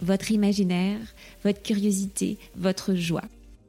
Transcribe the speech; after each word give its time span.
votre 0.00 0.30
imaginaire, 0.30 1.00
votre 1.44 1.62
curiosité, 1.62 2.38
votre 2.56 2.94
joie. 2.94 3.24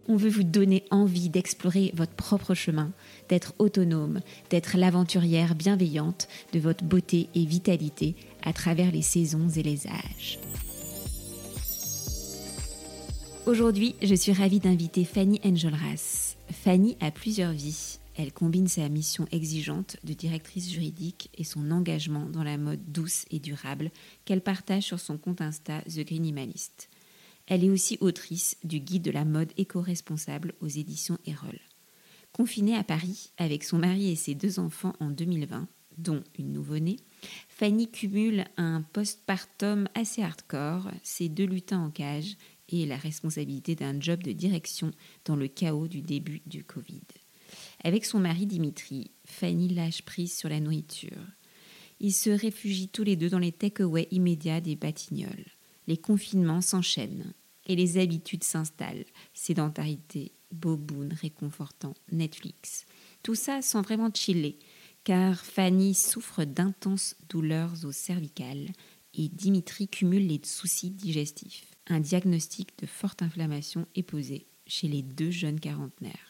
On 0.09 0.15
veut 0.15 0.29
vous 0.29 0.43
donner 0.43 0.85
envie 0.89 1.29
d'explorer 1.29 1.91
votre 1.93 2.13
propre 2.13 2.53
chemin, 2.53 2.91
d'être 3.27 3.53
autonome, 3.59 4.21
d'être 4.49 4.77
l'aventurière 4.77 5.53
bienveillante 5.53 6.29
de 6.53 6.59
votre 6.59 6.85
beauté 6.85 7.27
et 7.35 7.45
vitalité 7.45 8.15
à 8.43 8.53
travers 8.53 8.91
les 8.91 9.01
saisons 9.01 9.49
et 9.49 9.63
les 9.63 9.85
âges. 9.87 10.39
Aujourd'hui, 13.45 13.95
je 14.01 14.15
suis 14.15 14.33
ravie 14.33 14.59
d'inviter 14.59 15.05
Fanny 15.05 15.39
Enjolras. 15.45 16.35
Fanny 16.51 16.97
a 17.01 17.11
plusieurs 17.11 17.51
vies. 17.53 17.99
Elle 18.19 18.33
combine 18.33 18.67
sa 18.67 18.89
mission 18.89 19.27
exigeante 19.31 19.97
de 20.03 20.13
directrice 20.13 20.71
juridique 20.71 21.29
et 21.37 21.43
son 21.43 21.69
engagement 21.69 22.25
dans 22.25 22.43
la 22.43 22.57
mode 22.57 22.91
douce 22.91 23.25
et 23.29 23.37
durable 23.37 23.91
qu'elle 24.25 24.41
partage 24.41 24.83
sur 24.83 24.99
son 24.99 25.19
compte 25.19 25.39
Insta 25.39 25.83
The 25.83 25.99
Greenimalist. 25.99 26.89
Elle 27.45 27.63
est 27.63 27.69
aussi 27.69 27.99
autrice 28.01 28.57
du 28.63 28.79
guide 28.79 29.03
de 29.03 29.11
la 29.11 29.23
mode 29.23 29.53
éco-responsable 29.55 30.55
aux 30.61 30.67
éditions 30.67 31.19
Erol. 31.27 31.59
Confinée 32.33 32.75
à 32.75 32.83
Paris 32.83 33.33
avec 33.37 33.63
son 33.63 33.77
mari 33.77 34.09
et 34.09 34.15
ses 34.15 34.33
deux 34.33 34.57
enfants 34.57 34.93
en 34.99 35.11
2020, 35.11 35.67
dont 35.99 36.23
une 36.39 36.53
nouveau-née, 36.53 36.97
Fanny 37.49 37.87
cumule 37.87 38.45
un 38.57 38.81
postpartum 38.81 39.87
assez 39.93 40.23
hardcore, 40.23 40.89
ses 41.03 41.29
deux 41.29 41.45
lutins 41.45 41.85
en 41.85 41.91
cage 41.91 42.35
et 42.69 42.87
la 42.87 42.97
responsabilité 42.97 43.75
d'un 43.75 44.01
job 44.01 44.23
de 44.23 44.31
direction 44.31 44.89
dans 45.23 45.35
le 45.35 45.47
chaos 45.47 45.87
du 45.87 46.01
début 46.01 46.41
du 46.47 46.63
Covid. 46.63 47.03
Avec 47.83 48.05
son 48.05 48.19
mari 48.19 48.45
Dimitri, 48.45 49.11
Fanny 49.25 49.69
lâche 49.69 50.01
prise 50.03 50.35
sur 50.35 50.49
la 50.49 50.59
nourriture. 50.59 51.23
Ils 51.99 52.13
se 52.13 52.29
réfugient 52.29 52.89
tous 52.89 53.03
les 53.03 53.15
deux 53.15 53.29
dans 53.29 53.39
les 53.39 53.51
take-away 53.51 54.07
immédiats 54.11 54.61
des 54.61 54.75
Batignolles. 54.75 55.51
Les 55.87 55.97
confinements 55.97 56.61
s'enchaînent 56.61 57.33
et 57.65 57.75
les 57.75 57.97
habitudes 57.97 58.43
s'installent. 58.43 59.05
Sédentarité, 59.33 60.31
boboon, 60.51 61.09
réconfortant, 61.21 61.93
Netflix. 62.11 62.85
Tout 63.23 63.35
ça 63.35 63.61
sans 63.61 63.81
vraiment 63.81 64.11
chiller, 64.13 64.59
car 65.03 65.45
Fanny 65.45 65.93
souffre 65.93 66.43
d'intenses 66.43 67.15
douleurs 67.29 67.73
au 67.83 67.91
cervical 67.91 68.67
et 69.13 69.29
Dimitri 69.29 69.87
cumule 69.87 70.27
les 70.27 70.41
soucis 70.43 70.91
digestifs. 70.91 71.65
Un 71.87 71.99
diagnostic 71.99 72.77
de 72.79 72.85
forte 72.85 73.21
inflammation 73.21 73.87
est 73.95 74.03
posé 74.03 74.47
chez 74.65 74.87
les 74.87 75.01
deux 75.01 75.31
jeunes 75.31 75.59
quarantenaires. 75.59 76.26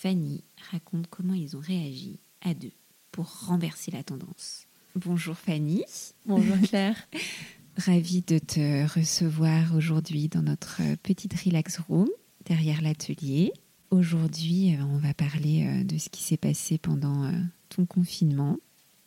Fanny 0.00 0.44
raconte 0.70 1.08
comment 1.08 1.34
ils 1.34 1.56
ont 1.56 1.60
réagi 1.60 2.20
à 2.40 2.54
deux 2.54 2.70
pour 3.10 3.46
renverser 3.46 3.90
la 3.90 4.04
tendance. 4.04 4.68
Bonjour 4.94 5.36
Fanny. 5.36 5.82
Bonjour 6.24 6.56
Claire. 6.60 7.08
Ravie 7.76 8.22
de 8.22 8.38
te 8.38 8.86
recevoir 8.96 9.74
aujourd'hui 9.74 10.28
dans 10.28 10.42
notre 10.42 10.82
petite 11.02 11.34
relax 11.40 11.80
room 11.80 12.08
derrière 12.44 12.80
l'atelier. 12.80 13.52
Aujourd'hui, 13.90 14.76
euh, 14.76 14.84
on 14.84 14.98
va 14.98 15.14
parler 15.14 15.66
euh, 15.66 15.82
de 15.82 15.98
ce 15.98 16.08
qui 16.10 16.22
s'est 16.22 16.36
passé 16.36 16.78
pendant 16.78 17.24
euh, 17.24 17.32
ton 17.68 17.84
confinement 17.84 18.58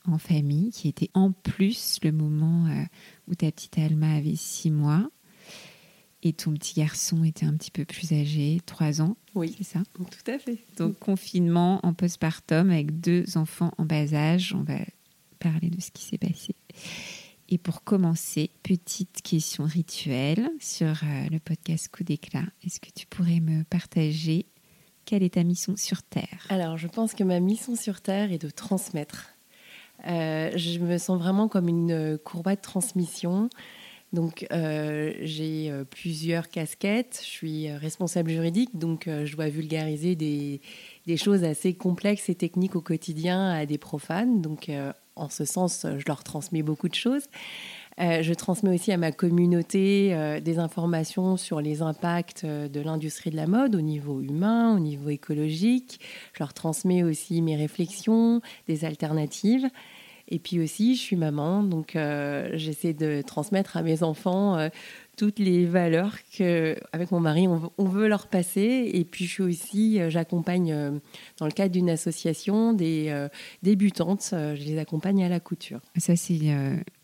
en 0.03 0.17
famille, 0.17 0.71
qui 0.71 0.89
était 0.89 1.09
en 1.13 1.31
plus 1.31 1.99
le 2.03 2.11
moment 2.11 2.67
où 3.27 3.35
ta 3.35 3.49
petite 3.49 3.77
Alma 3.77 4.15
avait 4.15 4.35
six 4.35 4.71
mois 4.71 5.09
et 6.23 6.33
ton 6.33 6.53
petit 6.53 6.75
garçon 6.75 7.23
était 7.23 7.45
un 7.45 7.53
petit 7.53 7.71
peu 7.71 7.85
plus 7.85 8.13
âgé, 8.13 8.61
trois 8.65 9.01
ans. 9.01 9.17
Oui, 9.35 9.55
c'est 9.57 9.63
ça? 9.63 9.81
Tout 9.95 10.31
à 10.31 10.37
fait. 10.37 10.59
Donc 10.77 10.99
confinement 10.99 11.79
en 11.83 11.93
postpartum 11.93 12.69
avec 12.69 12.99
deux 12.99 13.37
enfants 13.37 13.71
en 13.77 13.85
bas 13.85 14.13
âge. 14.13 14.53
On 14.55 14.63
va 14.63 14.79
parler 15.39 15.69
de 15.69 15.81
ce 15.81 15.91
qui 15.91 16.03
s'est 16.03 16.17
passé. 16.17 16.55
Et 17.49 17.57
pour 17.57 17.83
commencer, 17.83 18.49
petite 18.63 19.21
question 19.23 19.65
rituelle 19.65 20.49
sur 20.61 21.03
euh, 21.03 21.27
le 21.29 21.39
podcast 21.39 21.89
Coup 21.89 22.03
d'éclat. 22.03 22.45
Est-ce 22.63 22.79
que 22.79 22.89
tu 22.95 23.05
pourrais 23.07 23.41
me 23.41 23.63
partager 23.63 24.45
quelle 25.03 25.23
est 25.23 25.33
ta 25.33 25.43
mission 25.43 25.75
sur 25.75 26.01
Terre? 26.03 26.45
Alors, 26.47 26.77
je 26.77 26.87
pense 26.87 27.13
que 27.13 27.25
ma 27.25 27.41
mission 27.41 27.75
sur 27.75 27.99
Terre 27.99 28.31
est 28.31 28.41
de 28.41 28.49
transmettre. 28.49 29.31
Euh, 30.07 30.51
je 30.55 30.79
me 30.79 30.97
sens 30.97 31.19
vraiment 31.19 31.47
comme 31.49 31.67
une 31.67 32.17
courbe 32.23 32.49
de 32.49 32.55
transmission. 32.55 33.49
Donc, 34.13 34.45
euh, 34.51 35.13
j'ai 35.21 35.71
euh, 35.71 35.85
plusieurs 35.85 36.49
casquettes. 36.49 37.19
Je 37.23 37.29
suis 37.29 37.69
euh, 37.69 37.77
responsable 37.77 38.29
juridique, 38.29 38.77
donc 38.77 39.07
je 39.07 39.35
dois 39.35 39.47
vulgariser 39.47 40.15
des, 40.15 40.59
choses 41.17 41.43
assez 41.43 41.73
complexes 41.73 42.29
et 42.29 42.35
techniques 42.35 42.75
au 42.75 42.81
quotidien 42.81 43.49
à 43.51 43.65
des 43.65 43.77
profanes. 43.77 44.41
Donc, 44.41 44.69
en 45.15 45.29
ce 45.29 45.45
sens, 45.45 45.85
je 45.97 46.03
leur 46.07 46.23
transmets 46.23 46.63
beaucoup 46.63 46.87
de 46.87 46.95
choses. 46.95 47.23
je 47.97 48.33
transmets 48.33 48.73
aussi 48.73 48.91
à 48.91 48.97
ma 48.97 49.11
communauté 49.11 50.39
des 50.41 50.59
informations 50.59 51.35
sur 51.35 51.59
les 51.59 51.81
impacts 51.81 52.45
de 52.45 52.79
l'industrie 52.79 53.29
de 53.29 53.35
la 53.35 53.47
mode 53.47 53.75
au 53.75 53.81
niveau 53.81 54.21
humain, 54.21 54.73
au 54.73 54.79
niveau 54.79 55.09
écologique. 55.09 55.99
Je 56.33 56.39
leur 56.39 56.53
transmets 56.53 57.03
aussi 57.03 57.41
mes 57.41 57.57
réflexions, 57.57 58.41
des 58.67 58.85
alternatives. 58.85 59.69
Et 60.27 60.39
puis 60.39 60.59
aussi, 60.59 60.95
je 60.95 61.01
suis 61.01 61.15
maman, 61.15 61.63
donc 61.63 61.95
euh, 61.95 62.49
j'essaie 62.53 62.93
de 62.93 63.21
transmettre 63.21 63.77
à 63.77 63.81
mes 63.81 64.03
enfants 64.03 64.57
euh, 64.57 64.69
toutes 65.17 65.39
les 65.39 65.65
valeurs 65.65 66.15
que, 66.35 66.75
avec 66.93 67.11
mon 67.11 67.19
mari, 67.19 67.47
on, 67.47 67.85
veut 67.85 68.07
leur 68.07 68.27
passer. 68.27 68.89
Et 68.93 69.03
puis, 69.03 69.25
je 69.25 69.31
suis 69.31 69.43
aussi, 69.43 69.99
euh, 69.99 70.09
j'accompagne 70.09 70.99
dans 71.37 71.45
le 71.45 71.51
cadre 71.51 71.71
d'une 71.71 71.89
association 71.89 72.73
des 72.73 73.27
débutantes. 73.63 74.29
je 74.31 74.63
les 74.63 74.77
accompagne 74.77 75.23
à 75.23 75.29
la 75.29 75.39
couture. 75.39 75.79
Ça, 75.97 76.15
c'est 76.15 76.39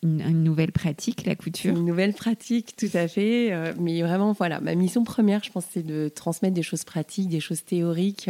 une, 0.03 0.44
nouvelle 0.44 0.72
pratique, 0.72 1.25
la 1.25 1.35
couture. 1.35 1.75
Une 1.75 1.85
nouvelle 1.85 2.13
pratique, 2.13 2.75
tout 2.75 2.90
à 2.94 3.07
fait. 3.07 3.51
mais 3.79 4.01
vraiment, 4.01 4.31
voilà, 4.34 4.59
ma 4.62 4.75
mission 4.75 5.03
première, 5.03 5.44
je 5.44 5.51
pense, 5.51 5.66
c'est 5.72 5.85
de 5.85 6.09
transmettre 6.09 6.53
des 6.53 6.63
choses 6.63 6.84
pratiques, 6.84 7.29
des 7.29 7.40
choses 7.40 7.63
théoriques. 7.63 8.29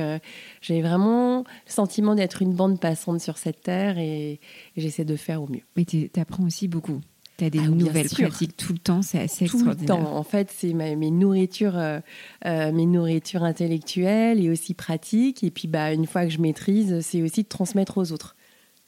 J'ai 0.61 0.81
vraiment 0.81 1.39
le 1.39 1.71
sentiment 1.71 2.16
d'être 2.16 2.41
une 2.41 2.53
bande 2.53 2.79
passante 2.79 3.21
sur 3.21 3.37
cette 3.37 3.61
terre 3.61 3.97
et 3.97 4.39
j'essaie 4.75 5.05
de 5.05 5.16
faire 5.16 5.41
au 5.41 5.47
mieux. 5.47 5.63
Mais 5.75 5.85
tu 5.85 6.09
apprends 6.17 6.43
aussi 6.45 6.67
beaucoup. 6.67 7.01
Tu 7.37 7.45
as 7.45 7.49
des 7.51 7.59
ah, 7.59 7.67
nouvelles 7.67 8.09
pratiques 8.09 8.57
tout 8.57 8.73
le 8.73 8.79
temps, 8.79 9.03
c'est 9.03 9.19
assez 9.19 9.45
tout 9.45 9.57
extraordinaire. 9.57 9.95
Tout 9.95 10.01
le 10.01 10.07
temps. 10.07 10.15
En 10.15 10.23
fait, 10.23 10.51
c'est 10.51 10.73
mes 10.73 11.11
nourritures, 11.11 11.77
euh, 11.77 11.99
euh, 12.45 12.71
mes 12.71 12.87
nourritures 12.87 13.43
intellectuelles 13.43 14.43
et 14.43 14.49
aussi 14.49 14.73
pratiques. 14.73 15.43
Et 15.43 15.51
puis, 15.51 15.67
bah, 15.67 15.93
une 15.93 16.07
fois 16.07 16.25
que 16.25 16.31
je 16.31 16.39
maîtrise, 16.39 16.99
c'est 17.01 17.21
aussi 17.21 17.43
de 17.43 17.47
transmettre 17.47 17.99
aux 17.99 18.11
autres. 18.11 18.35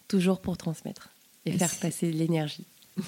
Toujours 0.07 0.41
pour 0.41 0.57
transmettre 0.57 1.09
et, 1.45 1.51
faire 1.51 1.75
passer 1.75 2.11
l'énergie. 2.11 2.65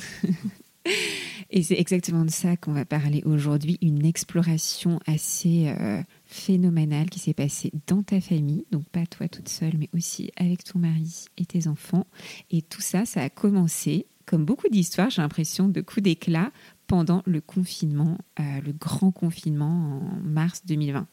et 1.50 1.64
c'est 1.64 1.80
exactement 1.80 2.24
de 2.24 2.30
ça 2.30 2.56
qu'on 2.56 2.74
va 2.74 2.86
parler 2.86 3.24
aujourd'hui. 3.26 3.80
Une 3.82 4.06
exploration 4.06 5.00
assez 5.08 5.74
euh, 5.80 6.04
phénoménale 6.28 7.10
qui 7.10 7.18
s'est 7.18 7.34
passée 7.34 7.72
dans 7.88 8.04
ta 8.04 8.22
famille. 8.22 8.66
Donc, 8.72 8.86
pas 8.90 9.08
toi 9.08 9.28
toute 9.28 9.50
seule, 9.50 9.74
mais 9.80 9.90
aussi 9.96 10.30
avec 10.36 10.64
ton 10.64 10.78
mari 10.78 11.26
et 11.38 11.46
tes 11.46 11.68
enfants. 11.68 12.06
Et 12.52 12.62
tout 12.62 12.82
ça, 12.82 13.06
ça 13.06 13.24
a 13.24 13.30
commencé 13.30 14.06
comme 14.32 14.46
beaucoup 14.46 14.70
d'histoires, 14.70 15.10
j'ai 15.10 15.22
l'impression, 15.22 15.68
de 15.68 15.82
coups 15.82 16.04
d'éclat 16.04 16.52
pendant 16.88 17.22
le 17.26 17.42
confinement, 17.42 18.18
euh, 18.40 18.62
le 18.66 18.72
grand 18.72 19.12
confinement 19.12 19.66
en 19.66 20.24
mars 20.24 20.62
2020. 20.66 21.06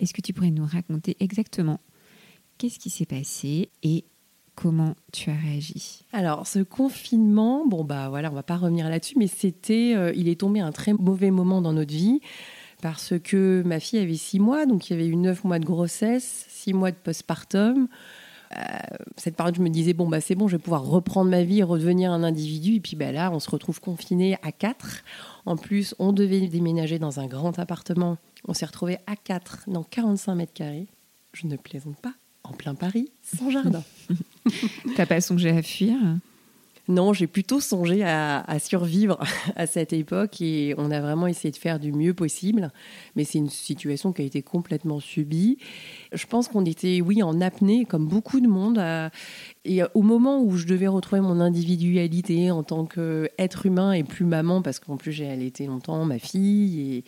Est-ce 0.00 0.12
que 0.12 0.20
tu 0.20 0.32
pourrais 0.32 0.50
nous 0.50 0.66
raconter 0.66 1.16
exactement 1.20 1.78
qu'est-ce 2.58 2.80
qui 2.80 2.90
s'est 2.90 3.06
passé 3.06 3.70
et 3.84 4.04
comment 4.56 4.96
tu 5.12 5.30
as 5.30 5.36
réagi? 5.36 6.04
Alors, 6.12 6.48
ce 6.48 6.58
confinement, 6.58 7.64
bon, 7.64 7.84
bah 7.84 8.08
voilà, 8.08 8.28
on 8.32 8.34
va 8.34 8.42
pas 8.42 8.56
revenir 8.56 8.88
là-dessus, 8.88 9.14
mais 9.18 9.28
c'était, 9.28 9.94
euh, 9.94 10.12
il 10.16 10.28
est 10.28 10.40
tombé 10.40 10.58
un 10.58 10.72
très 10.72 10.94
mauvais 10.94 11.30
moment 11.30 11.62
dans 11.62 11.74
notre 11.74 11.94
vie 11.94 12.18
parce 12.82 13.14
que 13.22 13.62
ma 13.64 13.78
fille 13.78 14.00
avait 14.00 14.16
six 14.16 14.40
mois, 14.40 14.66
donc 14.66 14.90
il 14.90 14.94
y 14.94 14.96
avait 14.96 15.06
eu 15.06 15.14
neuf 15.14 15.44
mois 15.44 15.60
de 15.60 15.64
grossesse, 15.64 16.46
six 16.48 16.72
mois 16.72 16.90
de 16.90 16.96
postpartum. 16.96 17.86
Euh, 18.56 18.60
cette 19.16 19.36
période, 19.36 19.56
je 19.56 19.62
me 19.62 19.68
disais, 19.68 19.92
bon, 19.92 20.08
bah, 20.08 20.20
c'est 20.20 20.34
bon, 20.34 20.48
je 20.48 20.56
vais 20.56 20.62
pouvoir 20.62 20.84
reprendre 20.84 21.30
ma 21.30 21.42
vie, 21.42 21.62
redevenir 21.62 22.12
un 22.12 22.22
individu. 22.22 22.74
Et 22.74 22.80
puis 22.80 22.96
bah, 22.96 23.12
là, 23.12 23.30
on 23.32 23.40
se 23.40 23.50
retrouve 23.50 23.80
confiné 23.80 24.36
à 24.42 24.52
quatre. 24.52 25.02
En 25.46 25.56
plus, 25.56 25.94
on 25.98 26.12
devait 26.12 26.46
déménager 26.46 26.98
dans 26.98 27.20
un 27.20 27.26
grand 27.26 27.58
appartement. 27.58 28.18
On 28.46 28.54
s'est 28.54 28.66
retrouvé 28.66 28.98
à 29.06 29.16
quatre 29.16 29.64
dans 29.66 29.82
45 29.82 30.34
mètres 30.34 30.52
carrés. 30.52 30.86
Je 31.32 31.46
ne 31.46 31.56
plaisante 31.56 31.96
pas, 31.96 32.14
en 32.44 32.52
plein 32.52 32.74
Paris, 32.74 33.10
sans 33.22 33.50
jardin. 33.50 33.82
T'as 34.96 35.06
pas 35.06 35.20
songé 35.20 35.50
à 35.50 35.62
fuir? 35.62 35.96
Non, 36.86 37.14
j'ai 37.14 37.26
plutôt 37.26 37.60
songé 37.60 38.04
à, 38.04 38.44
survivre 38.58 39.18
à 39.56 39.66
cette 39.66 39.94
époque 39.94 40.42
et 40.42 40.74
on 40.76 40.90
a 40.90 41.00
vraiment 41.00 41.26
essayé 41.26 41.50
de 41.50 41.56
faire 41.56 41.80
du 41.80 41.92
mieux 41.92 42.12
possible. 42.12 42.70
Mais 43.16 43.24
c'est 43.24 43.38
une 43.38 43.48
situation 43.48 44.12
qui 44.12 44.20
a 44.20 44.24
été 44.24 44.42
complètement 44.42 45.00
subie. 45.00 45.56
Je 46.12 46.26
pense 46.26 46.48
qu'on 46.48 46.64
était, 46.66 47.00
oui, 47.00 47.22
en 47.22 47.40
apnée, 47.40 47.86
comme 47.86 48.06
beaucoup 48.06 48.40
de 48.40 48.48
monde. 48.48 48.78
et 49.64 49.80
au 49.94 50.02
moment 50.02 50.42
où 50.42 50.56
je 50.56 50.66
devais 50.66 50.86
retrouver 50.86 51.22
mon 51.22 51.40
individualité 51.40 52.50
en 52.50 52.62
tant 52.62 52.84
qu'être 52.84 53.64
humain 53.64 53.92
et 53.92 54.04
plus 54.04 54.26
maman, 54.26 54.60
parce 54.60 54.78
qu'en 54.78 54.96
plus 54.96 55.12
j'ai 55.12 55.28
allaité 55.28 55.66
longtemps 55.66 56.04
ma 56.04 56.18
fille, 56.18 57.02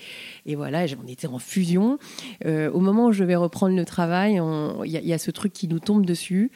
et, 0.46 0.55
voilà, 0.55 0.87
on 1.05 1.06
était 1.06 1.26
en 1.26 1.38
fusion. 1.38 1.99
Euh, 2.46 2.70
au 2.70 2.81
moment 2.81 3.06
où 3.06 3.12
je 3.12 3.22
devais 3.22 3.37
reprendre 3.37 3.76
le 3.76 3.84
travail, 3.84 4.40
il 4.84 4.90
y, 4.90 5.12
a 5.12 5.19
ce 5.19 5.31
truc 5.31 5.52
qui 5.52 5.69
nous 5.69 5.81
tombe 5.81 6.06
dessus. 6.06 6.50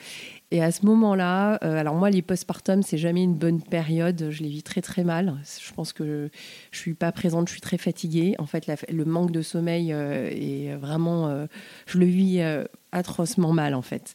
Et 0.53 0.63
à 0.63 0.73
ce 0.73 0.85
moment-là, 0.87 1.61
euh, 1.63 1.77
alors 1.77 1.95
moi, 1.95 2.11
les 2.11 2.23
postpartum, 2.23 2.83
c'est 2.83 2.99
jamais 2.99 3.23
une 3.23 3.37
bonne 3.37 3.63
période. 3.63 4.29
Je 4.31 4.43
les 4.43 4.49
vis 4.49 4.65
très 4.65 4.81
très 4.81 5.05
mal. 5.05 5.37
Je 5.45 5.73
pense 5.73 5.93
que 5.93 6.29
je 6.73 6.79
suis 6.79 6.95
pas 6.95 7.13
présente, 7.13 7.47
je 7.47 7.53
suis 7.53 7.61
très 7.61 7.79
fatiguée. 7.79 8.35
En 8.39 8.47
fait, 8.47 8.67
le 8.91 9.05
manque 9.05 9.31
de 9.31 9.43
sommeil 9.43 9.93
euh, 9.93 10.29
est 10.29 10.75
vraiment, 10.75 11.29
euh, 11.29 11.47
je 11.87 11.99
le 11.99 12.07
vis 12.07 12.43
atrocement 12.93 13.53
mal 13.53 13.75
en 13.75 13.83
fait. 13.83 14.15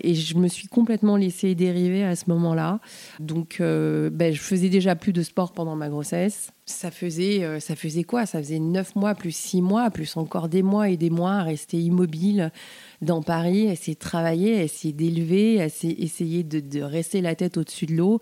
Et 0.00 0.14
je 0.14 0.36
me 0.36 0.48
suis 0.48 0.68
complètement 0.68 1.16
laissée 1.16 1.54
dériver 1.54 2.04
à 2.04 2.16
ce 2.16 2.24
moment-là. 2.28 2.80
Donc, 3.20 3.56
ben, 3.60 4.32
je 4.32 4.40
faisais 4.40 4.68
déjà 4.68 4.96
plus 4.96 5.12
de 5.12 5.22
sport 5.22 5.52
pendant 5.52 5.76
ma 5.76 5.88
grossesse. 5.88 6.50
Ça 6.66 6.90
faisait, 6.90 7.60
ça 7.60 7.76
faisait 7.76 8.04
quoi? 8.04 8.26
Ça 8.26 8.38
faisait 8.38 8.58
neuf 8.58 8.94
mois 8.94 9.14
plus 9.14 9.34
six 9.34 9.62
mois 9.62 9.90
plus 9.90 10.16
encore 10.16 10.48
des 10.48 10.62
mois 10.62 10.88
et 10.88 10.96
des 10.96 11.10
mois 11.10 11.32
à 11.32 11.42
rester 11.42 11.78
immobile 11.78 12.52
dans 13.00 13.22
Paris, 13.22 13.66
essayer 13.68 13.94
de 13.94 14.00
travailler, 14.00 14.62
essayer 14.62 14.92
d'élever, 14.92 15.54
essayer 15.54 16.42
de, 16.42 16.82
rester 16.82 17.20
la 17.20 17.34
tête 17.34 17.56
au-dessus 17.56 17.86
de 17.86 17.94
l'eau. 17.94 18.20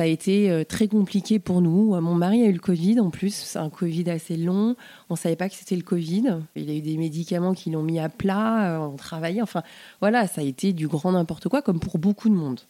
Ça 0.00 0.04
a 0.04 0.08
été 0.08 0.50
euh, 0.50 0.64
très 0.64 0.88
compliqué 0.88 1.38
pour 1.38 1.60
nous. 1.60 1.94
Mon 2.00 2.14
mari 2.14 2.42
a 2.42 2.46
eu 2.46 2.52
le 2.54 2.58
Covid 2.58 3.00
en 3.00 3.10
plus, 3.10 3.54
un 3.56 3.68
Covid 3.68 4.08
assez 4.08 4.38
long. 4.38 4.74
On 5.10 5.12
ne 5.12 5.18
savait 5.18 5.36
pas 5.36 5.50
que 5.50 5.54
c'était 5.54 5.76
le 5.76 5.82
Covid. 5.82 6.38
Il 6.56 6.70
a 6.70 6.72
eu 6.72 6.80
des 6.80 6.96
médicaments 6.96 7.52
qui 7.52 7.68
l'ont 7.70 7.82
mis 7.82 7.98
à 7.98 8.08
plat, 8.08 8.78
euh, 8.78 8.86
on 8.86 8.96
travaillait. 8.96 9.42
Enfin, 9.42 9.62
voilà, 10.00 10.26
ça 10.26 10.40
a 10.40 10.44
été 10.44 10.72
du 10.72 10.88
grand 10.88 11.12
n'importe 11.12 11.50
quoi, 11.50 11.60
comme 11.60 11.80
pour 11.80 11.98
beaucoup 11.98 12.30
de 12.30 12.34
monde. 12.34 12.60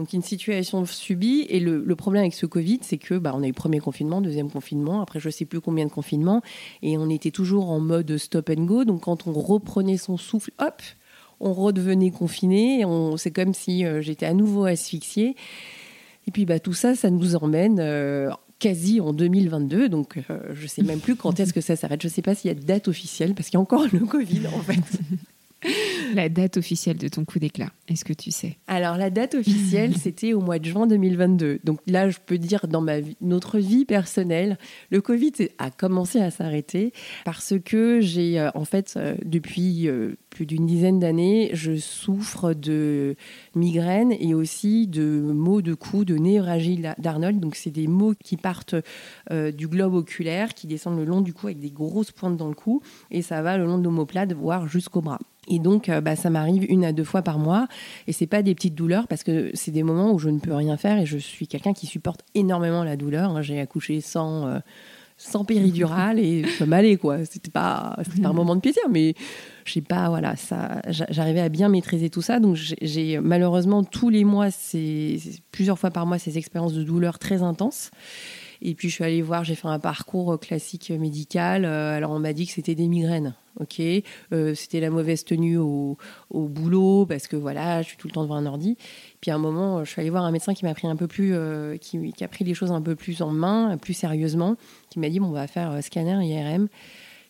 Donc 0.00 0.12
une 0.12 0.22
situation 0.22 0.84
subie. 0.86 1.46
Et 1.50 1.60
le, 1.60 1.94
problème 1.94 2.22
avec 2.22 2.34
ce 2.34 2.46
Covid, 2.46 2.80
c'est 2.82 2.98
que 2.98 3.14
bah, 3.14 3.30
on 3.36 3.44
a 3.44 3.46
eu 3.46 3.52
premier 3.52 3.78
confinement, 3.78 4.20
deuxième 4.20 4.50
confinement, 4.50 5.02
après 5.02 5.20
je 5.20 5.28
ne 5.28 5.32
sais 5.32 5.44
plus 5.44 5.60
combien 5.60 5.84
de 5.86 5.92
confinements, 5.92 6.42
et 6.82 6.98
on 6.98 7.08
était 7.08 7.30
toujours 7.30 7.70
en 7.70 7.78
mode 7.78 8.16
stop 8.16 8.50
and 8.50 8.64
go. 8.64 8.84
Donc 8.84 9.02
quand 9.02 9.28
on 9.28 9.32
reprenait 9.32 9.98
son 9.98 10.16
souffle, 10.16 10.50
hop, 10.58 10.82
on 11.38 11.52
redevenait 11.52 12.10
confiné. 12.10 12.84
C'est 13.18 13.30
comme 13.30 13.54
si 13.54 13.84
euh, 13.84 14.00
j'étais 14.00 14.26
à 14.26 14.34
nouveau 14.34 14.64
asphyxiée. 14.64 15.36
Et 16.26 16.30
puis 16.30 16.44
bah, 16.44 16.58
tout 16.58 16.72
ça, 16.72 16.94
ça 16.94 17.10
nous 17.10 17.36
emmène 17.36 17.78
euh, 17.80 18.30
quasi 18.58 19.00
en 19.00 19.12
2022. 19.12 19.88
Donc 19.88 20.18
euh, 20.18 20.38
je 20.52 20.62
ne 20.62 20.68
sais 20.68 20.82
même 20.82 21.00
plus 21.00 21.16
quand 21.16 21.38
est-ce 21.38 21.52
que 21.52 21.60
ça 21.60 21.76
s'arrête. 21.76 22.02
Je 22.02 22.08
ne 22.08 22.12
sais 22.12 22.22
pas 22.22 22.34
s'il 22.34 22.48
y 22.48 22.50
a 22.50 22.54
de 22.54 22.64
date 22.64 22.88
officielle 22.88 23.34
parce 23.34 23.48
qu'il 23.48 23.54
y 23.54 23.58
a 23.58 23.60
encore 23.60 23.86
le 23.92 24.00
Covid 24.00 24.46
en 24.48 24.60
fait. 24.60 25.00
La 26.14 26.28
date 26.28 26.58
officielle 26.58 26.98
de 26.98 27.08
ton 27.08 27.24
coup 27.24 27.38
d'éclat, 27.38 27.70
est-ce 27.88 28.04
que 28.04 28.12
tu 28.12 28.30
sais? 28.30 28.58
Alors 28.68 28.96
la 28.96 29.10
date 29.10 29.34
officielle, 29.34 29.96
c'était 29.98 30.34
au 30.34 30.40
mois 30.40 30.58
de 30.58 30.64
juin 30.64 30.86
2022. 30.86 31.60
Donc 31.64 31.80
là, 31.86 32.10
je 32.10 32.18
peux 32.24 32.38
dire 32.38 32.68
dans 32.68 32.80
ma 32.80 33.00
vie, 33.00 33.16
notre 33.20 33.58
vie 33.58 33.84
personnelle, 33.84 34.58
le 34.90 35.00
Covid 35.00 35.32
a 35.58 35.70
commencé 35.70 36.20
à 36.20 36.30
s'arrêter 36.30 36.92
parce 37.24 37.54
que 37.64 38.00
j'ai 38.00 38.38
euh, 38.38 38.50
en 38.54 38.64
fait 38.64 38.94
euh, 38.96 39.16
depuis 39.24 39.88
euh, 39.88 40.16
plus 40.30 40.46
d'une 40.46 40.66
dizaine 40.66 41.00
d'années, 41.00 41.50
je 41.54 41.76
souffre 41.76 42.52
de 42.52 43.16
migraines 43.54 44.12
et 44.12 44.34
aussi 44.34 44.86
de 44.86 45.20
maux 45.20 45.62
de 45.62 45.74
cou, 45.74 46.04
de 46.04 46.16
névragie 46.16 46.82
d'Arnold. 46.98 47.40
Donc 47.40 47.56
c'est 47.56 47.70
des 47.70 47.86
maux 47.86 48.14
qui 48.22 48.36
partent 48.36 48.74
du 49.30 49.66
globe 49.66 49.94
oculaire, 49.94 50.52
qui 50.52 50.66
descendent 50.66 50.98
le 50.98 51.04
long 51.04 51.22
du 51.22 51.32
cou 51.32 51.46
avec 51.46 51.58
des 51.58 51.70
grosses 51.70 52.12
pointes 52.12 52.36
dans 52.36 52.48
le 52.48 52.54
cou 52.54 52.82
et 53.10 53.22
ça 53.22 53.40
va 53.40 53.56
le 53.56 53.64
long 53.64 53.78
de 53.78 53.84
l'omoplate, 53.84 54.34
voire 54.34 54.68
jusqu'au 54.68 55.00
bras. 55.00 55.20
Et 55.48 55.58
donc, 55.58 55.88
euh, 55.88 56.00
bah, 56.00 56.16
ça 56.16 56.30
m'arrive 56.30 56.64
une 56.68 56.84
à 56.84 56.92
deux 56.92 57.04
fois 57.04 57.22
par 57.22 57.38
mois. 57.38 57.68
Et 58.06 58.12
c'est 58.12 58.26
pas 58.26 58.42
des 58.42 58.54
petites 58.54 58.74
douleurs 58.74 59.06
parce 59.08 59.22
que 59.22 59.50
c'est 59.54 59.70
des 59.70 59.82
moments 59.82 60.12
où 60.12 60.18
je 60.18 60.28
ne 60.28 60.38
peux 60.38 60.54
rien 60.54 60.76
faire 60.76 60.98
et 60.98 61.06
je 61.06 61.18
suis 61.18 61.46
quelqu'un 61.46 61.72
qui 61.72 61.86
supporte 61.86 62.20
énormément 62.34 62.84
la 62.84 62.96
douleur. 62.96 63.36
Hein. 63.36 63.42
J'ai 63.42 63.60
accouché 63.60 64.00
sans, 64.00 64.46
euh, 64.46 64.58
sans 65.16 65.44
péridurale 65.44 66.18
et 66.18 66.44
ça 66.58 66.66
m'allait, 66.66 66.96
quoi. 66.96 67.24
C'était 67.24 67.50
pas, 67.50 67.96
pas 68.22 68.28
un 68.28 68.32
moment 68.32 68.56
de 68.56 68.60
plaisir, 68.60 68.82
mais 68.90 69.14
pas, 69.88 70.08
voilà, 70.08 70.36
ça, 70.36 70.80
j'arrivais 70.88 71.40
à 71.40 71.48
bien 71.48 71.68
maîtriser 71.68 72.10
tout 72.10 72.22
ça. 72.22 72.40
Donc, 72.40 72.56
j'ai 72.80 73.18
malheureusement 73.18 73.82
tous 73.82 74.10
les 74.10 74.24
mois, 74.24 74.50
c'est 74.50 75.18
plusieurs 75.52 75.78
fois 75.78 75.90
par 75.90 76.06
mois, 76.06 76.18
ces 76.18 76.38
expériences 76.38 76.74
de 76.74 76.82
douleur 76.82 77.18
très 77.18 77.42
intenses. 77.42 77.90
Et 78.62 78.74
puis 78.74 78.88
je 78.88 78.94
suis 78.94 79.04
allée 79.04 79.22
voir, 79.22 79.44
j'ai 79.44 79.54
fait 79.54 79.68
un 79.68 79.78
parcours 79.78 80.38
classique 80.40 80.90
médical. 80.90 81.64
Euh, 81.64 81.96
alors 81.96 82.12
on 82.12 82.18
m'a 82.18 82.32
dit 82.32 82.46
que 82.46 82.52
c'était 82.52 82.74
des 82.74 82.88
migraines. 82.88 83.34
Ok, 83.58 83.80
euh, 83.80 84.54
c'était 84.54 84.80
la 84.80 84.90
mauvaise 84.90 85.24
tenue 85.24 85.56
au, 85.56 85.96
boulot 86.30 87.06
parce 87.06 87.26
que 87.26 87.36
voilà, 87.36 87.82
je 87.82 87.88
suis 87.88 87.96
tout 87.96 88.06
le 88.06 88.12
temps 88.12 88.22
devant 88.22 88.36
un 88.36 88.46
ordi. 88.46 88.76
Puis 89.20 89.30
à 89.30 89.34
un 89.34 89.38
moment, 89.38 89.84
je 89.84 89.90
suis 89.90 90.00
allée 90.00 90.10
voir 90.10 90.24
un 90.24 90.30
médecin 90.30 90.52
qui 90.54 90.64
m'a 90.64 90.74
pris 90.74 90.86
un 90.86 90.96
peu 90.96 91.06
plus, 91.06 91.34
euh, 91.34 91.76
qui, 91.78 92.12
a 92.20 92.28
pris 92.28 92.44
les 92.44 92.54
choses 92.54 92.72
un 92.72 92.82
peu 92.82 92.94
plus 92.94 93.22
en 93.22 93.30
main, 93.30 93.78
plus 93.78 93.94
sérieusement, 93.94 94.56
qui 94.90 94.98
m'a 94.98 95.08
dit 95.08 95.20
bon, 95.20 95.28
on 95.28 95.32
va 95.32 95.46
faire 95.46 95.82
scanner 95.82 96.26
IRM. 96.26 96.68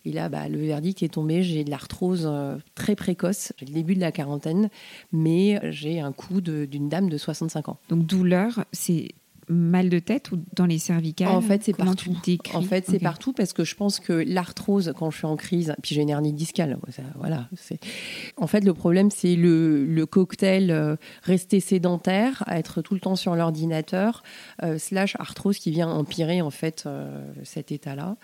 Et 0.04 0.12
là, 0.12 0.28
bah, 0.28 0.48
le 0.48 0.58
verdict 0.58 1.02
est 1.02 1.14
tombé. 1.14 1.42
J'ai 1.42 1.64
de 1.64 1.70
l'arthrose 1.70 2.30
très 2.76 2.94
précoce. 2.94 3.52
J'ai 3.58 3.66
le 3.66 3.72
début 3.72 3.96
de 3.96 4.00
la 4.00 4.12
quarantaine, 4.12 4.70
mais 5.12 5.58
j'ai 5.72 6.00
un 6.00 6.12
coup 6.12 6.40
d'une 6.40 6.88
dame 6.88 7.08
de 7.08 7.18
65 7.18 7.68
ans. 7.68 7.78
Donc 7.88 8.06
douleur, 8.06 8.64
c'est 8.72 9.08
mal 9.48 9.88
de 9.88 9.98
tête 9.98 10.32
ou 10.32 10.38
dans 10.54 10.66
les 10.66 10.78
cervicales 10.78 11.28
En 11.28 11.40
fait, 11.40 11.62
c'est 11.62 11.76
partout. 11.76 12.10
En 12.54 12.62
fait, 12.62 12.84
c'est 12.88 12.98
partout 12.98 13.32
parce 13.32 13.52
que 13.52 13.64
je 13.64 13.74
pense 13.74 14.00
que 14.00 14.12
l'arthrose, 14.12 14.92
quand 14.96 15.10
je 15.10 15.18
suis 15.18 15.26
en 15.26 15.36
crise, 15.36 15.74
puis 15.82 15.94
j'ai 15.94 16.02
une 16.02 16.10
hernie 16.10 16.32
discale, 16.32 16.78
voilà. 17.16 17.48
En 18.36 18.46
fait, 18.46 18.60
le 18.60 18.74
problème, 18.74 19.10
c'est 19.10 19.36
le, 19.36 20.04
cocktail 20.06 20.70
euh, 20.70 20.96
rester 21.22 21.60
sédentaire, 21.60 22.44
être 22.48 22.80
tout 22.80 22.94
le 22.94 23.00
temps 23.00 23.16
sur 23.16 23.34
l'ordinateur, 23.34 24.22
euh, 24.62 24.78
slash 24.78 25.16
arthrose 25.18 25.58
qui 25.58 25.70
vient 25.70 25.88
empirer 25.88 26.40
en 26.42 26.50
fait 26.50 26.84
euh, 26.86 27.24
cet 27.42 27.72
état-là. 27.72 28.16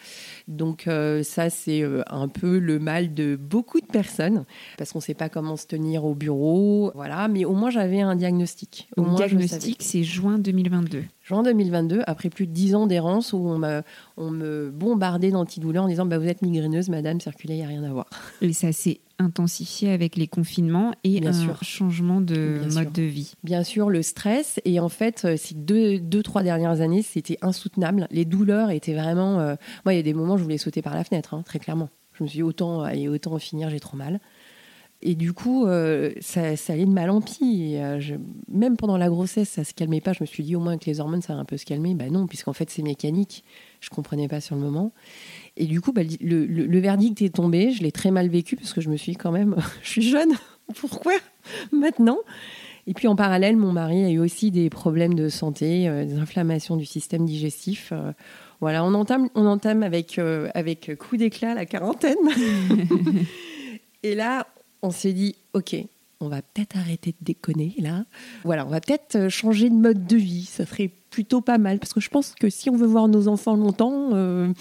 Donc 0.49 0.89
ça, 1.23 1.51
c'est 1.51 1.85
un 2.09 2.29
peu 2.29 2.59
le 2.59 2.79
mal 2.79 3.15
de 3.15 3.37
beaucoup 3.37 3.81
de 3.81 3.87
personnes 3.87 4.45
parce 4.79 4.93
qu'on 4.93 4.99
ne 4.99 5.03
sait 5.03 5.15
pas 5.15 5.29
comment 5.29 5.57
se 5.57 5.67
tenir 5.67 6.05
au 6.05 6.15
bureau, 6.15 6.93
voilà. 6.95 7.29
Mais 7.29 7.45
au 7.45 7.55
moins, 7.55 7.71
j'avais 7.71 8.01
un 8.01 8.17
diagnostic. 8.17 8.89
Au 8.97 9.15
diagnostic, 9.15 9.79
c'est 9.81 10.03
juin 10.03 10.39
2022 10.39 11.05
juin 11.21 11.43
2022, 11.43 12.03
après 12.07 12.31
plus 12.31 12.47
de 12.47 12.53
10 12.53 12.75
ans 12.75 12.87
d'errance 12.87 13.33
où 13.33 13.39
on, 13.39 13.83
on 14.17 14.31
me 14.31 14.71
bombardait 14.71 15.31
d'antidouleurs 15.31 15.85
en 15.85 15.89
disant 15.89 16.07
bah, 16.07 16.19
Vous 16.19 16.27
êtes 16.27 16.43
migraineuse, 16.43 16.89
madame, 16.89 17.21
circulez, 17.21 17.55
il 17.55 17.59
n'y 17.59 17.65
a 17.65 17.69
rien 17.69 17.85
à 17.85 17.93
voir. 17.93 18.07
Et 18.41 18.53
ça 18.53 18.73
s'est 18.73 19.01
intensifié 19.19 19.91
avec 19.93 20.17
les 20.17 20.27
confinements 20.27 20.93
et 21.05 21.21
Bien 21.21 21.31
un 21.31 21.55
changement 21.63 22.21
de 22.21 22.61
mode 22.73 22.93
de 22.93 23.03
vie. 23.03 23.35
Bien 23.45 23.63
sûr, 23.63 23.89
le 23.89 24.03
stress. 24.03 24.61
Et 24.65 24.81
en 24.81 24.89
fait, 24.89 25.25
euh, 25.25 25.37
ces 25.37 25.55
deux, 25.55 25.99
deux 26.01 26.23
trois 26.23 26.43
dernières 26.43 26.81
années, 26.81 27.03
c'était 27.03 27.39
insoutenable. 27.43 28.09
Les 28.11 28.25
douleurs 28.25 28.71
étaient 28.71 28.95
vraiment. 28.95 29.39
Euh, 29.41 29.55
moi, 29.85 29.95
il 29.95 29.97
y 29.97 30.01
a 30.01 30.03
des 30.03 30.15
moments, 30.15 30.37
je 30.37 30.43
voulais 30.43 30.59
sauter 30.59 30.83
par 30.83 30.95
la 30.95 31.05
fenêtre, 31.05 31.35
hein, 31.35 31.43
très 31.45 31.59
clairement. 31.59 31.89
Je 32.15 32.25
me 32.25 32.29
suis 32.29 32.39
dit 32.39 32.43
autant, 32.43 32.83
allez, 32.83 33.09
autant 33.09 33.39
finir, 33.39 33.71
j'ai 33.71 33.81
trop 33.81 33.97
mal. 33.97 34.21
Et 35.05 35.17
du 35.17 35.33
coup, 35.33 35.67
euh, 35.67 36.13
ça, 36.21 36.43
allait 36.69 36.87
de 36.87 36.91
mal 36.91 37.11
en 37.11 37.21
pis. 37.21 37.75
Euh, 37.77 38.01
même 38.49 38.77
pendant 38.77 38.97
la 38.97 39.09
grossesse, 39.09 39.49
ça 39.49 39.65
se 39.65 39.75
calmait 39.75 40.01
pas. 40.01 40.13
Je 40.13 40.23
me 40.23 40.27
suis 40.27 40.45
dit, 40.45 40.55
au 40.55 40.61
moins 40.61 40.73
avec 40.73 40.87
les 40.87 41.01
hormones, 41.01 41.23
ça 41.23 41.35
va 41.35 41.41
un 41.41 41.45
peu 41.45 41.57
se 41.57 41.67
calmer. 41.67 41.95
Bah 41.95 42.09
non, 42.09 42.29
puisqu'en 42.29 42.53
fait, 42.53 42.71
c'est 42.71 42.83
mécanique. 42.83 43.43
Je 43.81 43.91
comprenais 43.91 44.29
pas 44.29 44.41
sur 44.41 44.55
le 44.55 44.63
moment. 44.63 44.93
Et 45.57 45.67
du 45.67 45.81
coup, 45.81 45.93
bah, 45.93 46.03
le, 46.21 46.79
verdict 46.79 47.21
est 47.21 47.35
tombé. 47.35 47.73
Je 47.73 47.83
l'ai 47.83 47.91
très 47.91 48.13
mal 48.13 48.29
vécu 48.29 48.55
parce 48.55 48.73
que 48.73 48.81
je 48.81 48.89
me 48.91 48.97
suis 48.97 49.13
dit, 49.13 49.19
quand 49.19 49.33
même, 49.33 49.57
je 49.83 49.89
suis 49.89 50.03
jeune. 50.03 50.35
Pourquoi 50.77 51.15
maintenant? 51.73 52.19
Et 52.87 52.95
puis 52.95 53.09
en 53.09 53.17
parallèle, 53.17 53.57
mon 53.57 53.73
mari 53.73 54.05
a 54.05 54.11
eu 54.11 54.19
aussi 54.19 54.53
des 54.53 54.71
problèmes 54.71 55.15
de 55.15 55.29
santé, 55.29 55.89
euh, 55.89 56.05
des 56.05 56.19
inflammations 56.19 56.77
du 56.77 56.87
système 56.87 57.27
digestif. 57.27 57.93
voilà, 58.61 58.85
on 58.85 58.95
entame, 58.95 59.29
on 59.35 59.47
entame 59.47 59.83
avec, 59.83 60.21
avec 60.55 60.93
coup 60.97 61.17
d'éclat 61.17 61.55
la 61.55 61.67
quarantaine. 61.67 62.17
Et 64.05 64.17
là, 64.17 64.47
on 64.83 64.91
s'est 64.91 65.13
dit, 65.13 65.37
OK, 65.55 65.77
on 66.23 66.29
va 66.29 66.43
peut-être 66.43 66.77
arrêter 66.77 67.13
de 67.13 67.25
déconner 67.25 67.75
là. 67.79 68.05
Voilà, 68.45 68.67
on 68.67 68.71
va 68.71 68.81
peut-être 68.81 69.17
euh, 69.17 69.29
changer 69.29 69.71
de 69.71 69.75
mode 69.75 70.07
de 70.07 70.17
vie. 70.17 70.45
Ça 70.45 70.65
serait 70.67 70.91
plutôt 71.11 71.41
pas 71.41 71.59
mal 71.59 71.79
parce 71.79 71.93
que 71.93 72.01
je 72.01 72.09
pense 72.09 72.35
que 72.39 72.49
si 72.49 72.71
on 72.71 72.77
veut 72.77 72.87
voir 72.87 73.09
nos 73.09 73.29
enfants 73.29 73.57
longtemps 73.57 74.11
euh, 74.13 74.53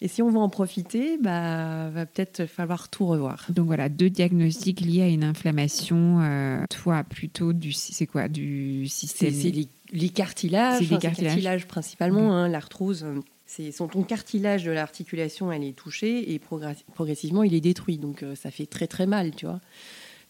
et 0.00 0.08
si 0.08 0.20
on 0.20 0.28
veut 0.28 0.38
en 0.38 0.48
profiter, 0.48 1.16
bah 1.16 1.88
va 1.90 2.06
peut-être 2.06 2.46
falloir 2.46 2.88
tout 2.88 3.06
revoir. 3.06 3.46
Donc 3.50 3.66
voilà, 3.66 3.88
deux 3.88 4.10
diagnostics 4.10 4.80
liés 4.80 5.02
à 5.02 5.08
une 5.08 5.24
inflammation. 5.24 6.20
Euh, 6.20 6.64
toi, 6.68 7.04
plutôt 7.04 7.52
du 7.52 7.72
c'est 7.72 8.06
quoi 8.06 8.28
du 8.28 8.86
système? 8.88 9.32
C'est 9.32 9.50
les, 9.92 10.08
cartilages, 10.08 10.90
les 10.90 10.98
cartilages. 10.98 11.66
principalement, 11.66 12.34
hein, 12.34 12.48
l'arthrose 12.48 13.06
son 13.72 13.88
ton 13.88 14.02
cartilage 14.02 14.64
de 14.64 14.70
l'articulation, 14.70 15.52
elle 15.52 15.64
est 15.64 15.76
touchée 15.76 16.32
et 16.32 16.38
progressivement 16.38 17.42
il 17.42 17.54
est 17.54 17.60
détruit. 17.60 17.98
Donc 17.98 18.22
euh, 18.22 18.34
ça 18.34 18.50
fait 18.50 18.66
très 18.66 18.86
très 18.86 19.06
mal, 19.06 19.34
tu 19.34 19.46
vois. 19.46 19.60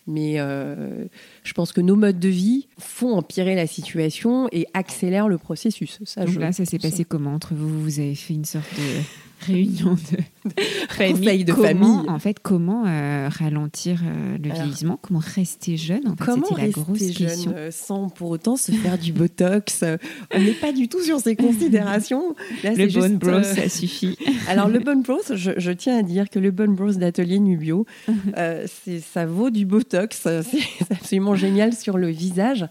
Mais 0.06 0.40
euh, 0.40 1.04
je 1.44 1.52
pense 1.52 1.72
que 1.72 1.80
nos 1.80 1.94
modes 1.94 2.18
de 2.18 2.28
vie 2.28 2.66
font 2.76 3.14
empirer 3.14 3.54
la 3.54 3.68
situation 3.68 4.48
et 4.50 4.66
accélèrent 4.74 5.28
le 5.28 5.38
processus. 5.38 6.00
Ça, 6.04 6.24
Donc 6.24 6.36
là, 6.36 6.52
ça 6.52 6.64
s'est 6.64 6.80
passé 6.80 7.04
comment 7.04 7.34
entre 7.34 7.54
vous 7.54 7.82
Vous 7.82 8.00
avez 8.00 8.16
fait 8.16 8.34
une 8.34 8.44
sorte 8.44 8.74
de 8.74 9.46
réunion 9.46 9.94
de, 9.94 10.41
famille. 10.88 11.44
de 11.44 11.52
comment, 11.52 11.66
famille. 11.66 12.10
En 12.10 12.18
fait, 12.18 12.38
comment 12.40 12.84
euh, 12.86 13.28
ralentir 13.28 14.00
euh, 14.04 14.36
le 14.38 14.52
vieillissement? 14.52 14.98
Comment 15.00 15.20
rester 15.20 15.76
jeune 15.76 16.06
en 16.06 16.16
fait, 16.16 16.24
Comment 16.24 16.46
la 16.50 16.64
rester 16.64 16.80
grosse 16.80 16.98
jeune 16.98 17.28
question. 17.28 17.54
sans 17.70 18.08
pour 18.08 18.30
autant 18.30 18.56
se 18.56 18.72
faire 18.72 18.98
du 18.98 19.12
botox? 19.12 19.84
On 20.34 20.40
n'est 20.40 20.52
pas 20.52 20.72
du 20.72 20.88
tout 20.88 21.02
sur 21.02 21.20
ces 21.20 21.36
considérations. 21.36 22.34
le 22.64 22.92
Bone 22.92 23.16
Bros, 23.18 23.42
ça 23.42 23.68
suffit. 23.68 24.18
Alors 24.48 24.68
le 24.68 24.78
Bone 24.78 25.02
Bros, 25.02 25.20
je, 25.32 25.52
je, 25.56 25.70
tiens 25.72 25.98
à 25.98 26.02
dire 26.02 26.28
que 26.28 26.38
le 26.38 26.50
Bone 26.50 26.74
Bros 26.74 26.92
d'Atelier 26.92 27.38
Nubio, 27.38 27.86
ça 29.12 29.26
vaut 29.26 29.50
du 29.50 29.66
botox. 29.66 30.22
C'est 30.22 30.92
absolument 30.92 31.34
génial 31.34 31.72
sur 31.72 31.98
le 31.98 32.08
visage. 32.08 32.66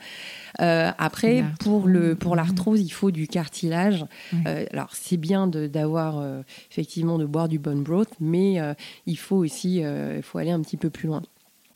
Euh, 0.59 0.91
après, 0.97 1.43
pour 1.59 1.87
le 1.87 2.15
pour 2.15 2.35
l'arthrose, 2.35 2.81
il 2.81 2.91
faut 2.91 3.11
du 3.11 3.27
cartilage. 3.27 4.05
Euh, 4.45 4.65
alors 4.71 4.89
c'est 4.93 5.17
bien 5.17 5.47
d'avoir 5.47 6.19
euh, 6.19 6.41
effectivement 6.69 7.17
de 7.17 7.25
boire 7.25 7.47
du 7.47 7.59
bone 7.61 7.83
broth, 7.83 8.09
mais 8.19 8.59
il 9.05 9.17
faut 9.17 9.37
aussi 9.37 9.77
il 9.77 10.23
faut 10.23 10.37
aller 10.37 10.51
un 10.51 10.61
petit 10.61 10.77
peu 10.77 10.89
plus 10.89 11.07
loin. 11.07 11.21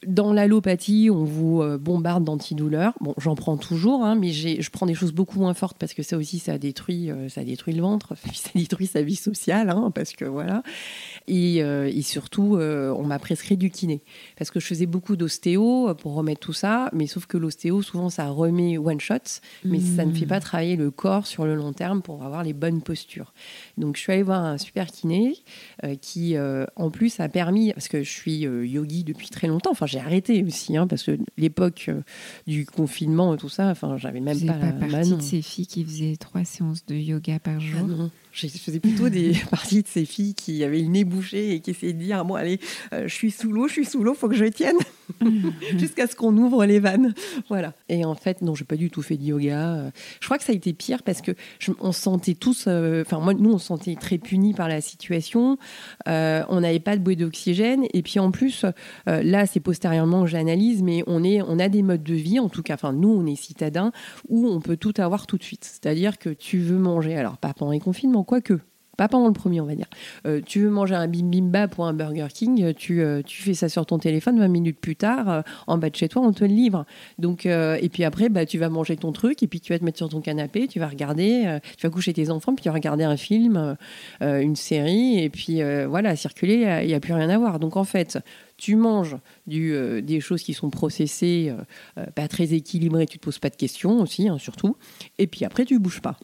Dans 0.07 0.33
l'allopathie, 0.33 1.09
on 1.11 1.23
vous 1.23 1.61
euh, 1.61 1.77
bombarde 1.77 2.23
d'antidouleurs. 2.23 2.93
Bon, 3.01 3.13
j'en 3.17 3.35
prends 3.35 3.57
toujours, 3.57 4.03
hein, 4.03 4.15
mais 4.15 4.31
je 4.31 4.69
prends 4.69 4.85
des 4.85 4.93
choses 4.93 5.13
beaucoup 5.13 5.39
moins 5.39 5.53
fortes 5.53 5.77
parce 5.79 5.93
que 5.93 6.03
ça 6.03 6.17
aussi, 6.17 6.39
ça 6.39 6.57
détruit, 6.57 7.09
euh, 7.09 7.29
ça 7.29 7.43
détruit 7.43 7.73
le 7.73 7.81
ventre, 7.81 8.13
ça 8.33 8.49
détruit 8.55 8.87
sa 8.87 9.01
vie 9.01 9.15
sociale, 9.15 9.69
hein, 9.69 9.91
parce 9.93 10.13
que 10.13 10.25
voilà. 10.25 10.63
Et, 11.27 11.63
euh, 11.63 11.91
surtout, 12.01 12.57
on 12.57 13.03
m'a 13.03 13.17
prescrit 13.17 13.57
du 13.57 13.71
kiné 13.71 14.03
parce 14.37 14.51
que 14.51 14.59
je 14.59 14.67
faisais 14.67 14.85
beaucoup 14.85 15.15
d'ostéo 15.15 15.95
pour 15.95 16.13
remettre 16.13 16.39
tout 16.39 16.53
ça, 16.53 16.89
mais 16.93 17.07
sauf 17.07 17.25
que 17.25 17.37
l'ostéo, 17.37 17.81
souvent, 17.81 18.11
ça 18.11 18.29
remet 18.29 18.77
one 18.77 18.99
shot, 18.99 19.41
mais 19.63 19.79
ça 19.79 20.05
ne 20.05 20.13
fait 20.13 20.27
pas 20.27 20.37
mmh. 20.37 20.41
travailler 20.41 20.75
le 20.75 20.91
corps 20.91 21.25
sur 21.25 21.45
le 21.45 21.55
long 21.55 21.73
terme 21.73 22.03
pour 22.03 22.23
avoir 22.23 22.43
les 22.43 22.53
bonnes 22.53 22.83
postures. 22.83 23.33
Donc, 23.79 23.97
je 23.97 24.01
suis 24.01 24.11
allée 24.11 24.21
voir 24.21 24.45
un 24.45 24.59
super 24.59 24.85
kiné 24.87 25.35
qui, 26.01 26.35
en 26.75 26.91
plus, 26.91 27.19
a 27.19 27.27
permis, 27.27 27.73
parce 27.73 27.87
que 27.87 28.03
je 28.03 28.11
suis 28.11 28.41
yogi 28.41 29.03
depuis 29.03 29.29
très 29.29 29.47
longtemps, 29.47 29.71
enfin, 29.71 29.87
j'ai 29.95 30.01
arrêté 30.01 30.43
aussi, 30.43 30.75
hein, 30.75 30.87
parce 30.87 31.03
que 31.03 31.17
l'époque 31.37 31.85
euh, 31.87 32.01
du 32.47 32.65
confinement 32.65 33.33
et 33.33 33.37
tout 33.37 33.49
ça, 33.49 33.69
enfin, 33.69 33.95
j'avais 33.97 34.19
même 34.19 34.39
pas, 34.45 34.53
pas 34.53 34.71
la... 34.71 34.97
partie 34.97 35.15
de 35.15 35.21
ces 35.21 35.41
filles 35.41 35.67
qui 35.67 35.85
faisaient 35.85 36.17
trois 36.17 36.43
séances 36.43 36.85
de 36.85 36.95
yoga 36.95 37.39
par 37.39 37.59
jour? 37.59 37.87
Ah 37.89 38.09
je 38.35 38.47
faisais 38.47 38.79
plutôt 38.79 39.09
des 39.09 39.33
parties 39.49 39.81
de 39.81 39.87
ces 39.87 40.05
filles 40.05 40.35
qui 40.35 40.63
avaient 40.63 40.81
le 40.81 40.87
nez 40.87 41.05
bouché 41.05 41.53
et 41.53 41.59
qui 41.61 41.71
essayaient 41.71 41.93
de 41.93 41.99
dire 41.99 42.25
Bon, 42.25 42.35
allez, 42.35 42.59
euh, 42.93 43.07
je 43.07 43.13
suis 43.13 43.31
sous 43.31 43.51
l'eau, 43.51 43.67
je 43.67 43.73
suis 43.73 43.85
sous 43.85 44.03
l'eau, 44.03 44.13
faut 44.13 44.27
que 44.27 44.35
je 44.35 44.45
tienne 44.45 44.75
jusqu'à 45.77 46.07
ce 46.07 46.15
qu'on 46.15 46.35
ouvre 46.37 46.65
les 46.65 46.79
vannes. 46.79 47.13
Voilà. 47.47 47.73
Et 47.87 48.03
en 48.03 48.15
fait, 48.15 48.41
non, 48.41 48.53
j'ai 48.53 48.65
pas 48.65 48.75
du 48.75 48.89
tout 48.89 49.01
fait 49.01 49.15
de 49.15 49.23
yoga. 49.23 49.75
Euh. 49.75 49.89
Je 50.19 50.25
crois 50.25 50.37
que 50.37 50.43
ça 50.43 50.51
a 50.51 50.55
été 50.55 50.73
pire 50.73 51.03
parce 51.03 51.21
que 51.21 51.31
on 51.79 51.91
se 51.91 52.01
sentait 52.01 52.33
tous, 52.33 52.65
euh, 52.67 53.03
enfin, 53.05 53.19
moi, 53.19 53.33
nous, 53.33 53.53
on 53.53 53.57
se 53.57 53.67
sentait 53.67 53.95
très 53.95 54.17
punis 54.17 54.53
par 54.53 54.67
la 54.67 54.81
situation. 54.81 55.57
on 56.05 56.59
n'avait 56.59 56.79
pas 56.79 56.97
de 56.97 57.01
bouée 57.01 57.15
d'oxygène. 57.15 57.85
Et 57.93 58.01
puis 58.01 58.19
en 58.19 58.31
plus, 58.31 58.65
là, 59.05 59.45
c'est 59.45 59.59
postérieurement 59.61 60.23
que 60.23 60.29
j'analyse, 60.29 60.83
mais 60.83 61.03
on, 61.07 61.23
est, 61.23 61.41
on 61.41 61.59
a 61.59 61.69
des 61.69 61.83
modes 61.83 62.03
de 62.03 62.13
vie, 62.13 62.39
en 62.39 62.49
tout 62.49 62.63
cas, 62.63 62.73
enfin, 62.73 62.91
nous, 62.91 63.09
on 63.09 63.25
est 63.25 63.35
citadins, 63.35 63.91
où 64.27 64.47
on 64.47 64.59
peut 64.59 64.77
tout 64.77 64.93
avoir 64.97 65.25
tout 65.27 65.37
de 65.37 65.43
suite. 65.43 65.63
C'est-à-dire 65.63 66.17
que 66.17 66.29
tu 66.29 66.57
veux 66.57 66.77
manger, 66.77 67.15
alors 67.15 67.37
pas 67.37 67.53
pendant 67.53 67.71
les 67.71 67.79
confinements, 67.79 68.24
quoique. 68.25 68.59
Pas 68.97 69.07
pendant 69.09 69.27
le 69.27 69.33
premier, 69.33 69.59
on 69.59 69.65
va 69.65 69.75
dire. 69.75 69.89
Euh, 70.25 70.41
tu 70.45 70.61
veux 70.61 70.69
manger 70.69 70.95
un 70.95 71.07
bim 71.07 71.25
bim 71.25 71.47
bap 71.49 71.75
pour 71.75 71.85
un 71.85 71.93
Burger 71.93 72.27
King, 72.33 72.73
tu, 72.73 73.01
euh, 73.01 73.21
tu 73.23 73.41
fais 73.41 73.53
ça 73.53 73.67
sur 73.67 73.85
ton 73.85 73.99
téléphone, 73.99 74.39
20 74.39 74.47
minutes 74.47 74.79
plus 74.79 74.95
tard, 74.95 75.29
euh, 75.29 75.41
en 75.67 75.77
bas 75.77 75.89
de 75.89 75.95
chez 75.95 76.07
toi, 76.07 76.21
on 76.21 76.31
te 76.31 76.45
le 76.45 76.53
livre. 76.53 76.85
Donc, 77.19 77.45
et 77.45 77.89
puis 77.91 78.03
après, 78.03 78.29
bah, 78.29 78.45
tu 78.45 78.57
vas 78.57 78.69
manger 78.69 78.95
ton 78.95 79.11
truc, 79.11 79.43
et 79.43 79.47
puis 79.47 79.59
tu 79.59 79.73
vas 79.73 79.79
te 79.79 79.83
mettre 79.83 79.97
sur 79.97 80.09
ton 80.09 80.21
canapé, 80.21 80.67
tu 80.67 80.79
vas 80.79 80.87
regarder, 80.87 81.59
tu 81.77 81.85
vas 81.85 81.91
coucher 81.91 82.13
tes 82.13 82.29
enfants, 82.29 82.53
puis 82.55 82.63
tu 82.63 82.69
vas 82.69 82.73
regarder 82.73 83.03
un 83.03 83.17
film, 83.17 83.77
une 84.21 84.55
série, 84.55 85.19
et 85.19 85.29
puis 85.29 85.61
voilà, 85.87 86.15
circuler, 86.15 86.79
il 86.83 86.87
n'y 86.87 86.93
a, 86.93 86.99
plus 86.99 87.13
rien 87.13 87.29
à 87.29 87.37
voir. 87.37 87.59
Donc 87.59 87.77
en 87.77 87.83
fait, 87.83 88.19
tu 88.57 88.75
manges 88.75 89.17
du, 89.47 90.01
des 90.01 90.19
choses 90.19 90.41
qui 90.43 90.53
sont 90.53 90.69
processées, 90.69 91.53
pas 92.15 92.27
très 92.27 92.53
équilibrées, 92.53 93.05
tu 93.05 93.19
te 93.19 93.23
poses 93.23 93.39
pas 93.39 93.49
de 93.49 93.55
questions 93.55 94.01
aussi, 94.01 94.27
hein, 94.27 94.37
surtout. 94.37 94.77
Et 95.17 95.27
puis 95.27 95.45
après, 95.45 95.65
tu 95.65 95.79
bouges 95.79 96.01
pas. 96.01 96.17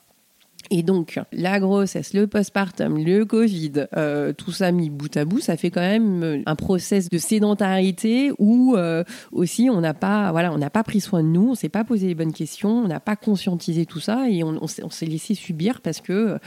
Et 0.70 0.84
donc, 0.84 1.20
la 1.34 1.60
grossesse, 1.60 2.14
le 2.14 2.28
postpartum, 2.28 3.04
le 3.04 3.26
Covid, 3.26 3.88
euh, 3.98 4.32
tout 4.32 4.52
ça 4.52 4.72
mis 4.72 4.90
bout 4.90 5.16
à 5.18 5.26
bout, 5.26 5.40
ça 5.40 5.58
fait 5.58 5.70
quand 5.70 5.82
même 5.82 6.24
euh, 6.24 6.42
un 6.46 6.56
process 6.56 7.10
de 7.10 7.18
sédentarité 7.18 8.32
où 8.38 8.76
euh, 8.76 9.04
aussi 9.32 9.70
on 9.70 9.82
n'a 9.82 9.94
pas, 9.94 10.32
voilà, 10.32 10.54
on 10.54 10.58
n'a 10.58 10.70
pas 10.70 10.84
pris 10.84 11.02
soin 11.02 11.24
de 11.24 11.28
nous, 11.28 11.50
on 11.52 11.56
s'est 11.56 11.70
pas 11.70 11.84
posé 11.84 12.08
les 12.08 12.16
bonnes 12.16 12.34
questions, 12.34 12.70
on 12.70 12.88
n'a 12.88 13.00
pas 13.00 13.16
conscientisé 13.16 13.86
tout 13.86 14.00
ça 14.00 14.30
et 14.30 14.44
on, 14.44 14.60
on 14.62 14.90
s'est 14.90 15.06
laissé 15.06 15.34
subir 15.34 15.82
parce 15.82 16.00
que 16.00 16.38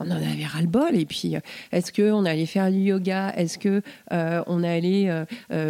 on 0.00 0.10
en 0.10 0.16
avait 0.16 0.44
ras 0.44 0.60
le 0.60 0.66
bol. 0.66 0.96
Et 0.96 1.06
puis, 1.06 1.34
est-ce 1.72 1.92
qu'on 1.92 2.24
allait 2.24 2.46
faire 2.46 2.70
du 2.70 2.78
yoga? 2.78 3.32
Est-ce 3.36 3.58
que 3.58 3.82
on 4.10 4.62
allait 4.62 5.10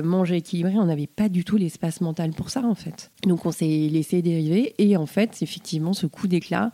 manger 0.02 0.36
équilibré? 0.36 0.74
On 0.76 0.86
n'avait 0.86 1.06
pas 1.06 1.28
du 1.28 1.44
tout 1.44 1.56
l'espace 1.56 2.00
mental 2.00 2.30
pour 2.30 2.50
ça, 2.50 2.62
en 2.62 2.74
fait. 2.74 3.10
Donc, 3.24 3.46
on 3.46 3.52
s'est 3.52 3.88
laissé 3.90 4.22
dériver. 4.22 4.74
Et 4.78 4.96
en 4.96 5.06
fait, 5.06 5.42
effectivement, 5.42 5.92
ce 5.92 6.06
coup 6.06 6.28
d'éclat, 6.28 6.72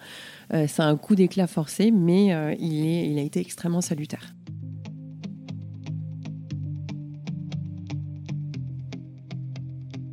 euh, 0.53 0.67
c'est 0.69 0.83
un 0.83 0.97
coup 0.97 1.15
d'éclat 1.15 1.47
forcé, 1.47 1.91
mais 1.91 2.35
euh, 2.35 2.55
il, 2.59 2.87
est, 2.87 3.11
il 3.11 3.19
a 3.19 3.23
été 3.23 3.41
extrêmement 3.41 3.81
salutaire. 3.81 4.35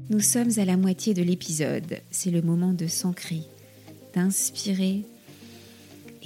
Nous 0.09 0.19
sommes 0.19 0.51
à 0.57 0.65
la 0.65 0.77
moitié 0.77 1.13
de 1.13 1.21
l'épisode. 1.21 1.99
C'est 2.11 2.31
le 2.31 2.41
moment 2.41 2.71
de 2.71 2.87
s'ancrer, 2.87 3.41
d'inspirer 4.13 5.03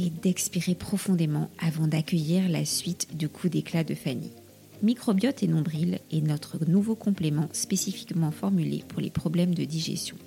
et 0.01 0.10
d'expirer 0.10 0.75
profondément 0.75 1.50
avant 1.60 1.88
d'accueillir 1.88 2.50
la 2.50 2.65
suite 2.65 3.15
du 3.15 3.29
coup 3.29 3.50
d'éclat 3.50 3.84
de 3.84 3.96
Fanny. 3.96 4.31
Microbiote 4.84 5.43
et 5.43 5.48
nombril 5.48 6.00
est 6.12 6.22
notre 6.22 6.58
nouveau 6.67 6.96
complément 6.96 7.50
spécifiquement 7.53 8.31
formulé 8.31 8.84
pour 8.88 9.00
les 9.00 9.12
problèmes 9.12 9.53
de 9.53 9.63
digestion 9.63 10.17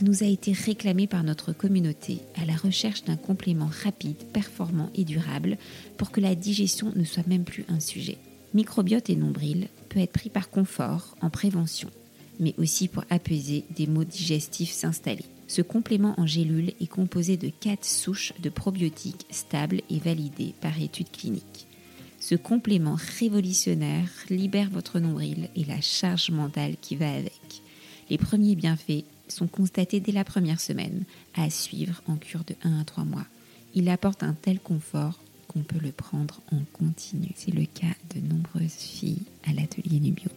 nous 0.00 0.22
a 0.22 0.26
été 0.26 0.52
réclamé 0.52 1.06
par 1.06 1.24
notre 1.24 1.52
communauté 1.52 2.20
à 2.36 2.44
la 2.44 2.54
recherche 2.54 3.04
d'un 3.04 3.16
complément 3.16 3.70
rapide, 3.84 4.16
performant 4.32 4.90
et 4.94 5.04
durable 5.04 5.58
pour 5.96 6.10
que 6.10 6.20
la 6.20 6.34
digestion 6.34 6.92
ne 6.94 7.04
soit 7.04 7.26
même 7.26 7.44
plus 7.44 7.64
un 7.68 7.80
sujet. 7.80 8.18
Microbiote 8.54 9.10
et 9.10 9.16
nombril 9.16 9.68
peut 9.88 10.00
être 10.00 10.12
pris 10.12 10.30
par 10.30 10.50
confort, 10.50 11.16
en 11.20 11.30
prévention, 11.30 11.90
mais 12.38 12.54
aussi 12.58 12.88
pour 12.88 13.04
apaiser 13.10 13.64
des 13.76 13.86
maux 13.86 14.04
digestifs 14.04 14.72
s'installer. 14.72 15.24
Ce 15.48 15.62
complément 15.62 16.14
en 16.18 16.26
gélule 16.26 16.74
est 16.78 16.86
composé 16.86 17.38
de 17.38 17.48
4 17.48 17.84
souches 17.84 18.34
de 18.38 18.50
probiotiques 18.50 19.26
stables 19.30 19.80
et 19.88 19.98
validées 19.98 20.54
par 20.60 20.80
études 20.80 21.10
cliniques. 21.10 21.66
Ce 22.20 22.34
complément 22.34 22.98
révolutionnaire 23.18 24.08
libère 24.28 24.68
votre 24.70 25.00
nombril 25.00 25.48
et 25.56 25.64
la 25.64 25.80
charge 25.80 26.30
mentale 26.30 26.76
qui 26.80 26.96
va 26.96 27.10
avec. 27.10 27.62
Les 28.10 28.18
premiers 28.18 28.56
bienfaits 28.56 29.04
sont 29.28 29.46
constatés 29.46 30.00
dès 30.00 30.12
la 30.12 30.24
première 30.24 30.60
semaine, 30.60 31.04
à 31.34 31.48
suivre 31.48 32.02
en 32.06 32.16
cure 32.16 32.44
de 32.44 32.54
1 32.62 32.80
à 32.80 32.84
3 32.84 33.04
mois. 33.04 33.26
Il 33.74 33.88
apporte 33.88 34.22
un 34.22 34.34
tel 34.34 34.60
confort 34.60 35.18
qu'on 35.46 35.60
peut 35.60 35.78
le 35.80 35.92
prendre 35.92 36.42
en 36.52 36.60
continu. 36.74 37.30
C'est 37.36 37.54
le 37.54 37.64
cas 37.64 37.94
de 38.14 38.20
nombreuses 38.20 38.72
filles 38.72 39.22
à 39.46 39.52
l'atelier 39.52 40.00
Nubio. 40.00 40.30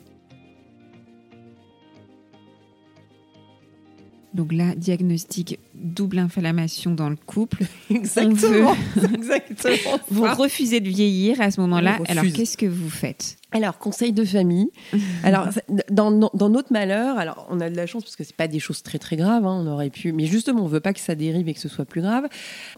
Donc 4.33 4.53
là, 4.53 4.75
diagnostic 4.75 5.59
double 5.73 6.19
inflammation 6.19 6.91
dans 6.91 7.09
le 7.09 7.17
couple. 7.17 7.63
Exactement. 7.89 8.75
vous 10.09 10.23
refusez 10.23 10.79
de 10.79 10.87
vieillir 10.87 11.41
à 11.41 11.51
ce 11.51 11.59
moment-là. 11.61 11.99
Alors 12.07 12.23
qu'est-ce 12.33 12.57
que 12.57 12.65
vous 12.65 12.89
faites? 12.89 13.37
Alors, 13.53 13.77
conseil 13.77 14.13
de 14.13 14.23
famille. 14.23 14.71
alors, 15.23 15.49
dans, 15.89 16.11
notre 16.11 16.71
malheur, 16.71 17.17
alors 17.17 17.45
on 17.49 17.59
a 17.59 17.69
de 17.69 17.75
la 17.75 17.85
chance 17.85 18.03
parce 18.03 18.15
que 18.15 18.23
c'est 18.23 18.35
pas 18.35 18.47
des 18.47 18.59
choses 18.59 18.81
très 18.83 18.97
très 18.97 19.17
graves. 19.17 19.45
Hein, 19.45 19.63
on 19.65 19.67
aurait 19.67 19.89
pu, 19.89 20.13
mais 20.13 20.25
justement, 20.25 20.63
on 20.63 20.67
veut 20.67 20.79
pas 20.79 20.93
que 20.93 21.01
ça 21.01 21.15
dérive 21.15 21.49
et 21.49 21.53
que 21.53 21.59
ce 21.59 21.69
soit 21.69 21.85
plus 21.85 22.01
grave. 22.01 22.27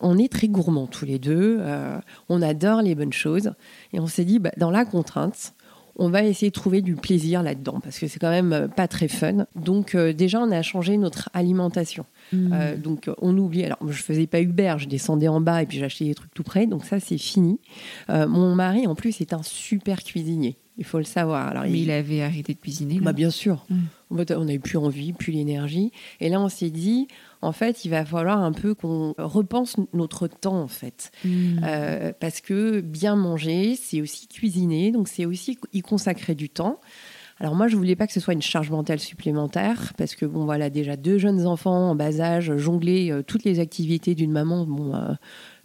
On 0.02 0.18
est 0.18 0.32
très 0.32 0.48
gourmands 0.48 0.88
tous 0.88 1.06
les 1.06 1.20
deux. 1.20 1.58
Euh, 1.60 2.00
on 2.30 2.42
adore 2.42 2.82
les 2.82 2.96
bonnes 2.96 3.14
choses 3.14 3.54
et 3.94 4.00
on 4.00 4.08
s'est 4.08 4.26
dit, 4.26 4.40
bah, 4.40 4.52
dans 4.58 4.72
la 4.72 4.86
contrainte, 4.86 5.54
on 5.96 6.10
va 6.10 6.24
essayer 6.24 6.50
de 6.50 6.54
trouver 6.54 6.82
du 6.82 6.96
plaisir 6.96 7.44
là-dedans 7.44 7.80
parce 7.82 8.00
que 8.00 8.08
c'est 8.08 8.20
quand 8.20 8.30
même 8.30 8.54
euh, 8.54 8.68
pas 8.68 8.88
très 8.88 9.08
fun. 9.08 9.46
Donc 9.56 9.96
euh, 9.96 10.14
déjà, 10.14 10.40
on 10.40 10.52
a 10.52 10.62
changé 10.62 10.98
notre 10.98 11.30
alimentation. 11.34 12.06
Hmm. 12.32 12.52
Euh, 12.54 12.78
donc 12.78 13.10
on 13.22 13.38
oublie. 13.38 13.64
Alors 13.64 13.80
je 13.88 14.02
faisais 14.02 14.28
pas 14.28 14.42
Uber, 14.42 14.76
je 14.80 14.88
descendais 14.88 15.28
en 15.28 15.42
bas 15.42 15.62
et 15.62 15.66
puis 15.66 15.78
j'achetais 15.78 16.06
des 16.06 16.16
trucs 16.16 16.34
tout 16.34 16.44
près. 16.44 16.66
Donc 16.68 16.86
ça 16.86 17.00
c'est 17.00 17.18
fini. 17.18 17.60
mon 18.10 18.56
mari 18.56 18.88
en 18.88 18.96
plus 18.96 19.22
est 19.22 19.34
un 19.34 19.44
super 19.44 20.04
cuisinier. 20.04 20.58
Il 20.78 20.86
faut 20.86 20.98
le 20.98 21.04
savoir. 21.04 21.50
Alors, 21.50 21.64
Mais 21.64 21.80
il, 21.80 21.92
avait 21.92 22.24
arrêté 22.24 22.56
de 22.56 22.60
cuisiner. 22.60 23.00
Bah, 23.00 23.14
bien 23.14 23.30
sûr. 23.30 23.64
Hmm. 23.70 23.82
On 24.10 24.46
n'avait 24.46 24.60
plus 24.60 24.78
envie, 24.78 25.14
plus 25.14 25.32
l'énergie. 25.32 25.92
Et 26.20 26.30
là, 26.30 26.40
on 26.40 26.50
s'est 26.50 26.72
dit, 26.72 27.08
en 27.44 27.52
fait, 27.52 27.86
il 27.86 27.90
va 27.90 28.06
falloir 28.06 28.42
un 28.42 28.54
peu 28.54 28.74
qu'on 28.74 29.14
repense 29.18 29.76
notre 29.94 30.28
temps, 30.28 30.62
en 30.62 30.68
fait. 30.68 31.12
Hmm. 31.26 31.60
Euh, 31.64 32.14
parce 32.20 32.42
que 32.42 32.82
bien 32.82 33.16
manger, 33.16 33.76
c'est 33.76 34.02
aussi 34.02 34.28
cuisiner, 34.28 34.92
donc 34.92 35.08
c'est 35.08 35.26
aussi 35.26 35.60
y 35.74 35.82
consacrer 35.82 36.36
du 36.36 36.50
temps. 36.50 36.80
Alors 37.40 37.56
moi, 37.56 37.68
je 37.68 37.76
voulais 37.76 37.96
pas 37.96 38.08
que 38.08 38.14
ce 38.14 38.20
soit 38.20 38.34
une 38.34 38.42
charge 38.42 38.70
mentale 38.70 39.00
supplémentaire 39.00 39.94
parce 39.98 40.16
que 40.16 40.26
bon 40.26 40.46
voilà 40.46 40.70
déjà 40.70 40.96
deux 40.96 41.18
jeunes 41.18 41.48
enfants 41.48 41.90
en 41.90 41.96
bas 41.96 42.22
âge 42.22 42.56
jongler 42.58 43.12
euh, 43.12 43.24
toutes 43.24 43.44
les 43.44 43.60
activités 43.60 44.16
d'une 44.16 44.32
maman, 44.32 44.66
bon 44.66 44.94
euh, 44.94 45.14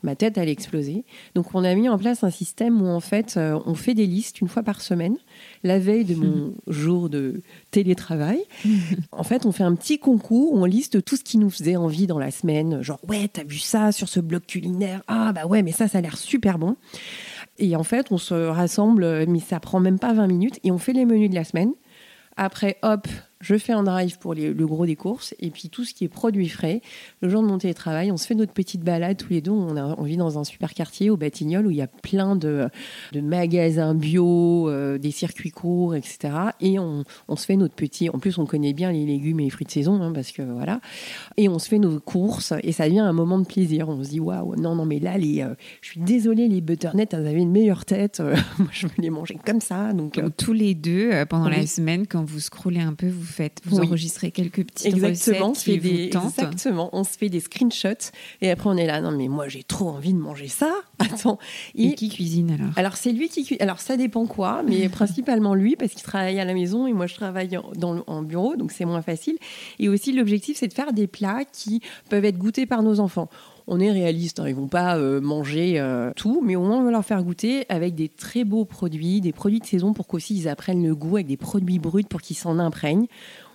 ma 0.03 0.17
tête 0.17 0.39
allait 0.39 0.53
exploser. 0.53 1.05
Donc 1.35 1.55
on 1.55 1.65
a 1.65 1.75
mis 1.75 1.89
en 1.89 1.99
place 1.99 2.25
un 2.25 2.31
système 2.31 2.81
où 2.81 2.87
en 2.87 3.01
fait 3.01 3.37
euh, 3.37 3.59
on 3.67 3.75
fait 3.75 3.95
des 3.95 4.07
listes 4.07 4.41
une 4.41 4.49
fois 4.49 4.63
par 4.63 4.81
semaine, 4.81 5.17
la 5.63 5.79
veille 5.79 6.05
de 6.05 6.15
mon 6.15 6.55
jour 6.69 7.11
de 7.11 7.43
télétravail. 7.71 8.41
en 9.13 9.23
fait 9.23 9.45
on 9.45 9.53
fait 9.53 9.65
un 9.65 9.75
petit 9.75 9.99
concours 9.99 10.55
où 10.55 10.59
on 10.59 10.65
liste 10.65 11.05
tout 11.05 11.17
ce 11.17 11.25
qui 11.25 11.39
nous 11.39 11.51
faisait 11.51 11.77
envie 11.77 12.07
dans 12.07 12.19
la 12.19 12.31
semaine, 12.31 12.83
genre 12.83 13.01
ouais 13.09 13.29
t'as 13.31 13.45
vu 13.45 13.59
ça 13.59 13.93
sur 13.93 14.09
ce 14.09 14.21
blog 14.21 14.43
culinaire, 14.47 15.03
ah 15.07 15.33
bah 15.33 15.47
ouais 15.47 15.63
mais 15.63 15.73
ça 15.73 15.87
ça 15.87 15.99
a 15.99 16.01
l'air 16.01 16.17
super 16.17 16.59
bon. 16.59 16.77
Et 17.59 17.77
en 17.77 17.83
fait 17.83 18.11
on 18.11 18.19
se 18.19 18.35
rassemble, 18.35 19.27
mais 19.27 19.41
ça 19.41 19.61
prend 19.61 19.81
même 19.81 19.99
pas 19.99 20.13
20 20.13 20.27
minutes 20.27 20.61
et 20.65 20.71
on 20.71 20.79
fait 20.79 20.93
les 20.93 21.05
menus 21.05 21.31
de 21.31 21.35
la 21.35 21.45
semaine. 21.45 21.73
Après, 22.37 22.79
hop, 22.83 23.09
je 23.41 23.57
fais 23.57 23.73
un 23.73 23.83
drive 23.83 24.19
pour 24.19 24.35
le 24.35 24.67
gros 24.67 24.87
des 24.87 24.97
courses 24.97 25.35
et 25.39 25.51
puis 25.51 25.69
tout 25.69 25.85
ce 25.85 25.95
qui 25.95 26.05
est 26.05 26.09
produit 26.09 26.49
frais. 26.49 26.83
Le 27.21 27.29
jour 27.29 27.43
de 27.43 27.47
mon 27.47 27.59
télétravail, 27.59 28.11
on 28.11 28.17
se 28.17 28.27
fait 28.27 28.35
notre 28.35 28.53
petite 28.53 28.83
balade 28.83 29.17
tous 29.17 29.31
les 29.31 29.41
deux. 29.41 29.53
On, 29.53 29.77
a, 29.77 29.95
on 29.99 30.03
vit 30.03 30.17
dans 30.17 30.39
un 30.39 30.45
super 30.45 30.75
quartier 30.75 31.11
au 31.11 31.17
Batignolles 31.17 31.67
où 31.67 31.71
il 31.71 31.77
y 31.77 31.83
a 31.83 31.87
plein 31.87 32.37
de, 32.37 32.69
de 33.13 33.21
magasins 33.21 33.95
bio, 33.95 34.69
euh, 34.69 34.99
des 34.99 35.11
circuits 35.11 35.51
courts, 35.51 35.95
etc. 35.95 36.35
Et 36.61 36.79
on, 36.79 37.05
on, 37.29 37.37
se 37.37 37.47
fait 37.47 37.57
notre 37.57 37.75
petit. 37.75 38.11
En 38.11 38.19
plus, 38.19 38.39
on 38.39 38.47
connaît 38.47 38.73
bien 38.73 38.91
les 38.93 39.07
légumes 39.07 39.41
et 39.41 39.45
les 39.45 39.51
fruits 39.51 39.67
de 39.67 39.71
saison 39.71 40.03
hein, 40.03 40.13
parce 40.13 40.33
que 40.33 40.43
voilà. 40.43 40.81
Et 41.37 41.49
on 41.49 41.59
se 41.59 41.69
fait 41.69 41.79
nos 41.79 42.01
courses 42.01 42.53
et 42.63 42.73
ça 42.73 42.87
devient 42.87 43.01
un 43.01 43.13
moment 43.13 43.39
de 43.39 43.47
plaisir. 43.47 43.89
On 43.89 44.03
se 44.03 44.11
dit 44.11 44.21
waouh, 44.21 44.57
non, 44.57 44.75
non, 44.75 44.85
mais 44.85 44.99
là, 44.99 45.17
les, 45.17 45.43
euh, 45.43 45.55
je 45.81 45.91
suis 45.91 46.01
désolée, 46.01 46.49
les 46.49 46.61
butternuts, 46.61 47.07
elles 47.13 47.27
avaient 47.27 47.39
une 47.39 47.53
meilleure 47.53 47.85
tête. 47.85 48.21
Moi, 48.59 48.69
je 48.73 48.87
me 48.87 48.93
les 48.99 49.11
mangeais 49.11 49.39
comme 49.45 49.61
ça. 49.61 49.93
Donc, 49.93 50.19
donc 50.19 50.37
tous 50.37 50.53
les 50.53 50.75
deux, 50.75 51.11
pendant 51.29 51.49
la 51.49 51.67
semaine, 51.67 52.07
quand 52.07 52.25
vous 52.25 52.41
scrollez 52.41 52.81
un 52.81 52.95
peu, 52.95 53.09
vous 53.09 53.28
faites, 53.29 53.61
vous 53.65 53.81
enregistrez 53.81 54.31
quelques 54.31 54.65
petites 54.65 54.87
exactement, 54.87 55.51
recettes 55.51 55.65
qui 55.65 55.79
des, 55.79 56.05
vous 56.05 56.11
tentent. 56.11 56.39
Exactement, 56.39 56.91
on 56.93 57.05
se 57.05 57.17
fait 57.17 57.29
des 57.29 57.41
screenshots 57.41 58.13
et 58.41 58.51
après 58.51 58.69
on 58.69 58.77
est 58.77 58.87
là, 58.87 59.01
non 59.01 59.13
mais 59.13 59.29
moi 59.29 59.49
j'ai 59.49 59.63
trop 59.63 59.89
envie 59.89 60.13
de 60.13 60.19
manger 60.19 60.49
ça. 60.49 60.75
Attends. 60.99 61.39
Et, 61.75 61.95
qui 61.95 62.09
cuisine 62.09 62.51
alors? 62.51 62.73
Alors 62.77 62.97
c'est 62.97 63.13
lui 63.13 63.29
qui 63.29 63.45
cuisine. 63.45 63.63
Alors 63.63 63.81
ça 63.81 63.97
dépend 63.97 64.27
quoi, 64.27 64.63
mais 64.67 64.89
principalement 64.89 65.55
lui 65.55 65.77
parce 65.77 65.93
qu'il 65.93 66.03
travaille 66.03 66.41
à 66.41 66.45
la 66.45 66.55
maison 66.55 66.87
et 66.87 66.93
moi 66.93 67.07
je 67.07 67.15
travaille 67.15 67.59
dans, 67.77 68.05
en 68.07 68.23
bureau, 68.23 68.57
donc 68.57 68.73
c'est 68.73 68.85
moins 68.85 69.03
facile. 69.03 69.37
Et 69.79 69.89
aussi 69.89 70.13
l'objectif 70.13 70.57
c'est 70.59 70.69
de 70.69 70.75
faire 70.75 70.93
des 70.93 71.07
plats 71.07 71.45
qui 71.45 71.81
peuvent 72.09 72.25
être 72.25 72.39
goûtés 72.39 72.67
par 72.67 72.83
nos 72.83 73.01
enfants 73.01 73.29
on 73.69 73.79
est 73.79 73.93
réaliste, 73.93 74.41
hein, 74.41 74.49
ils 74.49 74.55
vont 74.55 74.67
pas 74.67 74.97
euh, 74.97 75.21
manger 75.21 75.79
euh, 75.79 76.11
tout, 76.17 76.43
mais 76.45 76.57
au 76.57 76.63
moins 76.63 76.79
on 76.79 76.85
va 76.85 76.91
leur 76.91 77.05
faire 77.05 77.23
goûter 77.23 77.67
avec 77.69 77.95
des 77.95 78.09
très 78.09 78.45
beaux 78.45 78.65
produits, 78.65 79.21
des 79.21 79.33
produits 79.33 79.61
de 79.61 79.67
saison 79.67 79.93
pour 79.93 80.07
qu'aussi 80.07 80.35
ils 80.35 80.49
apprennent 80.49 80.85
le 80.85 80.95
goût 80.95 81.17
avec 81.17 81.27
des 81.27 81.37
produits 81.37 81.79
bruts 81.79 82.05
pour 82.05 82.21
qu'ils 82.21 82.37
s'en 82.37 82.59
imprègnent. 82.59 83.07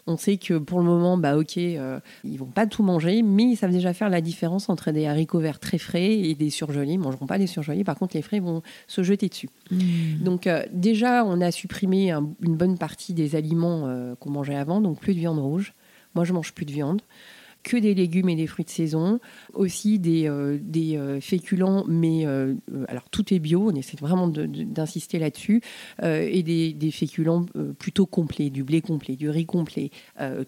On 0.06 0.18
sait 0.18 0.38
que 0.38 0.58
pour 0.58 0.80
le 0.80 0.86
moment, 0.86 1.18
bah 1.18 1.38
ok, 1.38 1.58
euh, 1.58 2.00
ils 2.26 2.38
vont 2.38 2.46
pas 2.46 2.68
tout 2.68 2.84
manger, 2.84 3.22
mais 3.22 3.44
ils 3.44 3.56
savent 3.56 3.72
déjà 3.72 3.94
faire 3.94 4.10
la 4.10 4.20
différence 4.20 4.70
entre 4.70 4.92
des 4.92 5.06
haricots 5.06 5.40
verts 5.40 5.60
très 5.60 5.78
frais 5.78 6.12
et 6.12 6.36
des 6.36 6.50
surgelés. 6.50 6.94
Ils 6.94 7.00
mangeront 7.00 7.26
pas 7.26 7.38
les 7.38 7.48
surgelés, 7.48 7.86
par 7.86 7.98
contre 7.98 8.16
les 8.16 8.22
frais 8.22 8.40
vont 8.40 8.62
se 8.88 9.02
jeter 9.02 9.30
dessus. 9.30 9.50
Mmh. 9.72 9.78
Donc 10.24 10.48
euh, 10.48 10.64
déjà, 10.74 11.24
on 11.26 11.40
a 11.40 11.52
supprimé 11.52 12.12
une 12.12 12.56
bonne 12.56 12.78
partie 12.78 13.14
des 13.14 13.36
aliments 13.36 13.84
euh, 13.88 14.16
qu'on 14.16 14.32
mangeait 14.32 14.56
avant, 14.56 14.82
donc 14.82 15.00
plus 15.00 15.14
de 15.14 15.20
viande 15.20 15.40
rouge. 15.40 15.74
Moi, 16.16 16.26
je 16.26 16.34
mange 16.34 16.54
plus 16.54 16.66
de 16.66 16.72
viande 16.72 17.02
que 17.64 17.78
des 17.78 17.94
légumes 17.94 18.30
et 18.30 18.36
des 18.36 18.48
fruits 18.48 18.66
de 18.66 18.70
saison, 18.70 19.20
aussi 19.54 20.00
des, 20.00 20.28
euh, 20.28 20.58
des 20.62 20.98
euh, 20.98 21.20
féculents, 21.22 21.86
mais 21.88 22.26
euh, 22.26 22.56
alors 22.88 23.10
tout 23.10 23.34
est 23.34 23.40
bio, 23.40 23.70
on 23.72 23.76
essaie 23.76 23.98
vraiment 24.00 24.28
d'insister 24.28 25.20
là-dessus, 25.20 25.62
et 26.04 26.44
des, 26.44 26.74
des 26.74 26.92
féculents 26.92 27.46
plutôt 27.80 28.06
complets, 28.06 28.50
du 28.50 28.64
blé 28.64 28.82
complet, 28.82 29.16
du 29.16 29.30
riz 29.30 29.46
complet, 29.46 29.90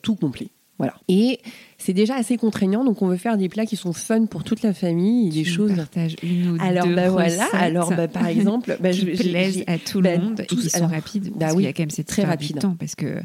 tout 0.01 0.15
complet. 0.15 0.50
Voilà. 0.77 0.95
Et 1.07 1.39
c'est 1.77 1.93
déjà 1.93 2.15
assez 2.15 2.36
contraignant, 2.36 2.84
donc 2.84 3.01
on 3.01 3.07
veut 3.07 3.15
faire 3.15 3.38
des 3.38 3.48
plats 3.48 3.65
qui 3.65 3.77
sont 3.77 3.93
fun 3.93 4.25
pour 4.25 4.43
toute 4.43 4.62
la 4.62 4.74
famille, 4.74 5.29
des 5.29 5.45
choses. 5.45 5.74
Partage 5.74 6.18
une 6.22 6.51
ou 6.51 6.57
alors 6.59 6.85
deux 6.85 6.96
bah 6.96 7.09
voilà, 7.09 7.46
alors 7.53 7.90
bah, 7.92 8.09
par 8.09 8.27
exemple, 8.27 8.77
bah, 8.81 8.90
qui 8.92 9.16
je, 9.16 9.24
plaisent 9.24 9.63
à 9.68 9.77
tout 9.77 10.01
le 10.01 10.09
bah, 10.09 10.18
monde, 10.18 10.42
et 10.42 10.46
qui 10.46 10.70
sont 10.70 10.87
rapides. 10.87 11.31
Bah 11.35 11.50
oui, 11.55 11.63
il 11.63 11.66
y 11.66 11.70
a 11.70 11.74
quand 11.74 11.83
même 11.83 11.90
cette 11.90 12.07
très 12.07 12.24
rapide. 12.24 12.59
temps 12.59 12.75
parce 12.77 12.96
que 12.96 13.22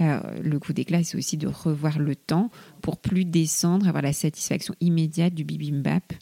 le 0.00 0.58
coup 0.58 0.72
d'éclat, 0.72 1.04
c'est 1.04 1.16
aussi 1.16 1.36
de 1.36 1.46
revoir 1.46 1.98
le 1.98 2.16
temps 2.16 2.50
pour 2.80 2.98
plus 2.98 3.24
descendre, 3.24 3.88
avoir 3.88 4.02
la 4.02 4.12
satisfaction 4.12 4.74
immédiate 4.80 5.34
du 5.34 5.44
bibimbap. 5.44 6.12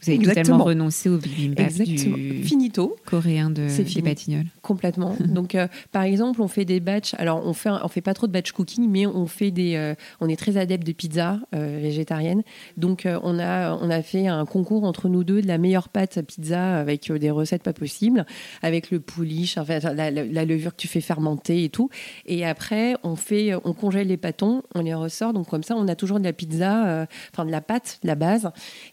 Vous 0.00 0.10
avez 0.10 0.24
totalement 0.24 0.62
renoncé 0.62 1.08
au 1.08 1.18
bibimbap 1.18 1.72
du 1.72 2.42
Finito. 2.44 2.94
coréen 3.04 3.50
de, 3.50 3.66
des 3.66 4.02
Batignolles. 4.02 4.46
Complètement. 4.62 5.16
Donc, 5.26 5.56
euh, 5.56 5.66
par 5.90 6.04
exemple, 6.04 6.40
on 6.40 6.46
fait 6.46 6.64
des 6.64 6.78
batchs. 6.78 7.14
Alors, 7.18 7.44
on 7.44 7.52
fait, 7.52 7.70
on 7.70 7.88
fait 7.88 8.00
pas 8.00 8.14
trop 8.14 8.28
de 8.28 8.32
batch 8.32 8.52
cooking, 8.52 8.88
mais 8.88 9.06
on 9.06 9.26
fait 9.26 9.50
des. 9.50 9.74
Euh, 9.74 9.94
on 10.20 10.28
est 10.28 10.36
très 10.36 10.56
adepte 10.56 10.86
de 10.86 10.92
pizza 10.92 11.40
euh, 11.52 11.78
végétarienne. 11.82 12.42
Donc, 12.76 13.08
on 13.24 13.40
a, 13.40 13.74
on 13.74 13.90
a 13.90 14.02
fait 14.02 14.28
un 14.28 14.44
concours 14.46 14.84
entre 14.84 15.08
nous 15.08 15.24
deux 15.24 15.42
de 15.42 15.48
la 15.48 15.58
meilleure 15.58 15.88
pâte 15.88 16.16
à 16.16 16.22
pizza 16.22 16.76
avec 16.76 17.10
des 17.10 17.30
recettes 17.30 17.64
pas 17.64 17.72
possibles, 17.72 18.24
avec 18.62 18.92
le 18.92 19.00
pouliche, 19.00 19.58
enfin, 19.58 19.80
la, 19.80 20.10
la, 20.12 20.44
levure 20.44 20.72
que 20.72 20.80
tu 20.80 20.88
fais 20.88 21.00
fermenter 21.00 21.64
et 21.64 21.70
tout. 21.70 21.90
Et 22.24 22.46
après, 22.46 22.94
on 23.02 23.16
fait, 23.16 23.54
on 23.64 23.72
congèle 23.72 24.06
les 24.06 24.16
pâtons, 24.16 24.62
on 24.76 24.82
les 24.82 24.94
ressort. 24.94 25.32
Donc, 25.32 25.48
comme 25.48 25.64
ça, 25.64 25.74
on 25.76 25.88
a 25.88 25.96
toujours 25.96 26.20
de 26.20 26.24
la 26.24 26.32
pizza, 26.32 27.06
enfin 27.32 27.44
de 27.44 27.50
la 27.50 27.60
pâte, 27.60 27.98
de 28.02 28.06
la 28.06 28.14
base, 28.14 28.50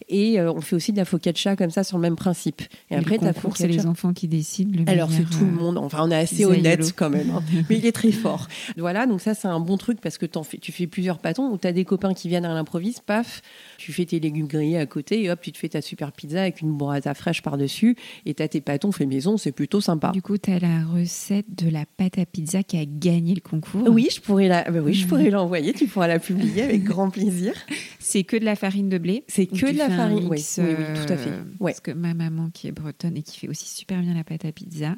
et 0.08 0.40
on 0.40 0.60
fait 0.60 0.74
aussi 0.74 0.92
de 0.96 1.00
la 1.00 1.04
focaccia 1.04 1.56
comme 1.56 1.70
ça 1.70 1.84
sur 1.84 1.98
le 1.98 2.02
même 2.02 2.16
principe. 2.16 2.62
Et, 2.90 2.96
après, 2.96 3.18
ta 3.18 3.32
c'est 3.54 3.68
les 3.68 3.86
enfants 3.86 4.12
qui 4.12 4.28
décident. 4.28 4.72
Le 4.78 4.90
Alors 4.90 5.10
c'est 5.10 5.24
tout 5.24 5.44
le 5.44 5.52
euh, 5.52 5.62
monde. 5.62 5.78
Enfin, 5.78 5.98
on 6.02 6.10
est 6.10 6.16
assez 6.16 6.44
honnête 6.44 6.92
quand 6.96 7.10
même. 7.10 7.30
Hein. 7.30 7.42
Mais 7.70 7.78
il 7.78 7.86
est 7.86 7.92
très 7.92 8.12
fort. 8.12 8.48
Voilà, 8.76 9.06
donc 9.06 9.20
ça 9.20 9.34
c'est 9.34 9.48
un 9.48 9.60
bon 9.60 9.76
truc 9.76 10.00
parce 10.00 10.18
que 10.18 10.26
fais, 10.42 10.58
tu 10.58 10.72
fais 10.72 10.86
plusieurs 10.86 11.18
pâtons 11.18 11.50
où 11.50 11.58
tu 11.58 11.66
as 11.66 11.72
des 11.72 11.84
copains 11.84 12.14
qui 12.14 12.28
viennent 12.28 12.44
à 12.44 12.54
l'improviste, 12.54 13.02
paf, 13.02 13.42
tu 13.78 13.92
fais 13.92 14.04
tes 14.04 14.20
légumes 14.20 14.46
grillés 14.46 14.78
à 14.78 14.86
côté 14.86 15.22
et 15.22 15.30
hop, 15.30 15.40
tu 15.40 15.52
te 15.52 15.58
fais 15.58 15.68
ta 15.68 15.80
super 15.80 16.12
pizza 16.12 16.42
avec 16.42 16.60
une 16.60 16.76
burrata 16.76 17.14
fraîche 17.14 17.42
par-dessus 17.42 17.96
et 18.24 18.34
tu 18.34 18.42
as 18.42 18.48
tes 18.48 18.60
pâtons 18.60 18.92
faits 18.92 19.08
maison, 19.08 19.36
c'est 19.36 19.52
plutôt 19.52 19.80
sympa. 19.80 20.10
Du 20.12 20.22
coup, 20.22 20.38
tu 20.38 20.50
as 20.50 20.58
la 20.58 20.84
recette 20.84 21.46
de 21.56 21.70
la 21.70 21.84
pâte 21.96 22.18
à 22.18 22.26
pizza 22.26 22.62
qui 22.62 22.78
a 22.78 22.84
gagné 22.84 23.34
le 23.34 23.40
concours. 23.40 23.88
Oui, 23.88 24.08
je 24.14 24.20
pourrais 24.20 24.48
la 24.48 24.64
bah 24.70 24.80
oui, 24.82 24.94
je 24.94 25.06
pourrais 25.08 25.30
l'envoyer, 25.30 25.72
tu 25.72 25.86
pourras 25.86 26.08
la 26.08 26.18
publier 26.18 26.62
avec 26.62 26.84
grand 26.84 27.10
plaisir. 27.10 27.52
C'est 27.98 28.24
que 28.24 28.36
de 28.36 28.44
la 28.44 28.56
farine 28.56 28.88
de 28.88 28.98
blé. 28.98 29.24
C'est 29.28 29.46
que 29.46 29.72
de 29.72 29.78
la 29.78 29.90
farine, 29.90 30.28
oui, 30.30 30.42
oui, 30.58 30.64
tout 30.94 31.12
à 31.12 31.16
fait. 31.16 31.30
Euh, 31.30 31.44
parce 31.58 31.80
que 31.80 31.90
ma 31.90 32.14
maman 32.14 32.50
qui 32.50 32.68
est 32.68 32.72
bretonne 32.72 33.16
et 33.16 33.22
qui 33.22 33.38
fait 33.38 33.48
aussi 33.48 33.68
super 33.68 34.00
bien 34.00 34.14
la 34.14 34.24
pâte 34.24 34.44
à 34.44 34.52
pizza, 34.52 34.96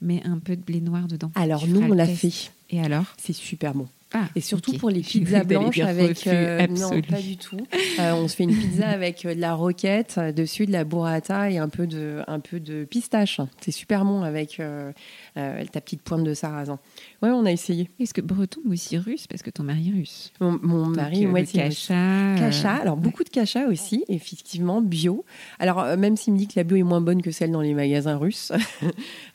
met 0.00 0.22
un 0.24 0.38
peu 0.38 0.56
de 0.56 0.62
blé 0.62 0.80
noir 0.80 1.06
dedans. 1.06 1.30
Alors 1.34 1.66
nous, 1.66 1.80
on 1.80 1.92
l'a 1.92 2.06
fait. 2.06 2.50
Et 2.70 2.80
alors? 2.80 3.14
C'est 3.18 3.32
super 3.32 3.74
bon. 3.74 3.88
Ah, 4.14 4.28
et 4.36 4.40
surtout 4.40 4.72
pour 4.74 4.88
les 4.88 5.00
pizzas 5.02 5.42
blanches 5.42 5.80
avec 5.80 6.26
euh, 6.26 6.66
non 6.68 7.02
pas 7.02 7.20
du 7.20 7.36
tout. 7.36 7.58
Euh, 7.98 8.12
on 8.12 8.28
se 8.28 8.36
fait 8.36 8.44
une 8.44 8.54
pizza 8.54 8.88
avec 8.88 9.24
euh, 9.24 9.34
de 9.34 9.40
la 9.40 9.54
roquette 9.54 10.18
dessus, 10.18 10.66
de 10.66 10.72
la 10.72 10.84
burrata 10.84 11.50
et 11.50 11.58
un 11.58 11.68
peu 11.68 11.86
de 11.86 12.22
un 12.28 12.38
peu 12.38 12.60
de 12.60 12.84
pistache. 12.84 13.40
C'est 13.60 13.72
super 13.72 14.04
bon 14.04 14.22
avec 14.22 14.60
ta 15.34 15.80
petite 15.80 16.02
pointe 16.02 16.22
de 16.22 16.34
sarrasin. 16.34 16.78
Ouais, 17.22 17.30
on 17.30 17.46
a 17.46 17.50
essayé. 17.50 17.90
Est-ce 17.98 18.14
que 18.14 18.20
breton 18.20 18.60
ou 18.64 18.72
aussi 18.72 18.96
russe? 18.96 19.26
Parce 19.26 19.42
que 19.42 19.50
ton 19.50 19.64
mari 19.64 19.90
est 19.90 19.98
russe 19.98 20.32
Mon, 20.40 20.86
mari, 20.86 21.26
ouais, 21.26 21.44
c'est 21.44 21.58
cacha. 21.58 22.36
Cacha. 22.38 22.74
Alors 22.74 22.96
beaucoup 22.96 23.24
de 23.24 23.28
cacha 23.28 23.66
aussi, 23.66 24.04
effectivement 24.08 24.80
bio. 24.80 25.24
Alors 25.58 25.96
même 25.96 26.16
s'il 26.16 26.32
me 26.34 26.38
dit 26.38 26.46
que 26.46 26.54
la 26.56 26.64
bio 26.64 26.76
est 26.76 26.82
moins 26.82 27.00
bonne 27.00 27.22
que 27.22 27.32
celle 27.32 27.50
dans 27.50 27.60
les 27.60 27.74
magasins 27.74 28.16
russes. 28.16 28.52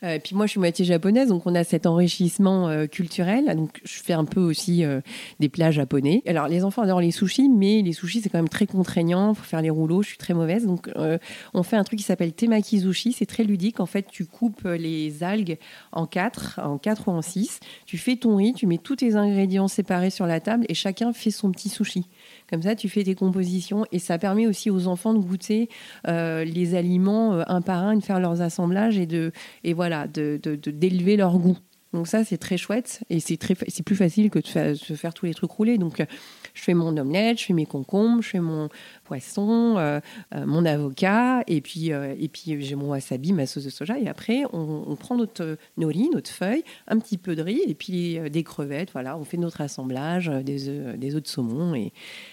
puis 0.00 0.34
moi, 0.34 0.46
je 0.46 0.52
suis 0.52 0.60
moitié 0.60 0.84
japonaise, 0.84 1.28
donc 1.28 1.46
on 1.46 1.54
a 1.54 1.64
cet 1.64 1.84
enrichissement 1.86 2.86
culturel. 2.86 3.54
Donc 3.54 3.80
je 3.84 4.00
fais 4.02 4.14
un 4.14 4.24
peu 4.24 4.40
aussi 4.40 4.61
euh, 4.70 5.00
des 5.40 5.48
plats 5.48 5.70
japonais. 5.70 6.22
Alors 6.26 6.48
les 6.48 6.64
enfants 6.64 6.82
adorent 6.82 7.00
les 7.00 7.10
sushis, 7.10 7.48
mais 7.48 7.82
les 7.82 7.92
sushis 7.92 8.20
c'est 8.20 8.28
quand 8.28 8.38
même 8.38 8.48
très 8.48 8.66
contraignant 8.66 9.34
pour 9.34 9.44
faire 9.44 9.62
les 9.62 9.70
rouleaux. 9.70 10.02
Je 10.02 10.08
suis 10.08 10.18
très 10.18 10.34
mauvaise, 10.34 10.66
donc 10.66 10.88
euh, 10.96 11.18
on 11.54 11.62
fait 11.62 11.76
un 11.76 11.84
truc 11.84 11.98
qui 11.98 12.04
s'appelle 12.04 12.32
temaki 12.32 12.80
sushi. 12.80 13.12
C'est 13.12 13.26
très 13.26 13.44
ludique. 13.44 13.80
En 13.80 13.86
fait, 13.86 14.06
tu 14.10 14.24
coupes 14.24 14.64
les 14.64 15.22
algues 15.22 15.58
en 15.92 16.06
quatre, 16.06 16.60
en 16.62 16.78
quatre 16.78 17.08
ou 17.08 17.10
en 17.12 17.22
six. 17.22 17.60
Tu 17.86 17.98
fais 17.98 18.16
ton 18.16 18.36
riz, 18.36 18.52
tu 18.54 18.66
mets 18.66 18.78
tous 18.78 18.96
tes 18.96 19.14
ingrédients 19.16 19.68
séparés 19.68 20.10
sur 20.10 20.26
la 20.26 20.40
table 20.40 20.64
et 20.68 20.74
chacun 20.74 21.12
fait 21.12 21.30
son 21.30 21.50
petit 21.50 21.68
sushi. 21.68 22.06
Comme 22.48 22.62
ça, 22.62 22.74
tu 22.74 22.88
fais 22.88 23.04
tes 23.04 23.14
compositions 23.14 23.84
et 23.92 23.98
ça 23.98 24.18
permet 24.18 24.46
aussi 24.46 24.70
aux 24.70 24.86
enfants 24.86 25.14
de 25.14 25.18
goûter 25.18 25.68
euh, 26.08 26.44
les 26.44 26.74
aliments 26.74 27.42
un 27.46 27.60
par 27.62 27.82
un, 27.84 27.96
de 27.96 28.02
faire 28.02 28.20
leurs 28.20 28.40
assemblages 28.42 28.98
et 28.98 29.06
de 29.06 29.32
et 29.64 29.72
voilà 29.72 30.06
de 30.06 30.40
d'élever 30.70 31.16
leur 31.16 31.38
goût. 31.38 31.58
Donc 31.92 32.08
ça, 32.08 32.24
c'est 32.24 32.38
très 32.38 32.56
chouette 32.56 33.02
et 33.10 33.20
c'est 33.20 33.36
très, 33.36 33.54
c'est 33.68 33.82
plus 33.82 33.96
facile 33.96 34.30
que 34.30 34.38
de 34.38 34.46
faire, 34.46 34.74
faire, 34.76 35.12
tous 35.12 35.26
les 35.26 35.34
trucs 35.34 35.50
roulés. 35.50 35.76
Donc, 35.76 36.00
euh, 36.00 36.06
je 36.54 36.62
fais 36.62 36.72
mon 36.72 36.96
omelette, 36.96 37.38
je 37.38 37.46
fais 37.46 37.52
mes 37.52 37.66
concombres, 37.66 38.22
je 38.22 38.30
fais 38.30 38.40
mon 38.40 38.68
poisson, 39.04 39.76
euh, 39.76 40.00
euh, 40.34 40.46
mon 40.46 40.64
avocat 40.64 41.42
et 41.46 41.60
puis 41.60 41.90
et 41.90 42.28
puis 42.28 42.62
j'ai 42.62 42.74
mon 42.74 42.88
wasabi, 42.90 43.32
ma 43.32 43.46
sauce 43.46 43.64
de 43.64 43.70
soja 43.70 43.98
et 43.98 44.08
après 44.08 44.44
on, 44.52 44.96
prend 44.96 45.16
notre 45.16 45.56
nori, 45.76 46.08
notre 46.12 46.30
feuille, 46.30 46.62
un 46.86 46.98
petit 46.98 47.18
peu 47.18 47.34
de 47.34 47.42
riz 47.42 47.60
et 47.66 47.74
puis 47.74 48.18
des 48.30 48.42
crevettes. 48.42 48.92
Voilà, 48.92 49.16
on 49.16 49.24
fait 49.24 49.36
notre 49.36 49.60
assemblage, 49.60 50.28
des 50.28 50.68
œufs, 50.68 50.96
des 50.96 51.14
œufs 51.14 51.22
de 51.22 51.28
saumon 51.28 51.74
et, 51.74 51.92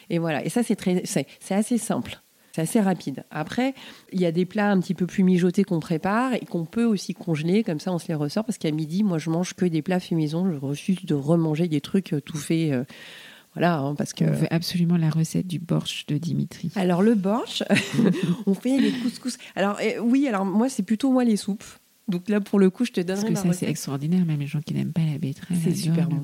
et 0.10 0.20
voilà. 0.20 0.46
Et 0.46 0.50
ça, 0.50 0.64
c'est 0.64 0.76
très, 0.76 1.02
c'est 1.06 1.26
assez 1.52 1.78
simple 1.78 2.20
C'est 2.60 2.80
assez 2.80 2.82
rapide. 2.82 3.24
Après, 3.32 3.74
il 4.12 4.20
y 4.20 4.26
a 4.26 4.32
des 4.32 4.46
plats 4.46 4.70
un 4.70 4.80
petit 4.80 4.94
peu 4.94 5.06
plus 5.06 5.24
mijotés 5.24 5.64
qu'on 5.64 5.80
prépare 5.80 6.34
et 6.34 6.46
qu'on 6.46 6.66
peut 6.66 6.84
aussi 6.84 7.14
congeler. 7.14 7.64
Comme 7.64 7.80
ça, 7.80 7.94
on 7.94 8.00
se 8.00 8.08
les 8.08 8.16
ressort 8.16 8.44
parce 8.44 8.58
qu'à 8.58 8.72
midi, 8.72 9.04
moi, 9.04 9.18
je 9.18 9.30
mange 9.30 9.54
que 9.54 9.66
des 9.66 9.82
plats 9.82 10.00
faits 10.00 10.18
maison. 10.18 10.52
Je 10.52 10.58
refuse 10.58 11.06
de 11.06 11.16
remanger 11.16 11.68
des 11.68 11.82
trucs 11.82 12.14
euh, 12.14 12.22
tout 12.22 12.38
faits. 12.38 12.72
euh, 12.72 12.84
voilà, 13.56 13.80
hein, 13.80 13.96
parce 13.96 14.14
que. 14.14 14.26
On 14.26 14.32
veut 14.32 14.54
absolument 14.54 14.98
la 14.98 15.10
recette 15.10 15.48
du 15.48 15.60
borsch 15.60 16.06
de 16.08 16.18
Dimitri. 16.18 16.72
Alors 16.76 17.02
le 17.02 17.16
borsch, 17.16 17.64
on 18.46 18.54
fait 18.54 18.78
les 18.78 18.92
couscous. 18.92 19.38
Alors 19.56 19.78
euh, 19.82 20.00
oui, 20.02 20.28
alors 20.28 20.46
moi 20.46 20.70
c'est 20.70 20.84
plutôt 20.84 21.12
moi 21.12 21.24
les 21.24 21.38
soupes. 21.38 21.64
Donc 22.08 22.30
là 22.30 22.42
pour 22.42 22.60
le 22.60 22.70
coup, 22.70 22.86
je 22.86 22.92
te 22.92 23.02
Parce 23.02 23.22
donnerai 23.22 23.34
que 23.34 23.48
ma 23.48 23.54
ça, 23.54 23.60
c'est 23.60 23.70
extraordinaire, 23.70 24.26
même 24.26 24.40
les 24.40 24.48
gens 24.48 24.62
qui 24.62 24.74
n'aiment 24.74 24.94
pas 24.94 25.02
la 25.02 25.18
betterave. 25.18 25.58
C'est 25.64 25.76
super 25.76 26.08
bon. 26.08 26.24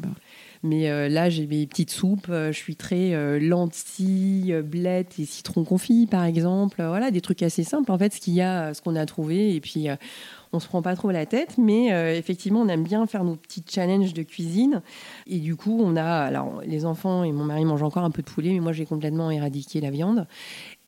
Mais 0.66 0.90
euh, 0.90 1.10
là, 1.10 1.30
j'ai 1.30 1.46
mes 1.46 1.68
petites 1.68 1.92
soupes. 1.92 2.26
euh, 2.30 2.52
je 2.52 2.58
suis 2.58 2.76
très 2.76 3.14
euh, 3.14 3.40
lentilles, 3.40 4.52
euh, 4.52 4.64
blettes 4.64 5.20
et 5.20 5.26
citron 5.26 5.64
confit, 5.64 6.08
par 6.08 6.24
exemple. 6.24 6.78
Voilà, 6.78 7.12
des 7.12 7.22
trucs 7.22 7.44
assez 7.44 7.64
simples, 7.64 7.92
en 7.92 8.00
fait, 8.00 8.14
ce 8.14 8.20
qu'il 8.20 8.34
y 8.34 8.42
a, 8.42 8.74
ce 8.74 8.82
qu'on 8.82 8.96
a 8.96 9.06
trouvé. 9.06 9.54
Et 9.54 9.62
puis, 9.62 9.90
euh, 9.90 9.96
on 10.54 10.60
se 10.60 10.68
prend 10.68 10.82
pas 10.82 10.96
trop 10.96 11.12
la 11.12 11.28
tête. 11.28 11.60
Mais 11.60 11.90
effectivement, 12.18 12.62
on 12.62 12.68
aime 12.68 12.84
bien 12.84 13.06
faire 13.06 13.24
nos 13.24 13.36
petits 13.36 13.64
challenges 13.70 14.14
de 14.14 14.24
cuisine. 14.24 14.82
Et 15.28 15.38
du 15.38 15.56
coup, 15.56 15.80
on 15.84 15.96
a... 15.98 16.04
Alors, 16.04 16.62
les 16.66 16.86
enfants 16.86 17.24
et 17.24 17.32
mon 17.32 17.44
mari 17.44 17.64
mangent 17.64 17.84
encore 17.84 18.04
un 18.04 18.12
peu 18.12 18.24
de 18.24 18.28
poulet, 18.28 18.52
mais 18.54 18.60
moi, 18.60 18.72
j'ai 18.72 18.86
complètement 18.86 19.30
éradiqué 19.30 19.82
la 19.82 19.92
viande. 19.92 20.28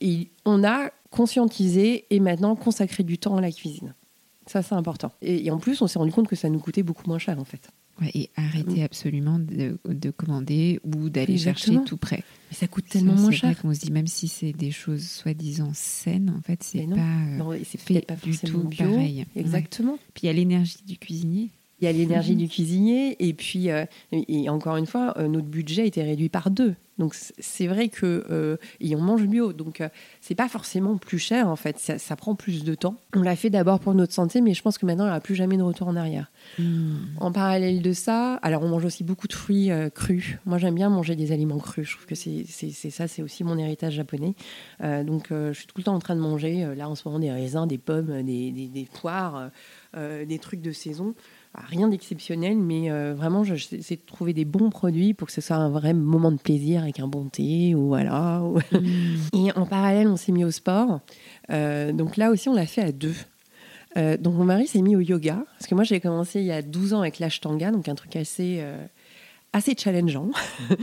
Et 0.02 0.30
on 0.46 0.64
a 0.64 0.90
conscientisé 1.12 2.06
et 2.10 2.20
maintenant 2.20 2.56
consacré 2.56 3.04
du 3.04 3.20
temps 3.20 3.38
à 3.38 3.42
la 3.42 3.52
cuisine. 3.52 3.94
Ça, 4.48 4.64
c'est 4.64 4.76
important. 4.76 5.12
Et 5.22 5.52
en 5.52 5.60
plus, 5.60 5.82
on 5.82 5.88
s'est 5.88 6.00
rendu 6.00 6.12
compte 6.12 6.28
que 6.28 6.36
ça 6.36 6.50
nous 6.50 6.60
coûtait 6.60 6.84
beaucoup 6.84 7.08
moins 7.08 7.20
cher, 7.20 7.38
en 7.38 7.46
fait. 7.46 7.70
Ouais, 8.00 8.12
et 8.14 8.30
arrêter 8.36 8.84
absolument 8.84 9.40
de, 9.40 9.80
de 9.88 10.12
commander 10.12 10.80
ou 10.84 11.10
d'aller 11.10 11.38
chercher 11.38 11.78
tout 11.84 11.98
près. 11.98 12.24
Mais 12.52 12.56
ça 12.56 12.68
coûte 12.68 12.86
tellement 12.88 13.14
moins 13.14 13.32
c'est 13.32 13.38
vrai 13.40 13.54
cher. 13.54 13.62
qu'on 13.62 13.74
se 13.74 13.80
dit, 13.80 13.92
même 13.92 14.06
si 14.08 14.28
c'est 14.28 14.54
des 14.54 14.70
choses 14.72 15.08
soi-disant 15.08 15.72
saines, 15.74 16.34
en 16.38 16.42
fait, 16.42 16.62
c'est 16.62 16.86
non. 16.86 16.96
pas 16.96 17.02
euh, 17.02 17.38
Non, 17.38 17.52
fait 17.66 18.02
pas 18.06 18.16
du 18.16 18.38
tout 18.38 18.64
bio. 18.66 18.86
pareil. 18.88 19.26
Exactement. 19.36 19.98
Puis 20.14 20.24
il 20.24 20.26
y 20.28 20.30
a 20.30 20.34
l'énergie 20.34 20.78
du 20.86 20.98
cuisinier. 20.98 21.50
Il 21.80 21.86
y 21.86 21.88
a 21.88 21.92
l'énergie 21.92 22.32
Mhm. 22.34 22.38
du 22.40 22.48
cuisinier 22.50 23.16
et 23.20 23.34
puis 23.34 23.70
euh, 23.70 23.86
et, 24.12 24.50
encore 24.50 24.78
une 24.78 24.88
fois 24.88 25.14
euh, 25.18 25.28
notre 25.28 25.48
budget 25.48 25.84
a 25.84 25.86
été 25.86 26.02
réduit 26.02 26.30
par 26.30 26.50
deux. 26.50 26.74
Donc 26.98 27.14
c'est 27.14 27.68
vrai 27.68 27.90
que 27.90 28.26
euh, 28.32 28.58
et 28.80 28.96
on 28.96 29.00
mange 29.02 29.28
bio 29.28 29.54
donc 29.54 29.84
c'est 30.20 30.34
pas 30.34 30.48
forcément 30.50 30.98
plus 30.98 31.20
cher 31.20 31.48
en 31.48 31.56
fait. 31.56 31.78
Ça, 31.78 32.00
ça 32.00 32.16
prend 32.16 32.34
plus 32.34 32.64
de 32.64 32.74
temps. 32.74 32.96
On 33.16 33.22
l'a 33.22 33.36
fait 33.36 33.52
d'abord 33.52 33.80
pour 33.80 33.94
notre 33.94 34.14
santé 34.14 34.42
mais 34.42 34.56
je 34.56 34.64
pense 34.64 34.80
que 34.80 34.88
maintenant 34.88 35.04
il 35.04 35.10
n'y 35.10 35.12
aura 35.12 35.20
plus 35.22 35.36
jamais 35.36 35.58
de 35.58 35.62
retour 35.62 35.88
en 35.88 35.96
arrière. 35.96 36.32
En 37.20 37.32
parallèle 37.32 37.84
de 37.84 37.94
ça, 37.94 38.36
alors 38.38 38.64
on 38.64 38.70
mange 38.70 38.84
aussi 38.86 39.04
beaucoup 39.04 39.28
de 39.28 39.34
fruits 39.34 39.70
crus. 39.94 40.38
Moi, 40.48 40.58
j'aime 40.58 40.74
bien 40.76 40.90
manger 40.90 41.16
des 41.16 41.32
aliments 41.32 41.60
crus. 41.60 41.88
Je 41.90 41.94
trouve 41.96 42.06
que 42.08 42.16
c'est 42.16 42.46
ça, 42.90 43.08
c'est 43.08 43.22
aussi 43.22 43.44
mon 43.44 43.58
héritage 43.60 43.94
japonais. 43.94 44.34
Donc, 44.82 45.28
je 45.30 45.54
suis 45.54 45.68
tout 45.68 45.76
le 45.78 45.84
temps 45.84 45.94
en 45.96 46.00
train 46.00 46.16
de 46.16 46.22
manger, 46.22 46.66
là 46.76 46.90
en 46.90 46.96
ce 46.96 47.08
moment, 47.08 47.20
des 47.20 47.32
raisins, 47.32 47.68
des 47.68 47.78
pommes, 47.78 48.24
des, 48.24 48.52
des- 48.52 48.68
des 48.70 48.86
poires, 48.92 49.52
des 49.96 50.40
trucs 50.40 50.62
de 50.62 50.72
saison. 50.72 51.14
Rien 51.66 51.88
d'exceptionnel, 51.88 52.58
mais 52.58 52.92
euh, 52.92 53.14
vraiment, 53.16 53.44
je- 53.44 53.56
j'essaie 53.56 53.96
de 53.96 54.02
trouver 54.06 54.34
des 54.34 54.46
bons 54.46 54.70
produits 54.70 55.14
pour 55.14 55.28
que 55.28 55.34
ce 55.34 55.42
soit 55.42 55.56
un 55.56 55.70
vrai 55.70 55.94
moment 55.94 56.32
de 56.32 56.38
plaisir 56.38 56.84
avec 56.84 57.00
un 57.00 57.08
bon 57.08 57.26
thé 57.30 57.74
ou 57.76 57.88
voilà. 57.88 58.44
ou- 58.44 58.60
Et 59.34 59.52
en 59.54 59.66
parallèle, 59.66 60.08
on 60.08 60.18
s'est 60.18 60.32
mis 60.32 60.46
au 60.46 60.52
sport. 60.52 61.00
Euh, 61.50 61.92
donc 61.92 62.16
là 62.16 62.30
aussi, 62.32 62.48
on 62.48 62.54
l'a 62.54 62.68
fait 62.68 62.82
à 62.84 62.92
deux. 62.92 63.16
Euh, 63.98 64.18
donc 64.18 64.36
mon 64.36 64.44
mari 64.44 64.68
s'est 64.68 64.82
mis 64.82 64.96
au 64.96 65.00
yoga, 65.00 65.44
parce 65.58 65.66
que 65.68 65.74
moi 65.74 65.84
j'ai 65.84 66.00
commencé 66.00 66.40
il 66.42 66.46
y 66.46 66.52
a 66.52 66.62
12 66.62 66.94
ans 66.94 67.00
avec 67.02 67.18
l'ashtanga, 67.18 67.72
donc 67.72 67.88
un 67.90 67.96
truc 67.96 68.16
assez, 68.16 68.60
assez 69.54 69.76
challengeant. 69.78 70.30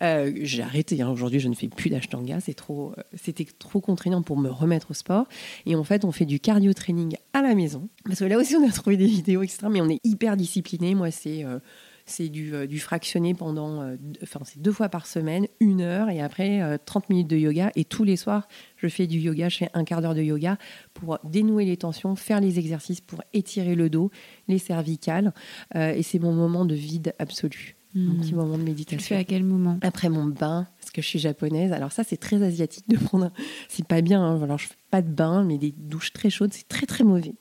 Euh, 0.00 0.32
j'ai 0.40 0.62
arrêté, 0.62 1.00
hein. 1.00 1.10
aujourd'hui 1.10 1.38
je 1.38 1.48
ne 1.48 1.54
fais 1.54 1.68
plus 1.68 1.88
d'ashtanga, 1.88 2.40
c'est 2.40 2.54
trop, 2.54 2.92
euh, 2.98 3.02
c'était 3.14 3.46
trop 3.58 3.80
contraignant 3.80 4.22
pour 4.22 4.36
me 4.36 4.48
remettre 4.48 4.90
au 4.90 4.94
sport. 4.94 5.26
Et 5.64 5.76
en 5.76 5.84
fait 5.84 6.04
on 6.04 6.10
fait 6.10 6.24
du 6.24 6.40
cardio 6.40 6.72
training 6.72 7.16
à 7.34 7.42
la 7.42 7.54
maison, 7.54 7.88
parce 8.04 8.18
que 8.18 8.24
là 8.24 8.38
aussi 8.38 8.56
on 8.56 8.66
a 8.66 8.72
trouvé 8.72 8.96
des 8.96 9.06
vidéos, 9.06 9.42
etc. 9.42 9.66
Mais 9.70 9.80
on 9.80 9.88
est 9.88 10.00
hyper 10.02 10.36
discipliné, 10.36 10.94
moi 10.94 11.10
c'est... 11.12 11.44
euh, 11.44 11.58
c'est 12.04 12.28
du, 12.28 12.80
fractionné 12.80 13.32
pendant, 13.32 13.94
enfin 14.24 14.40
c'est 14.44 14.60
deux 14.60 14.72
fois 14.72 14.88
par 14.88 15.06
semaine, 15.06 15.46
une 15.60 15.80
heure 15.82 16.10
et 16.10 16.20
après 16.20 16.60
euh, 16.60 16.76
30 16.84 17.08
minutes 17.10 17.28
de 17.28 17.36
yoga. 17.36 17.70
Et 17.76 17.84
tous 17.84 18.02
les 18.02 18.16
soirs, 18.16 18.48
je 18.76 18.88
fais 18.88 19.06
du 19.06 19.18
yoga, 19.20 19.48
je 19.48 19.58
fais 19.58 19.68
un 19.72 19.84
quart 19.84 20.02
d'heure 20.02 20.16
de 20.16 20.22
yoga 20.22 20.58
pour 20.94 21.20
dénouer 21.22 21.64
les 21.64 21.76
tensions, 21.76 22.16
faire 22.16 22.40
les 22.40 22.58
exercices 22.58 23.00
pour 23.00 23.22
étirer 23.34 23.76
le 23.76 23.88
dos, 23.88 24.10
les 24.48 24.58
cervicales. 24.58 25.32
Et 25.76 26.02
c'est 26.02 26.18
mon 26.18 26.32
moment 26.32 26.64
de 26.64 26.74
vide 26.74 27.14
absolu, 27.20 27.76
mon 27.94 28.14
Mhm. 28.14 28.20
petit 28.20 28.34
moment 28.34 28.50
de 28.50 28.52
Tu 28.54 28.58
le 28.58 28.64
fais 28.64 28.70
méditation. 28.70 29.16
à 29.18 29.24
quel 29.24 29.44
moment? 29.44 29.78
Après 29.82 30.08
mon 30.08 30.24
bain, 30.24 30.66
parce 30.80 30.90
que 30.90 31.02
je 31.02 31.06
suis 31.06 31.18
japonaise, 31.18 31.72
alors 31.72 31.92
ça 31.92 32.04
c'est 32.04 32.16
très 32.16 32.42
asiatique 32.42 32.88
de 32.88 32.96
prendre. 32.96 33.26
un- 33.26 33.32
C'est 33.68 33.86
pas 33.86 34.00
bien, 34.00 34.22
hein. 34.22 34.42
alors 34.42 34.58
je 34.58 34.68
fais 34.68 34.74
pas 34.90 35.02
de 35.02 35.10
bain, 35.10 35.44
mais 35.44 35.58
des 35.58 35.72
douches 35.76 36.12
très 36.12 36.30
chaudes, 36.30 36.52
c'est 36.52 36.68
très 36.68 36.86
très 36.86 37.04
mauvais. 37.04 37.34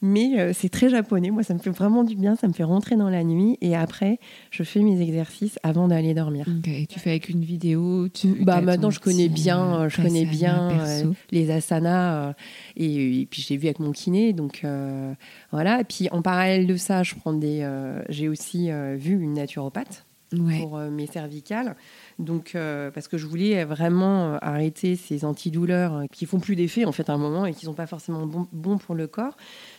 Mais 0.00 0.38
euh, 0.38 0.52
c'est 0.54 0.68
très 0.68 0.88
japonais, 0.88 1.30
moi 1.30 1.42
ça 1.42 1.54
me 1.54 1.58
fait 1.58 1.70
vraiment 1.70 2.04
du 2.04 2.14
bien, 2.14 2.36
ça 2.36 2.46
me 2.46 2.52
fait 2.52 2.62
rentrer 2.62 2.94
dans 2.94 3.10
la 3.10 3.24
nuit 3.24 3.58
et 3.60 3.74
après 3.74 4.20
je 4.52 4.62
fais 4.62 4.80
mes 4.80 5.00
exercices 5.00 5.58
avant 5.64 5.88
d'aller 5.88 6.14
dormir. 6.14 6.46
Ok, 6.58 6.68
Et 6.68 6.86
tu 6.86 7.00
fais 7.00 7.10
avec 7.10 7.28
une 7.28 7.42
vidéo 7.42 8.08
tu, 8.08 8.28
Bah 8.44 8.60
maintenant 8.60 8.90
je 8.90 9.00
connais 9.00 9.28
bien, 9.28 9.74
euh, 9.80 9.88
je 9.88 10.00
connais 10.00 10.24
bien 10.24 10.68
perso. 10.68 11.08
euh, 11.08 11.12
les 11.32 11.50
asanas 11.50 12.34
et, 12.76 13.22
et 13.22 13.26
puis 13.26 13.42
j'ai 13.42 13.56
vu 13.56 13.66
avec 13.66 13.80
mon 13.80 13.90
kiné 13.90 14.32
donc 14.32 14.60
euh, 14.64 15.12
voilà. 15.50 15.80
Et 15.80 15.84
puis 15.84 16.08
en 16.12 16.22
parallèle 16.22 16.66
de 16.68 16.76
ça, 16.76 17.02
je 17.02 17.14
prends 17.16 17.32
des, 17.32 17.60
euh, 17.62 18.00
j'ai 18.08 18.28
aussi 18.28 18.70
euh, 18.70 18.94
vu 18.96 19.20
une 19.20 19.34
naturopathe 19.34 20.04
Ouais. 20.34 20.58
pour 20.60 20.76
mes 20.78 21.06
cervicales. 21.06 21.74
Donc, 22.18 22.56
euh, 22.56 22.90
parce 22.90 23.06
que 23.06 23.16
je 23.16 23.26
voulais 23.26 23.64
vraiment 23.64 24.34
euh, 24.34 24.38
arrêter 24.42 24.96
ces 24.96 25.24
antidouleurs 25.24 25.94
euh, 25.94 26.04
qui 26.10 26.26
font 26.26 26.40
plus 26.40 26.56
d'effet 26.56 26.84
en 26.84 26.90
fait 26.90 27.08
à 27.10 27.12
un 27.12 27.16
moment 27.18 27.46
et 27.46 27.54
qui 27.54 27.64
sont 27.66 27.74
pas 27.74 27.86
forcément 27.86 28.26
bons 28.26 28.48
bons 28.52 28.76
pour 28.78 28.96
le 28.96 29.06
corps. 29.06 29.36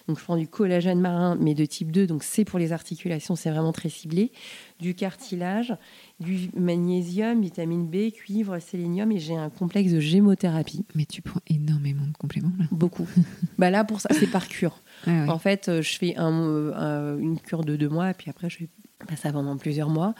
Donc, 0.08 0.18
je 0.20 0.24
prends 0.24 0.38
du 0.38 0.48
collagène 0.48 1.02
marin, 1.02 1.38
mais 1.40 1.54
de 1.54 1.66
type 1.66 1.92
2, 1.92 2.08
donc 2.08 2.24
c'est 2.24 2.46
pour 2.46 2.58
les 2.58 2.72
articulations, 2.72 3.36
c'est 3.36 3.50
vraiment 3.52 3.74
très 3.74 3.90
ciblé. 3.90 4.32
Du 4.80 4.96
cartilage, 4.96 5.76
du 6.22 6.50
magnésium, 6.56 7.42
vitamine 7.42 7.86
B, 7.86 8.12
cuivre, 8.14 8.58
sélénium 8.60 9.12
et 9.12 9.20
j'ai 9.20 9.36
un 9.36 9.50
complexe 9.50 9.92
de 9.92 10.00
gémothérapie. 10.00 10.86
Mais 10.96 11.06
tu 11.06 11.22
prends 11.22 11.42
énormément 11.48 12.06
de 12.08 12.18
compléments 12.18 12.52
là. 12.58 12.66
Beaucoup. 12.72 13.08
bah 13.58 13.70
là, 13.70 13.84
pour 13.84 14.00
ça, 14.00 14.10
c'est 14.14 14.28
par 14.28 14.48
cure. 14.48 14.82
Ah 15.06 15.10
ouais. 15.26 15.30
En 15.30 15.40
fait, 15.40 15.82
je 15.82 15.98
fais 15.98 16.16
un, 16.16 16.32
euh, 16.42 16.74
un- 16.74 17.18
une 17.20 17.38
cure 17.38 17.66
de 17.66 17.76
deux 17.76 17.90
mois, 17.90 18.12
et 18.12 18.14
puis 18.14 18.30
après, 18.30 18.50
je 18.50 18.58
fais 18.60 18.70
ça 19.16 19.32
pendant 19.32 19.58
plusieurs 19.58 19.90
mois. 19.90 20.14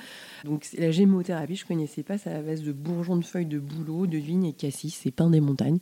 Donc, 0.46 0.68
la 0.78 0.92
gémothérapie, 0.92 1.56
je 1.56 1.66
connaissais 1.66 2.04
pas, 2.04 2.18
c'est 2.18 2.30
à 2.30 2.34
la 2.34 2.42
base 2.42 2.62
de 2.62 2.72
bourgeons 2.72 3.18
de 3.18 3.26
feuilles 3.26 3.46
de 3.46 3.60
bouleau, 3.60 4.08
de 4.08 4.18
vigne 4.18 4.46
et 4.46 4.54
cassis, 4.54 4.98
c'est 5.02 5.12
pain 5.12 5.30
des 5.30 5.42
montagnes. 5.42 5.80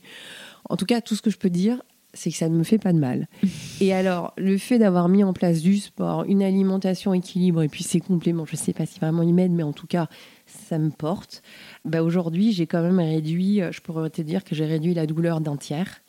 En 0.70 0.78
tout 0.78 0.86
cas, 0.86 1.02
tout 1.02 1.16
ce 1.16 1.22
que 1.22 1.30
je 1.30 1.38
peux 1.38 1.50
dire, 1.50 1.82
c'est 2.14 2.32
que 2.32 2.38
ça 2.38 2.50
ne 2.50 2.58
me 2.58 2.64
fait 2.64 2.80
pas 2.80 2.94
de 2.94 3.00
mal. 3.00 3.28
et 3.82 3.94
alors, 3.94 4.34
le 4.38 4.58
fait 4.58 4.80
d'avoir 4.80 5.10
mis 5.10 5.24
en 5.24 5.34
place 5.34 5.62
du 5.62 5.78
sport, 5.78 6.24
une 6.24 6.42
alimentation 6.42 7.14
équilibre 7.14 7.62
et 7.62 7.70
puis 7.70 7.84
ces 7.84 8.00
compléments, 8.00 8.46
je 8.46 8.56
sais 8.56 8.74
pas 8.74 8.86
si 8.86 9.00
vraiment 9.00 9.22
ils 9.22 9.34
m'aident, 9.34 9.54
mais 9.54 9.64
en 9.64 9.74
tout 9.74 9.88
cas, 9.88 10.08
ça 10.46 10.80
me 10.80 10.90
porte. 10.90 11.42
Bah, 11.86 12.04
Aujourd'hui, 12.04 12.52
j'ai 12.52 12.68
quand 12.68 12.82
même 12.82 13.00
réduit, 13.00 13.62
euh, 13.62 13.72
je 13.72 13.82
pourrais 13.82 14.10
te 14.10 14.22
dire 14.22 14.44
que 14.44 14.56
j'ai 14.56 14.66
réduit 14.66 14.94
la 14.94 15.06
douleur 15.06 15.42
d'un 15.42 15.58
tiers. 15.58 16.02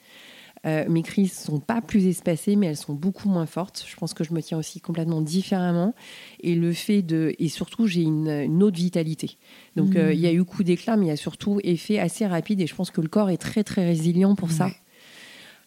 Euh, 0.67 0.85
mes 0.89 1.03
crises 1.03 1.33
sont 1.33 1.61
pas 1.61 1.81
plus 1.81 2.07
espacées, 2.07 2.57
mais 2.57 2.67
elles 2.67 2.77
sont 2.77 2.95
beaucoup 2.95 3.29
moins 3.29 3.47
fortes. 3.47 3.85
Je 3.87 3.95
pense 3.97 4.13
que 4.15 4.25
je 4.25 4.33
me 4.33 4.43
tiens 4.43 4.59
aussi 4.59 4.81
complètement 4.81 5.21
différemment. 5.21 5.95
Et 6.41 6.55
le 6.55 6.73
fait 6.73 7.03
de, 7.03 7.35
et 7.39 7.49
surtout, 7.49 7.87
j'ai 7.87 8.03
une, 8.03 8.29
une 8.29 8.63
autre 8.63 8.77
vitalité. 8.77 9.39
Donc, 9.77 9.95
euh, 9.97 10.09
Mhm. 10.09 10.13
il 10.15 10.21
y 10.21 10.27
a 10.27 10.33
eu 10.33 10.45
coup 10.45 10.65
d'éclat, 10.65 10.97
mais 10.97 11.07
il 11.07 11.09
y 11.09 11.13
a 11.13 11.17
surtout 11.17 11.61
effet 11.63 11.99
assez 11.99 12.27
rapide. 12.27 12.61
Et 12.61 12.67
je 12.67 12.75
pense 12.75 12.91
que 12.91 13.01
le 13.01 13.09
corps 13.09 13.31
est 13.31 13.37
très 13.37 13.63
très 13.65 13.85
résilient 13.85 14.35
pour 14.35 14.51
ça. 14.51 14.71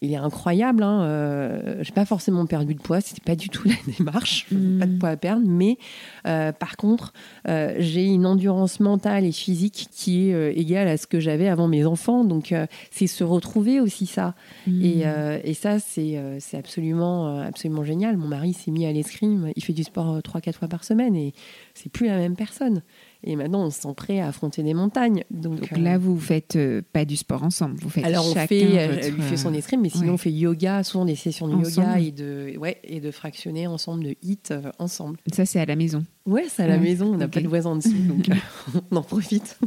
Il 0.02 0.12
est 0.12 0.16
incroyable. 0.16 0.82
Hein. 0.82 1.02
Euh, 1.04 1.76
j'ai 1.82 1.92
pas 1.92 2.04
forcément 2.04 2.44
perdu 2.44 2.74
de 2.74 2.80
poids. 2.80 3.00
C'était 3.00 3.22
pas 3.24 3.36
du 3.36 3.48
tout 3.48 3.68
la 3.68 3.74
démarche. 3.96 4.46
Mhm. 4.50 4.78
Pas 4.80 4.86
de 4.86 4.98
poids 4.98 5.08
à 5.10 5.16
perdre. 5.16 5.46
Mais 5.46 5.78
euh, 6.26 6.50
par 6.50 6.76
contre, 6.76 7.12
euh, 7.48 7.74
j'ai 7.78 8.04
une 8.04 8.26
endurance 8.26 8.80
mentale 8.80 9.24
et 9.24 9.32
physique 9.32 9.86
qui 9.92 10.28
est 10.28 10.34
euh, 10.34 10.52
égale 10.56 10.88
à 10.88 10.96
ce 10.96 11.06
que 11.06 11.20
j'avais 11.20 11.48
avant 11.48 11.68
mes 11.68 11.86
enfants. 11.86 12.24
Donc, 12.24 12.52
c'est 12.90 13.06
se 13.06 13.22
retrouver 13.22 13.80
aussi 13.80 14.06
ça. 14.06 14.34
Mm. 14.66 14.82
Et, 14.82 15.04
et 15.44 15.54
ça, 15.54 15.78
c'est 15.78 16.20
c'est 16.40 16.58
absolument, 16.58 17.38
absolument 17.40 17.84
génial. 17.84 18.16
Mon 18.16 18.26
mari 18.26 18.52
s'est 18.52 18.72
mis 18.72 18.86
à 18.86 18.92
l'escrime. 18.92 19.52
Il 19.54 19.62
fait 19.62 19.72
du 19.72 19.84
sport 19.84 20.18
3-4 20.18 20.52
fois 20.54 20.68
par 20.68 20.82
semaine 20.84 21.14
et 21.14 21.32
c'est 21.74 21.90
plus 21.90 22.06
la 22.06 22.16
même 22.16 22.34
personne. 22.34 22.82
Et 23.24 23.36
maintenant, 23.36 23.64
on 23.66 23.70
se 23.70 23.80
sent 23.80 23.94
prêt 23.96 24.20
à 24.20 24.28
affronter 24.28 24.62
des 24.62 24.74
montagnes. 24.74 25.24
Donc, 25.30 25.60
Donc 25.60 25.78
là, 25.78 25.98
vous 25.98 26.18
faites 26.18 26.56
euh, 26.56 26.82
pas 26.92 27.04
du 27.04 27.16
sport 27.16 27.42
ensemble, 27.42 27.76
vous 27.80 27.88
faites 27.88 28.04
alors 28.04 28.26
on 28.26 28.34
chacun 28.34 28.46
fait, 28.46 28.64
euh, 28.64 28.88
votre, 28.88 29.06
elle 29.06 29.14
lui 29.14 29.22
fait 29.22 29.36
son 29.36 29.52
euh, 29.52 29.56
escrime, 29.56 29.80
mais 29.82 29.90
sinon 29.90 30.06
ouais. 30.06 30.10
on 30.14 30.18
fait 30.18 30.32
yoga, 30.32 30.82
souvent 30.82 31.04
des 31.04 31.14
sessions 31.14 31.46
de 31.46 31.62
yoga 31.62 32.00
et 32.00 32.10
de, 32.10 32.56
ouais, 32.58 32.78
et 32.84 33.00
de 33.00 33.10
fractionner 33.10 33.66
ensemble, 33.66 34.04
de 34.04 34.16
hit 34.22 34.50
euh, 34.50 34.70
ensemble. 34.78 35.18
Ça, 35.32 35.46
c'est 35.46 35.60
à 35.60 35.66
la 35.66 35.76
maison. 35.76 36.04
Ouais, 36.24 36.44
c'est 36.48 36.62
à 36.62 36.66
la 36.68 36.74
Ouais, 36.76 36.80
maison, 36.80 37.12
on 37.12 37.16
n'a 37.16 37.26
pas 37.28 37.40
de 37.40 37.48
voisin 37.48 37.70
en 37.70 37.76
dessous, 37.76 37.90
donc 38.08 38.28
euh, 38.28 38.34
on 38.90 38.96
en 38.96 39.02
profite. 39.02 39.58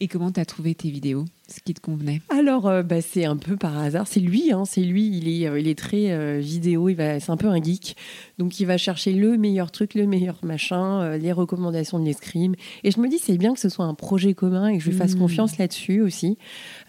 Et 0.00 0.08
comment 0.08 0.30
t'as 0.30 0.44
trouvé 0.44 0.74
tes 0.74 0.90
vidéos 0.90 1.24
Ce 1.48 1.60
qui 1.64 1.74
te 1.74 1.80
convenait? 1.80 2.22
Alors, 2.28 2.66
euh, 2.68 2.82
bah, 2.82 3.00
c'est 3.02 3.24
un 3.24 3.36
peu 3.36 3.56
par 3.56 3.76
hasard. 3.78 4.06
C'est 4.08 4.20
lui, 4.20 4.52
hein, 4.52 4.64
c'est 4.64 4.80
lui. 4.82 5.08
Il 5.16 5.28
est, 5.28 5.46
euh, 5.48 5.58
il 5.60 5.68
est 5.68 5.78
très 5.78 6.10
euh, 6.12 6.38
vidéo. 6.40 6.88
Il 6.88 6.94
va, 6.94 7.18
c'est 7.20 7.30
un 7.30 7.36
peu 7.36 7.48
un 7.48 7.60
geek. 7.62 7.96
Donc, 8.38 8.58
il 8.60 8.64
va 8.66 8.78
chercher 8.78 9.12
le 9.12 9.36
meilleur 9.36 9.70
truc, 9.70 9.94
le 9.94 10.06
meilleur 10.06 10.38
machin, 10.42 11.16
les 11.18 11.32
recommandations 11.32 11.98
de 12.00 12.04
l'escrime. 12.04 12.54
Et 12.84 12.90
je 12.90 12.98
me 13.00 13.08
dis, 13.08 13.18
c'est 13.18 13.36
bien 13.36 13.52
que 13.54 13.60
ce 13.60 13.68
soit 13.68 13.84
un 13.84 13.94
projet 13.94 14.34
commun 14.34 14.68
et 14.68 14.78
que 14.78 14.82
je 14.84 14.90
lui 14.90 14.96
fasse 14.96 15.14
Mm. 15.14 15.18
confiance 15.18 15.58
là-dessus 15.58 16.00
aussi, 16.00 16.38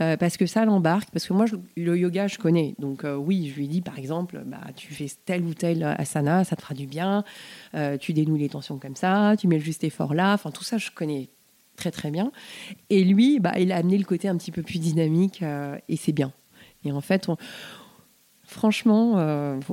euh, 0.01 0.17
parce 0.17 0.37
que 0.37 0.45
ça 0.45 0.65
l'embarque. 0.65 1.09
Parce 1.11 1.27
que 1.27 1.33
moi, 1.33 1.45
le 1.77 1.97
yoga, 1.97 2.27
je 2.27 2.37
connais. 2.37 2.75
Donc, 2.79 3.03
euh, 3.03 3.15
oui, 3.15 3.49
je 3.49 3.59
lui 3.59 3.67
dis, 3.67 3.81
par 3.81 3.97
exemple, 3.97 4.41
bah, 4.45 4.61
tu 4.75 4.93
fais 4.93 5.07
tel 5.25 5.43
ou 5.43 5.53
tel 5.53 5.83
asana, 5.83 6.43
ça 6.43 6.55
te 6.55 6.61
fera 6.61 6.73
du 6.73 6.87
bien. 6.87 7.23
Euh, 7.75 7.97
tu 7.97 8.13
dénoues 8.13 8.37
les 8.37 8.49
tensions 8.49 8.77
comme 8.77 8.95
ça, 8.95 9.35
tu 9.37 9.47
mets 9.47 9.57
le 9.57 9.63
juste 9.63 9.83
effort 9.83 10.13
là. 10.13 10.33
Enfin, 10.33 10.51
tout 10.51 10.63
ça, 10.63 10.77
je 10.77 10.91
connais 10.91 11.29
très 11.75 11.91
très 11.91 12.11
bien. 12.11 12.31
Et 12.89 13.03
lui, 13.03 13.39
bah, 13.39 13.53
il 13.59 13.71
a 13.71 13.77
amené 13.77 13.97
le 13.97 14.05
côté 14.05 14.27
un 14.27 14.37
petit 14.37 14.51
peu 14.51 14.61
plus 14.61 14.79
dynamique 14.79 15.43
et 15.89 15.95
c'est 15.97 16.11
bien. 16.11 16.31
Et 16.85 16.91
en 16.91 17.01
fait, 17.01 17.27
franchement, 18.43 19.13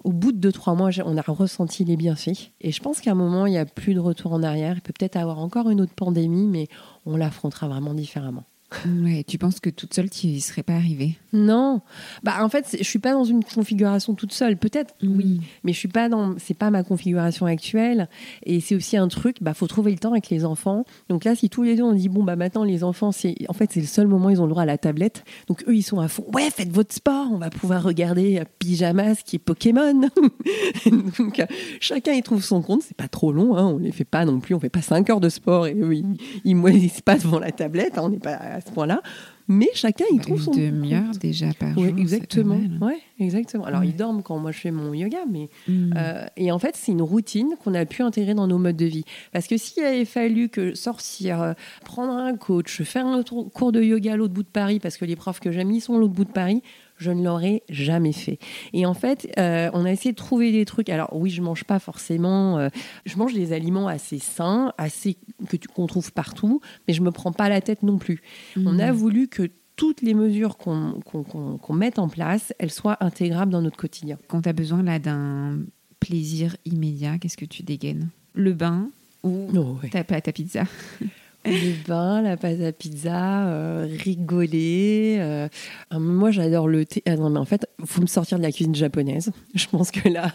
au 0.04 0.12
bout 0.12 0.33
de 0.33 0.50
2-3 0.50 0.76
mois, 0.76 0.90
on 1.04 1.18
a 1.18 1.22
ressenti 1.22 1.85
les 1.85 1.96
bienfaits. 1.96 2.52
Et 2.62 2.72
je 2.72 2.80
pense 2.80 3.00
qu'à 3.00 3.11
un 3.11 3.14
moment, 3.14 3.46
il 3.46 3.50
n'y 3.50 3.59
a 3.59 3.66
plus 3.66 3.92
de 3.92 4.00
retour 4.00 4.33
en 4.33 4.42
arrière. 4.42 4.76
Il 4.76 4.80
peut 4.80 4.94
peut-être 4.98 5.16
avoir 5.16 5.38
encore 5.40 5.68
une 5.68 5.83
autre 5.83 5.94
pandémie, 5.94 6.46
mais 6.46 6.68
on 7.04 7.16
l'affrontera 7.16 7.68
vraiment 7.68 7.92
différemment. 7.92 8.44
Ouais, 8.87 9.24
tu 9.24 9.37
penses 9.37 9.61
que 9.61 9.70
toute 9.70 9.94
seule, 9.94 10.11
tu 10.11 10.28
y 10.28 10.40
serais 10.40 10.62
pas 10.62 10.74
arrivée? 10.74 11.16
Non, 11.32 11.80
bah 12.22 12.44
en 12.44 12.48
fait, 12.48 12.76
je 12.78 12.82
suis 12.84 12.98
pas 12.98 13.12
dans 13.12 13.24
une 13.24 13.44
configuration 13.44 14.14
toute 14.14 14.32
seule. 14.32 14.56
Peut-être, 14.56 14.94
oui, 15.02 15.38
Mm. 15.40 15.44
mais 15.64 15.72
je 15.72 15.78
suis 15.78 15.88
pas 15.88 16.08
dans. 16.08 16.34
C'est 16.38 16.54
pas 16.54 16.70
ma 16.70 16.82
configuration 16.82 17.46
actuelle. 17.46 18.08
Et 18.44 18.60
c'est 18.60 18.74
aussi 18.74 18.96
un 18.96 19.08
truc. 19.08 19.36
Bah, 19.40 19.54
faut 19.54 19.66
trouver 19.66 19.92
le 19.92 19.98
temps 19.98 20.10
avec 20.12 20.28
les 20.30 20.44
enfants. 20.44 20.84
Donc 21.08 21.24
là, 21.24 21.34
si 21.34 21.48
tous 21.48 21.62
les 21.62 21.76
deux 21.76 21.82
on 21.84 21.92
dit 21.92 22.08
bon 22.08 22.24
bah 22.24 22.36
maintenant 22.36 22.64
les 22.64 22.82
enfants, 22.84 23.12
c'est 23.12 23.34
en 23.48 23.52
fait 23.52 23.70
c'est 23.72 23.80
le 23.80 23.86
seul 23.86 24.06
moment 24.08 24.26
où 24.26 24.30
ils 24.30 24.40
ont 24.42 24.46
le 24.46 24.50
droit 24.50 24.62
à 24.62 24.66
la 24.66 24.78
tablette. 24.78 25.24
Donc 25.48 25.62
eux 25.68 25.76
ils 25.76 25.82
sont 25.82 26.00
à 26.00 26.08
fond. 26.08 26.24
Ouais, 26.34 26.50
faites 26.50 26.70
votre 26.70 26.92
sport. 26.94 27.28
On 27.30 27.38
va 27.38 27.50
pouvoir 27.50 27.82
regarder 27.82 28.38
euh, 28.40 28.44
pyjamas 28.58 29.16
qui 29.24 29.36
est 29.36 29.38
Pokémon. 29.40 30.08
Donc 31.18 31.40
euh, 31.40 31.46
chacun 31.80 32.12
y 32.12 32.22
trouve 32.22 32.42
son 32.42 32.62
compte. 32.62 32.82
C'est 32.82 32.96
pas 32.96 33.08
trop 33.08 33.32
long. 33.32 33.56
Hein. 33.56 33.66
On 33.66 33.78
les 33.78 33.92
fait 33.92 34.04
pas 34.04 34.24
non 34.24 34.40
plus. 34.40 34.54
On 34.54 34.60
fait 34.60 34.68
pas 34.68 34.82
5 34.82 35.08
heures 35.10 35.20
de 35.20 35.28
sport 35.28 35.66
et 35.66 35.74
eux 35.74 35.94
ils, 35.94 36.16
ils 36.44 36.54
moellissent 36.56 37.00
pas 37.02 37.16
devant 37.16 37.38
la 37.38 37.52
tablette. 37.52 37.98
hein. 37.98 38.02
On 38.04 38.08
n'est 38.10 38.18
pas 38.18 38.34
à 38.34 38.60
ce 38.60 38.70
point-là. 38.72 39.00
Mais 39.48 39.68
chacun 39.74 40.05
y 40.12 40.16
Bah, 40.18 40.22
trouve 40.22 40.40
son 40.42 40.53
Une 40.53 40.70
demi-heure 40.70 41.05
compte. 41.11 41.18
déjà 41.18 41.46
par 41.59 41.74
jour. 41.74 41.85
exactement. 41.98 42.61
Ouais, 42.81 42.98
exactement. 43.18 43.64
Alors, 43.64 43.81
Ouais. 43.81 43.88
ils 43.88 43.96
dorment 43.96 44.22
quand 44.22 44.38
moi 44.38 44.53
je 44.53 44.59
fais 44.59 44.70
mon 44.70 44.92
yoga, 44.94 45.18
mais 45.31 45.48
Mm. 45.66 45.94
euh, 45.96 46.26
et 46.37 46.53
en 46.53 46.59
fait, 46.59 46.76
c'est 46.76 46.92
une 46.92 47.03
routine 47.03 47.55
qu'on 47.62 47.74
a 47.74 47.85
pu 47.85 48.03
intégrer 48.03 48.35
dans 48.35 48.46
nos 48.46 48.59
modes 48.59 48.76
de 48.76 48.87
vie. 48.87 49.05
Parce 49.33 49.46
que 49.46 49.57
s'il 49.57 49.83
avait 49.85 50.05
fallu 50.05 50.48
que 50.48 50.74
sortir, 50.74 51.42
euh, 51.42 51.53
prendre 51.85 52.12
un 52.12 52.37
coach, 52.37 52.83
faire 52.83 53.07
un 53.07 53.22
cours 53.22 53.72
de 53.72 53.83
yoga 53.83 54.12
à 54.12 54.16
l'autre 54.16 54.35
bout 54.35 54.42
de 54.44 54.48
Paris, 54.48 54.79
parce 54.79 54.96
que 54.96 55.05
les 55.05 55.16
profs 55.16 55.40
que 55.40 55.50
j'aime, 55.53 55.70
ils 55.72 55.81
sont 55.81 55.96
à 55.96 55.98
l'autre 55.98 56.14
bout 56.14 56.24
de 56.24 56.31
Paris, 56.33 56.62
je 57.00 57.10
ne 57.10 57.24
l'aurais 57.24 57.62
jamais 57.70 58.12
fait. 58.12 58.38
Et 58.74 58.84
en 58.86 58.94
fait, 58.94 59.26
euh, 59.38 59.70
on 59.72 59.84
a 59.86 59.90
essayé 59.90 60.12
de 60.12 60.16
trouver 60.16 60.52
des 60.52 60.64
trucs. 60.66 60.88
Alors 60.90 61.08
oui, 61.16 61.30
je 61.30 61.40
mange 61.42 61.64
pas 61.64 61.78
forcément. 61.78 62.58
euh, 62.58 62.68
je 63.06 63.16
mange 63.16 63.32
des 63.34 63.52
aliments 63.52 63.88
assez 63.88 64.18
sains, 64.18 64.72
assez 64.78 65.16
que 65.48 65.56
qu'on 65.74 65.86
trouve 65.86 66.12
partout, 66.12 66.60
mais 66.86 66.94
je 66.94 67.00
me 67.02 67.10
prends 67.10 67.32
pas 67.32 67.48
la 67.48 67.60
tête 67.60 67.82
non 67.82 67.98
plus. 67.98 68.20
On 68.56 68.78
a 68.78 68.92
voulu 68.92 69.26
que 69.28 69.50
toutes 69.76 70.02
les 70.02 70.12
mesures 70.12 70.58
qu'on 70.58 71.00
qu'on- 71.06 71.22
qu'on- 71.22 71.56
qu'on 71.56 71.72
mette 71.72 71.98
en 71.98 72.08
place, 72.08 72.52
elles 72.58 72.70
soient 72.70 72.98
intégrables 73.02 73.50
dans 73.50 73.62
notre 73.62 73.78
quotidien. 73.78 74.18
Quand 74.28 74.42
tu 74.42 74.48
as 74.50 74.52
besoin 74.52 74.82
là 74.82 74.98
d'un 74.98 75.58
plaisir 76.00 76.56
immédiat, 76.66 77.16
qu'est-ce 77.18 77.36
que 77.38 77.46
tu 77.46 77.62
dégaines? 77.62 78.08
Le 78.34 78.52
bain 78.52 78.90
ou 79.22 79.48
Oh, 79.56 79.78
ouais. 79.82 79.88
ta 80.20 80.32
pizza? 80.32 80.64
Le 81.44 81.87
bain, 81.88 82.20
la 82.20 82.37
pâte 82.37 82.61
à 82.61 82.70
pizza, 82.72 83.46
euh, 83.46 83.88
rigoler. 83.98 85.16
euh. 85.20 85.48
Moi, 85.92 86.31
j'adore 86.31 86.68
le 86.68 86.85
thé. 86.85 87.03
Ah 87.07 87.16
non, 87.16 87.31
mais 87.31 87.38
en 87.38 87.44
fait, 87.46 87.66
faut 87.85 88.03
me 88.03 88.07
sortir 88.07 88.37
de 88.38 88.42
la 88.42 88.53
cuisine 88.53 88.74
japonaise. 88.74 89.33
Je 89.55 89.66
pense 89.66 89.90
que 89.90 90.09
là, 90.09 90.33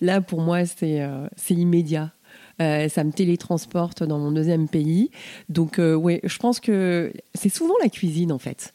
là 0.00 0.20
pour 0.20 0.42
moi, 0.42 0.66
c'est 0.66 1.00
euh, 1.00 1.26
immédiat. 1.50 2.12
Euh, 2.60 2.88
ça 2.88 3.04
me 3.04 3.12
télétransporte 3.12 4.02
dans 4.02 4.18
mon 4.18 4.30
deuxième 4.32 4.68
pays. 4.68 5.10
Donc, 5.48 5.78
ouais, 5.78 6.20
je 6.24 6.38
pense 6.38 6.60
que 6.60 7.12
c'est 7.34 7.50
souvent 7.54 7.74
la 7.82 7.88
cuisine, 7.88 8.32
en 8.32 8.38
fait. 8.38 8.74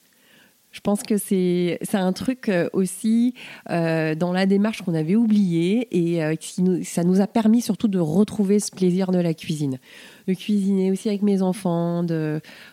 Je 0.71 0.79
pense 0.79 1.03
que 1.03 1.17
c'est 1.17 1.79
un 1.93 2.13
truc 2.13 2.47
euh, 2.47 2.69
aussi 2.71 3.33
euh, 3.69 4.15
dans 4.15 4.31
la 4.31 4.45
démarche 4.45 4.81
qu'on 4.83 4.93
avait 4.93 5.17
oublié 5.17 5.87
et 5.91 6.23
euh, 6.23 6.35
ça 6.83 7.03
nous 7.03 7.19
a 7.19 7.27
permis 7.27 7.61
surtout 7.61 7.89
de 7.89 7.99
retrouver 7.99 8.59
ce 8.59 8.71
plaisir 8.71 9.11
de 9.11 9.19
la 9.19 9.33
cuisine, 9.33 9.79
de 10.27 10.33
cuisiner 10.33 10.91
aussi 10.91 11.09
avec 11.09 11.23
mes 11.23 11.41
enfants, 11.41 12.05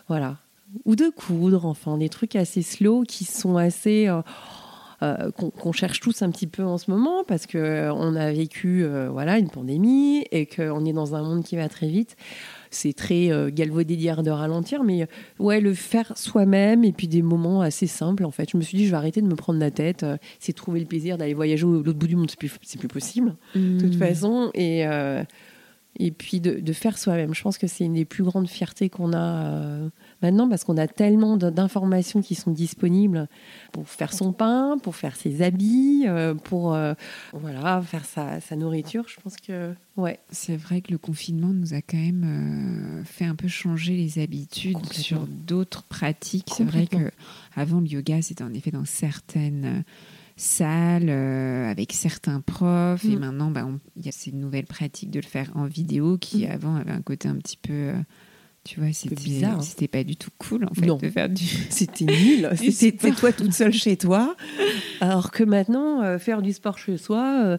voilà 0.07 0.37
ou 0.85 0.95
de 0.95 1.09
coudre, 1.09 1.65
enfin 1.65 1.97
des 1.97 2.09
trucs 2.09 2.35
assez 2.35 2.61
slow 2.61 3.01
qui 3.01 3.25
sont 3.25 3.57
assez 3.57 4.07
qu'on 5.01 5.71
cherche 5.71 5.99
tous 5.99 6.21
un 6.21 6.29
petit 6.29 6.45
peu 6.45 6.63
en 6.63 6.77
ce 6.77 6.91
moment 6.91 7.23
parce 7.27 7.47
que 7.47 7.89
on 7.91 8.15
a 8.15 8.31
vécu 8.31 8.85
voilà 9.09 9.39
une 9.39 9.49
pandémie 9.49 10.25
et 10.31 10.45
qu'on 10.45 10.85
est 10.85 10.93
dans 10.93 11.15
un 11.15 11.23
monde 11.23 11.43
qui 11.43 11.55
va 11.55 11.67
très 11.69 11.87
vite. 11.87 12.15
C'est 12.71 12.93
très 12.93 13.31
euh, 13.31 13.49
galvaudé 13.51 13.95
d'hier 13.95 14.21
de 14.23 14.29
ralentir, 14.31 14.83
mais 14.83 15.03
euh, 15.03 15.05
ouais, 15.39 15.59
le 15.59 15.73
faire 15.73 16.13
soi-même 16.15 16.83
et 16.83 16.91
puis 16.91 17.07
des 17.07 17.21
moments 17.21 17.61
assez 17.61 17.87
simples 17.87 18.25
en 18.25 18.31
fait. 18.31 18.49
Je 18.51 18.57
me 18.57 18.61
suis 18.61 18.77
dit, 18.77 18.85
je 18.85 18.91
vais 18.91 18.97
arrêter 18.97 19.21
de 19.21 19.27
me 19.27 19.35
prendre 19.35 19.59
la 19.59 19.71
tête. 19.71 20.03
euh, 20.03 20.17
c'est 20.39 20.53
trouver 20.53 20.79
le 20.79 20.85
plaisir 20.85 21.17
d'aller 21.17 21.33
voyager 21.33 21.63
au 21.65 21.81
l'autre 21.81 21.97
bout 21.99 22.07
du 22.07 22.15
monde, 22.15 22.29
c'est 22.29 22.37
plus, 22.39 22.51
c'est 22.61 22.77
plus 22.79 22.87
possible 22.87 23.35
de 23.55 23.79
toute 23.79 23.95
Mm. 23.95 23.99
façon. 23.99 24.51
Et, 24.53 24.85
euh, 24.87 25.23
et 25.97 26.11
puis 26.11 26.39
de, 26.39 26.59
de 26.59 26.73
faire 26.73 26.97
soi-même. 26.97 27.33
Je 27.33 27.41
pense 27.41 27.57
que 27.57 27.65
c'est 27.67 27.83
une 27.83 27.93
des 27.95 28.05
plus 28.05 28.23
grandes 28.23 28.47
fiertés 28.47 28.89
qu'on 28.89 29.11
a 29.13 29.79
maintenant 30.21 30.47
parce 30.49 30.63
qu'on 30.63 30.77
a 30.77 30.87
tellement 30.87 31.37
d'informations 31.37 32.21
qui 32.21 32.35
sont 32.35 32.51
disponibles 32.51 33.27
pour 33.71 33.87
faire 33.89 34.13
son 34.13 34.33
pain, 34.33 34.77
pour 34.81 34.95
faire 34.95 35.15
ses 35.15 35.41
habits, 35.41 36.03
euh, 36.07 36.33
pour 36.33 36.73
euh, 36.73 36.93
voilà, 37.33 37.81
faire 37.81 38.05
sa, 38.05 38.39
sa 38.41 38.55
nourriture. 38.55 39.05
Je 39.07 39.19
pense 39.21 39.35
que 39.37 39.73
ouais. 39.97 40.19
C'est 40.31 40.57
vrai 40.57 40.81
que 40.81 40.91
le 40.91 40.97
confinement 40.97 41.53
nous 41.53 41.73
a 41.73 41.81
quand 41.81 41.97
même 41.97 42.99
euh, 43.01 43.03
fait 43.05 43.25
un 43.25 43.35
peu 43.35 43.47
changer 43.47 43.95
les 43.95 44.19
habitudes 44.19 44.91
sur 44.93 45.25
d'autres 45.27 45.83
pratiques. 45.83 46.49
C'est 46.55 46.63
vrai 46.63 46.87
que 46.87 47.11
avant 47.55 47.79
le 47.79 47.87
yoga, 47.87 48.21
c'était 48.21 48.43
en 48.43 48.53
effet 48.53 48.71
dans 48.71 48.85
certaines 48.85 49.83
salles 50.35 51.09
euh, 51.09 51.69
avec 51.69 51.91
certains 51.91 52.39
profs 52.39 53.03
et 53.03 53.15
Mm. 53.15 53.19
maintenant 53.19 53.51
bah, 53.51 53.67
il 53.97 54.05
y 54.05 54.09
a 54.09 54.11
ces 54.13 54.31
nouvelles 54.31 54.65
pratiques 54.67 55.11
de 55.11 55.19
le 55.19 55.25
faire 55.25 55.51
en 55.55 55.65
vidéo 55.65 56.17
qui 56.17 56.45
Mm. 56.47 56.51
avant 56.51 56.75
avaient 56.77 56.91
un 56.91 57.01
côté 57.01 57.27
un 57.27 57.35
petit 57.35 57.57
peu 57.57 57.73
euh, 57.73 57.93
tu 58.69 58.79
vois 58.79 58.93
c'était 58.93 59.15
bizarre, 59.15 59.57
hein. 59.57 59.61
c'était 59.61 59.87
pas 59.87 60.03
du 60.03 60.15
tout 60.15 60.29
cool 60.37 60.65
en 60.69 60.73
fait 60.75 60.85
Non. 60.85 60.97
de 60.97 61.09
faire 61.09 61.27
du 61.29 61.43
C'était 61.69 62.05
nul. 62.05 62.49
C'était 62.71 63.11
toi 63.11 63.31
toute 63.31 63.53
seule 63.53 63.73
chez 63.73 63.97
toi. 63.97 64.35
Alors 65.01 65.31
que 65.31 65.43
maintenant, 65.43 66.03
euh, 66.03 66.19
faire 66.19 66.41
du 66.43 66.53
sport 66.53 66.77
chez 66.77 66.97
soi, 66.97 67.41
euh, 67.43 67.57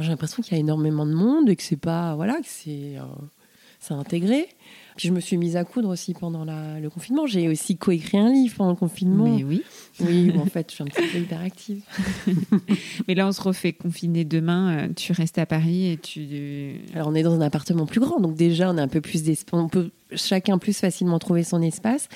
j'ai 0.00 0.08
l'impression 0.08 0.42
qu'il 0.42 0.54
y 0.54 0.56
a 0.56 0.60
énormément 0.60 1.06
de 1.06 1.12
monde 1.14 1.48
et 1.48 1.54
que 1.56 1.62
c'est 1.62 1.76
pas 1.76 2.14
voilà 2.16 2.34
que 2.34 2.46
c'est 2.48 2.96
euh, 2.98 3.94
intégré. 3.94 4.48
Puis 4.96 5.08
je 5.08 5.14
me 5.14 5.20
suis 5.20 5.36
mise 5.38 5.56
à 5.56 5.64
coudre 5.64 5.88
aussi 5.88 6.12
pendant 6.14 6.44
la- 6.44 6.78
le 6.80 6.90
confinement. 6.90 7.26
J'ai 7.26 7.48
aussi 7.48 7.76
coécrit 7.76 8.18
un 8.18 8.28
livre 8.30 8.54
pendant 8.56 8.70
le 8.70 8.76
confinement. 8.76 9.24
mais 9.36 9.44
oui 9.44 9.62
Oui, 10.00 10.30
bon, 10.32 10.40
en 10.40 10.46
fait, 10.46 10.66
je 10.68 10.74
suis 10.74 10.82
un 10.82 10.86
petit 10.86 11.06
peu 11.12 11.18
hyperactive. 11.18 11.82
mais 13.08 13.14
là 13.14 13.26
on 13.26 13.32
se 13.32 13.40
refait 13.40 13.72
confiner 13.72 14.24
demain 14.24 14.76
euh, 14.76 14.88
tu 14.94 15.12
restes 15.12 15.38
à 15.38 15.46
Paris 15.46 15.92
et 15.92 15.96
tu 15.96 16.80
Alors, 16.94 17.08
on 17.08 17.14
est 17.14 17.22
dans 17.22 17.34
un 17.34 17.40
appartement 17.40 17.86
plus 17.86 18.00
grand, 18.00 18.20
donc 18.20 18.34
déjà, 18.34 18.70
on 18.70 18.76
a 18.78 18.82
un 18.82 18.88
peu 18.88 19.00
plus 19.00 19.22
d'espace. 19.22 19.58
On 19.60 19.68
peut 19.68 19.90
chacun 20.14 20.58
plus 20.58 20.78
facilement 20.78 21.18
trouver 21.18 21.44
son 21.44 21.62
espace. 21.62 22.08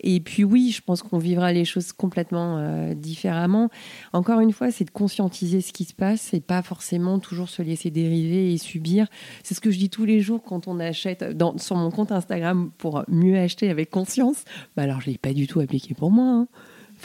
Et 0.00 0.20
puis, 0.20 0.44
oui, 0.44 0.72
je 0.74 0.82
pense 0.82 1.02
qu'on 1.02 1.18
vivra 1.18 1.52
les 1.52 1.64
choses 1.64 1.92
complètement 1.92 2.58
euh, 2.58 2.94
différemment. 2.94 3.68
Encore 4.12 4.40
une 4.40 4.52
fois, 4.52 4.70
c'est 4.70 4.84
de 4.84 4.90
conscientiser 4.90 5.60
ce 5.60 5.72
qui 5.72 5.84
se 5.84 5.94
passe 5.94 6.34
et 6.34 6.40
pas 6.40 6.62
forcément 6.62 7.18
toujours 7.18 7.48
se 7.48 7.62
laisser 7.62 7.90
dériver 7.90 8.52
et 8.52 8.58
subir. 8.58 9.06
C'est 9.42 9.54
ce 9.54 9.60
que 9.60 9.70
je 9.70 9.78
dis 9.78 9.90
tous 9.90 10.04
les 10.04 10.20
jours 10.20 10.42
quand 10.42 10.68
on 10.68 10.80
achète 10.80 11.24
dans, 11.36 11.56
sur 11.58 11.76
mon 11.76 11.90
compte 11.90 12.12
Instagram 12.12 12.70
pour 12.78 13.04
mieux 13.08 13.38
acheter 13.38 13.70
avec 13.70 13.90
conscience. 13.90 14.44
Bah 14.76 14.82
alors, 14.84 15.00
je 15.00 15.08
ne 15.08 15.12
l'ai 15.12 15.18
pas 15.18 15.32
du 15.32 15.46
tout 15.46 15.60
appliqué 15.60 15.94
pour 15.94 16.10
moi. 16.10 16.24
hein. 16.24 16.48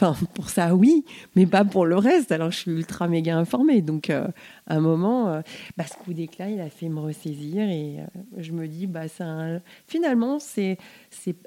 Enfin, 0.00 0.16
pour 0.34 0.48
ça, 0.48 0.76
oui, 0.76 1.04
mais 1.34 1.46
pas 1.46 1.64
pour 1.64 1.84
le 1.84 1.96
reste. 1.96 2.30
Alors, 2.30 2.52
je 2.52 2.58
suis 2.58 2.70
ultra 2.70 3.08
méga 3.08 3.36
informée. 3.36 3.82
Donc, 3.82 4.10
euh, 4.10 4.28
à 4.68 4.76
un 4.76 4.80
moment, 4.80 5.28
euh, 5.28 5.40
bah, 5.76 5.84
ce 5.88 5.96
coup 5.96 6.12
d'éclat, 6.12 6.48
il 6.48 6.60
a 6.60 6.70
fait 6.70 6.88
me 6.88 7.00
ressaisir 7.00 7.68
et 7.68 7.96
euh, 7.98 8.04
je 8.36 8.52
me 8.52 8.68
dis, 8.68 8.86
bah, 8.86 9.06
finalement, 9.88 10.38
c'est 10.38 10.78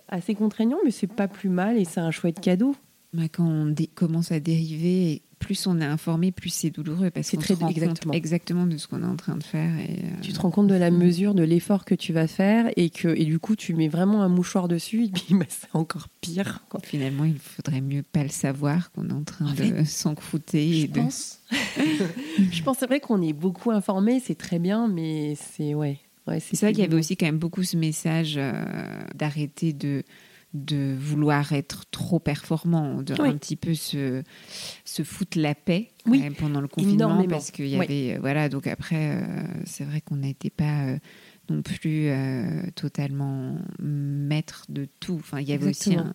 assez 0.10 0.36
contraignant, 0.36 0.80
mais 0.84 0.92
c'est 0.92 1.08
pas 1.08 1.30
plus 1.30 1.48
mal 1.48 1.78
et 1.78 1.86
c'est 1.86 2.02
un 2.02 2.12
chouette 2.12 2.42
cadeau. 2.42 2.76
Bah, 3.14 3.24
quand 3.32 3.46
on 3.46 3.74
commence 3.96 4.34
à 4.34 4.42
dériver, 4.42 5.22
plus 5.42 5.68
on 5.68 5.82
est 5.82 5.86
informé, 5.86 6.32
plus 6.32 6.50
c'est 6.52 6.70
douloureux 6.70 7.10
parce 7.12 7.32
qu'on 7.32 7.38
très- 7.38 7.56
se 7.56 7.60
rend 7.60 7.68
exactement. 7.68 8.12
compte 8.12 8.18
exactement 8.18 8.66
de 8.66 8.78
ce 8.78 8.88
qu'on 8.88 9.02
est 9.04 9.06
en 9.08 9.18
train 9.18 9.36
de 9.36 9.44
faire. 9.44 9.78
Et, 9.80 10.00
euh, 10.06 10.22
Tu 10.22 10.32
te 10.32 10.40
rends 10.40 10.52
compte 10.52 10.68
de 10.68 10.76
la 10.76 10.92
mesure, 10.92 11.34
de 11.34 11.44
l'effort 11.44 11.84
que 11.84 11.96
tu 11.96 12.14
vas 12.14 12.28
faire 12.28 12.72
et 12.78 12.90
que 12.90 13.10
et 13.10 13.26
du 13.26 13.40
coup, 13.40 13.56
tu 13.58 13.74
mets 13.74 13.90
vraiment 13.90 14.22
un 14.24 14.30
mouchoir 14.30 14.68
dessus 14.70 15.06
et 15.06 15.10
puis 15.10 15.26
bah, 15.32 15.46
c'est 15.50 15.68
encore 15.74 16.08
pire. 16.22 16.64
Quoi. 16.70 16.80
Finalement, 16.84 17.26
il 17.26 17.38
faudrait 17.40 17.82
mieux 17.82 18.04
pas 18.04 18.24
le 18.24 18.30
savoir 18.30 18.92
qu'on 18.92 19.10
est 19.10 19.14
en 19.14 19.24
train 19.24 19.48
En 19.48 19.54
de 19.54 19.84
s'encrouter. 19.84 20.70
et 20.70 20.82
Je 20.82 20.88
de- 20.88 21.00
pense. 21.02 21.40
je 22.52 22.64
pense 22.64 22.78
c'est 22.80 22.88
vrai 22.88 23.00
qu'on 23.02 23.22
est 23.22 23.34
beaucoup 23.34 23.72
informé, 23.72 24.22
c'est 24.24 24.36
très 24.36 24.60
bien, 24.60 24.88
mais 24.88 25.36
c'est 25.36 25.74
ouais. 25.74 26.00
c'est 26.40 26.60
vrai 26.62 26.72
qu'il 26.72 26.82
y 26.84 26.86
avait 26.88 26.96
aussi 26.96 27.18
quand 27.18 27.26
même 27.26 27.40
beaucoup 27.40 27.64
ce 27.64 27.76
message 27.76 28.40
d'arrêter 29.16 29.74
de 29.74 30.04
de 30.54 30.96
vouloir 31.00 31.54
être 31.54 31.86
trop 31.92 32.20
performant, 32.20 33.02
de 33.02 33.14
un 33.22 33.38
petit 33.38 33.56
peu 33.56 33.74
se, 33.74 34.24
se 34.84 35.04
foutre 35.04 35.40
la 35.40 35.56
paix 35.56 35.90
pendant 36.38 36.62
le 36.62 36.68
confinement 36.68 37.24
parce 37.30 37.52
qu'il 37.52 37.68
y 37.68 37.76
avait 37.76 38.18
voilà 38.18 38.50
donc 38.50 38.68
après 38.68 39.24
c'est 39.66 39.86
vrai 39.86 40.02
qu'on 40.02 40.18
n'était 40.18 40.50
pas 40.50 40.98
non 41.50 41.62
plus 41.62 42.10
totalement 42.76 43.58
maître 43.80 44.66
de 44.70 44.88
tout. 45.00 45.18
Enfin, 45.20 45.40
il 45.40 45.50
y 45.50 45.54
avait 45.54 45.70
aussi 45.70 45.96
un, 45.96 46.14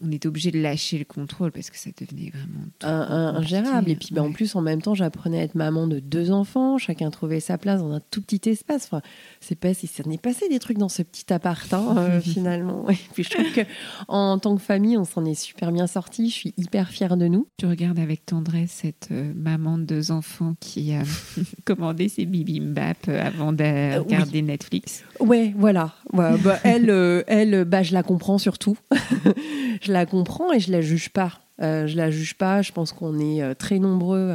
on 0.00 0.10
était 0.12 0.28
obligé 0.28 0.50
de 0.50 0.60
lâcher 0.60 0.98
le 0.98 1.04
contrôle 1.04 1.52
parce 1.52 1.70
que 1.70 1.78
ça 1.78 1.90
devenait 1.98 2.30
vraiment 2.30 3.36
ingérable. 3.38 3.90
Et 3.90 3.96
puis 3.96 4.08
bah, 4.12 4.22
en 4.22 4.32
plus, 4.32 4.54
en 4.54 4.60
même 4.60 4.82
temps, 4.82 4.94
j'apprenais 4.94 5.40
à 5.40 5.42
être 5.42 5.54
maman 5.54 5.86
de 5.86 5.98
deux 5.98 6.30
enfants. 6.30 6.78
Chacun 6.78 7.10
trouvait 7.10 7.40
sa 7.40 7.58
place 7.58 7.80
dans 7.80 7.92
un 7.92 8.00
tout 8.10 8.22
petit 8.22 8.48
espace. 8.48 8.86
Enfin, 8.86 9.02
c'est 9.40 9.58
pas 9.58 9.74
si 9.74 9.86
ça 9.86 10.02
n'est 10.06 10.18
passé 10.18 10.48
des 10.48 10.58
trucs 10.58 10.78
dans 10.78 10.88
ce 10.88 11.02
petit 11.02 11.32
appart 11.32 11.72
hein, 11.72 12.20
finalement. 12.22 12.88
Et 12.90 12.98
puis 13.12 13.24
je 13.24 13.30
trouve 13.30 13.52
que 13.52 13.62
en 14.08 14.38
tant 14.38 14.56
que 14.56 14.62
famille, 14.62 14.96
on 14.96 15.04
s'en 15.04 15.24
est 15.24 15.34
super 15.34 15.72
bien 15.72 15.86
sorti. 15.86 16.28
Je 16.30 16.34
suis 16.34 16.54
hyper 16.56 16.88
fière 16.88 17.16
de 17.16 17.26
nous. 17.26 17.48
Tu 17.56 17.66
regardes 17.66 17.98
avec 17.98 18.26
tendresse 18.26 18.70
cette 18.70 19.08
euh, 19.10 19.32
maman 19.34 19.78
de 19.78 19.84
deux 19.84 20.10
enfants 20.10 20.54
qui 20.60 20.92
a 20.94 21.02
commandé 21.64 22.08
ses 22.08 22.26
bibimbap 22.26 22.96
euh, 23.08 23.26
avant 23.26 23.52
de 23.52 23.64
euh, 23.64 24.00
regarder 24.00 24.42
Netflix. 24.42 25.04
Ouais, 25.20 25.54
voilà. 25.56 25.94
Bah, 26.12 26.58
elle, 26.64 27.24
elle, 27.26 27.64
bah, 27.64 27.82
je 27.82 27.92
la 27.92 28.02
comprends 28.02 28.38
surtout. 28.38 28.76
je 29.80 29.92
la 29.92 30.06
comprends 30.06 30.52
et 30.52 30.60
je 30.60 30.72
la 30.72 30.80
juge 30.80 31.10
pas. 31.10 31.32
Euh, 31.60 31.88
je 31.88 31.96
la 31.96 32.10
juge 32.10 32.34
pas. 32.34 32.62
Je 32.62 32.72
pense 32.72 32.92
qu'on 32.92 33.18
est 33.18 33.42
euh, 33.42 33.54
très 33.54 33.78
nombreux 33.78 34.32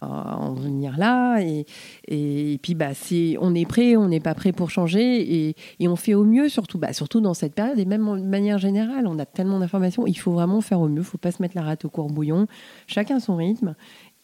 à, 0.00 0.38
en 0.38 0.54
venir 0.54 0.96
là. 0.96 1.40
Et, 1.40 1.66
et, 2.08 2.58
puis, 2.62 2.74
bah, 2.74 2.94
c'est, 2.94 3.36
on 3.40 3.54
est 3.54 3.66
prêt, 3.66 3.96
on 3.96 4.08
n'est 4.08 4.20
pas 4.20 4.34
prêt 4.34 4.52
pour 4.52 4.70
changer. 4.70 5.48
Et, 5.48 5.56
et, 5.80 5.88
on 5.88 5.96
fait 5.96 6.14
au 6.14 6.24
mieux, 6.24 6.48
surtout, 6.48 6.78
bah, 6.78 6.92
surtout 6.92 7.20
dans 7.20 7.34
cette 7.34 7.54
période. 7.54 7.78
Et 7.78 7.84
même 7.84 8.04
de 8.20 8.26
manière 8.26 8.58
générale, 8.58 9.06
on 9.06 9.18
a 9.18 9.26
tellement 9.26 9.58
d'informations. 9.58 10.06
Il 10.06 10.18
faut 10.18 10.32
vraiment 10.32 10.60
faire 10.60 10.80
au 10.80 10.88
mieux. 10.88 11.02
Il 11.02 11.04
faut 11.04 11.18
pas 11.18 11.32
se 11.32 11.42
mettre 11.42 11.56
la 11.56 11.62
rate 11.62 11.84
au 11.84 11.90
courbouillon. 11.90 12.46
Chacun 12.86 13.20
son 13.20 13.36
rythme. 13.36 13.74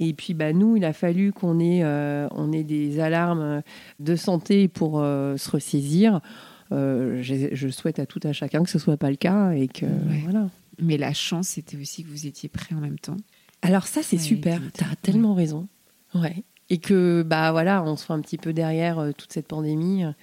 Et 0.00 0.14
puis, 0.14 0.32
bah, 0.32 0.52
nous, 0.52 0.76
il 0.76 0.84
a 0.84 0.92
fallu 0.92 1.32
qu'on 1.32 1.58
ait, 1.58 1.82
euh, 1.82 2.28
on 2.30 2.52
ait 2.52 2.62
des 2.62 3.00
alarmes 3.00 3.62
de 3.98 4.16
santé 4.16 4.68
pour 4.68 5.00
euh, 5.00 5.36
se 5.36 5.50
ressaisir. 5.50 6.20
Euh, 6.72 7.22
je, 7.22 7.68
souhaite 7.68 7.98
à 7.98 8.06
tout 8.06 8.20
à 8.24 8.32
chacun 8.32 8.62
que 8.62 8.70
ce 8.70 8.78
soit 8.78 8.96
pas 8.96 9.10
le 9.10 9.16
cas 9.16 9.52
et 9.52 9.68
que 9.68 9.86
voilà. 10.22 10.50
Mais 10.80 10.96
la 10.96 11.12
chance, 11.12 11.48
c'était 11.48 11.76
aussi 11.76 12.04
que 12.04 12.08
vous 12.08 12.26
étiez 12.26 12.48
prêts 12.48 12.74
en 12.74 12.80
même 12.80 12.98
temps. 12.98 13.16
Alors 13.62 13.86
ça, 13.86 14.02
c'est 14.02 14.18
super. 14.18 14.60
Tu 14.76 14.84
as 14.84 14.96
tellement 14.96 15.34
raison. 15.34 15.66
Ouais. 16.14 16.44
Et 16.70 16.78
que 16.78 17.22
bah 17.22 17.50
voilà, 17.52 17.82
on 17.82 17.96
soit 17.96 18.14
un 18.14 18.20
petit 18.20 18.38
peu 18.38 18.52
derrière 18.52 18.98
euh, 18.98 19.12
toute 19.12 19.32
cette 19.32 19.48
pandémie. 19.48 20.04
Hein, 20.04 20.14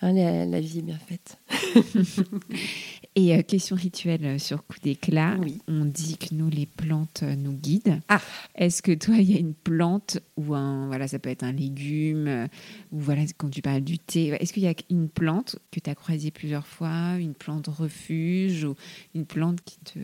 la, 0.00 0.60
vie 0.60 0.78
est 0.78 0.82
bien 0.82 0.98
faite. 0.98 1.38
Et 3.16 3.36
euh, 3.36 3.42
question 3.42 3.76
rituelle 3.76 4.24
euh, 4.24 4.38
sur 4.38 4.66
coup 4.66 4.78
d'éclat. 4.82 5.36
On 5.68 5.84
dit 5.84 6.16
que 6.16 6.34
nous, 6.34 6.50
les 6.50 6.66
plantes 6.66 7.22
euh, 7.22 7.36
nous 7.36 7.52
guident. 7.52 8.00
Ah. 8.08 8.20
Est-ce 8.56 8.82
que 8.82 8.92
toi, 8.92 9.16
il 9.16 9.30
y 9.30 9.36
a 9.36 9.38
une 9.38 9.54
plante 9.54 10.18
ou 10.36 10.54
un, 10.54 10.88
voilà, 10.88 11.06
ça 11.06 11.20
peut 11.20 11.30
être 11.30 11.44
un 11.44 11.52
légume, 11.52 12.48
ou 12.90 12.98
voilà, 12.98 13.22
quand 13.36 13.50
tu 13.50 13.62
parles 13.62 13.82
du 13.82 13.98
thé, 13.98 14.36
est-ce 14.40 14.52
qu'il 14.52 14.64
y 14.64 14.68
a 14.68 14.74
une 14.90 15.08
plante 15.08 15.58
que 15.70 15.78
tu 15.78 15.88
as 15.88 15.94
croisée 15.94 16.32
plusieurs 16.32 16.66
fois, 16.66 17.16
une 17.18 17.34
plante 17.34 17.68
refuge 17.68 18.64
ou 18.64 18.74
une 19.14 19.26
plante 19.26 19.60
qui 19.64 19.78
te 19.78 19.98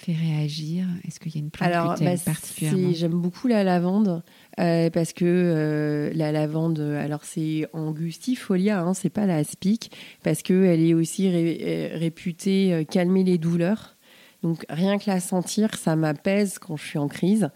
fait 0.00 0.14
réagir? 0.14 0.86
Est-ce 1.06 1.20
qu'il 1.20 1.34
y 1.34 1.38
a 1.38 1.40
une 1.40 1.50
plante 1.50 1.70
Alors, 1.70 1.94
que 1.94 2.04
bah, 2.04 2.12
particulièrement? 2.24 2.92
J'aime 2.92 3.20
beaucoup 3.20 3.48
la 3.48 3.62
lavande 3.62 4.22
euh, 4.58 4.90
parce 4.90 5.12
que 5.12 5.24
euh, 5.26 6.10
la 6.14 6.32
lavande, 6.32 6.80
alors 6.80 7.24
c'est 7.24 7.68
angustifolia, 7.72 8.80
hein, 8.80 8.94
c'est 8.94 9.10
pas 9.10 9.26
la 9.26 9.36
aspic, 9.36 9.92
parce 10.22 10.42
qu'elle 10.42 10.80
est 10.80 10.94
aussi 10.94 11.28
euh, 11.28 11.96
réputée 11.98 12.86
calmer 12.90 13.24
les 13.24 13.38
douleurs. 13.38 13.96
Donc 14.42 14.64
rien 14.70 14.98
que 14.98 15.08
la 15.08 15.20
sentir, 15.20 15.74
ça 15.74 15.96
m'apaise 15.96 16.58
quand 16.58 16.76
je 16.76 16.84
suis 16.84 16.98
en 16.98 17.08
crise. 17.08 17.50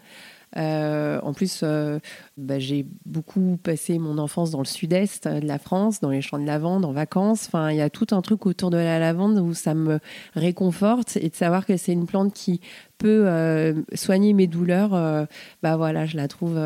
Euh, 0.57 1.19
en 1.21 1.33
plus, 1.33 1.61
euh, 1.63 1.99
bah, 2.37 2.59
j'ai 2.59 2.85
beaucoup 3.05 3.57
passé 3.61 3.99
mon 3.99 4.17
enfance 4.17 4.51
dans 4.51 4.59
le 4.59 4.65
sud-est 4.65 5.27
de 5.27 5.45
la 5.45 5.59
France, 5.59 5.99
dans 5.99 6.09
les 6.09 6.21
champs 6.21 6.39
de 6.39 6.45
lavande, 6.45 6.85
en 6.85 6.91
vacances. 6.91 7.47
Enfin, 7.47 7.71
il 7.71 7.77
y 7.77 7.81
a 7.81 7.89
tout 7.89 8.07
un 8.11 8.21
truc 8.21 8.45
autour 8.45 8.69
de 8.69 8.77
la 8.77 8.99
lavande 8.99 9.37
où 9.39 9.53
ça 9.53 9.73
me 9.73 9.99
réconforte 10.33 11.17
et 11.17 11.29
de 11.29 11.35
savoir 11.35 11.65
que 11.65 11.77
c'est 11.77 11.93
une 11.93 12.05
plante 12.05 12.33
qui 12.33 12.61
peut 12.97 13.27
euh, 13.27 13.81
soigner 13.93 14.33
mes 14.33 14.47
douleurs. 14.47 14.91
bah 15.61 15.77
voilà, 15.77 16.05
je 16.05 16.15
la 16.15 16.27
trouve 16.27 16.57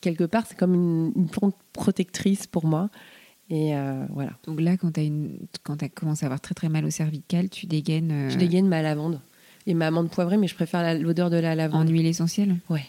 quelque 0.00 0.24
part, 0.24 0.44
c'est 0.46 0.58
comme 0.58 0.74
une, 0.74 1.28
plante 1.28 1.56
protectrice 1.72 2.46
pour 2.46 2.66
moi. 2.66 2.90
Et 3.50 3.74
voilà. 4.10 4.32
Donc 4.46 4.60
là, 4.60 4.76
quand 4.76 4.92
tu 4.92 5.00
as, 5.84 5.88
commencé 5.88 6.24
à 6.24 6.26
avoir 6.26 6.40
très 6.40 6.54
très 6.54 6.68
mal 6.68 6.84
au 6.84 6.90
cervical, 6.90 7.48
tu 7.48 7.66
dégaines. 7.66 8.28
Je 8.28 8.36
dégaine 8.36 8.68
ma 8.68 8.82
lavande 8.82 9.20
et 9.66 9.74
ma 9.74 9.86
amande 9.86 10.10
poivrée, 10.10 10.36
mais 10.36 10.46
je 10.46 10.54
préfère 10.54 10.98
l'odeur 10.98 11.30
de 11.30 11.36
la 11.36 11.54
lavande. 11.54 11.88
En 11.88 11.90
huile 11.90 12.06
essentielle? 12.06 12.56
Ouais. 12.68 12.84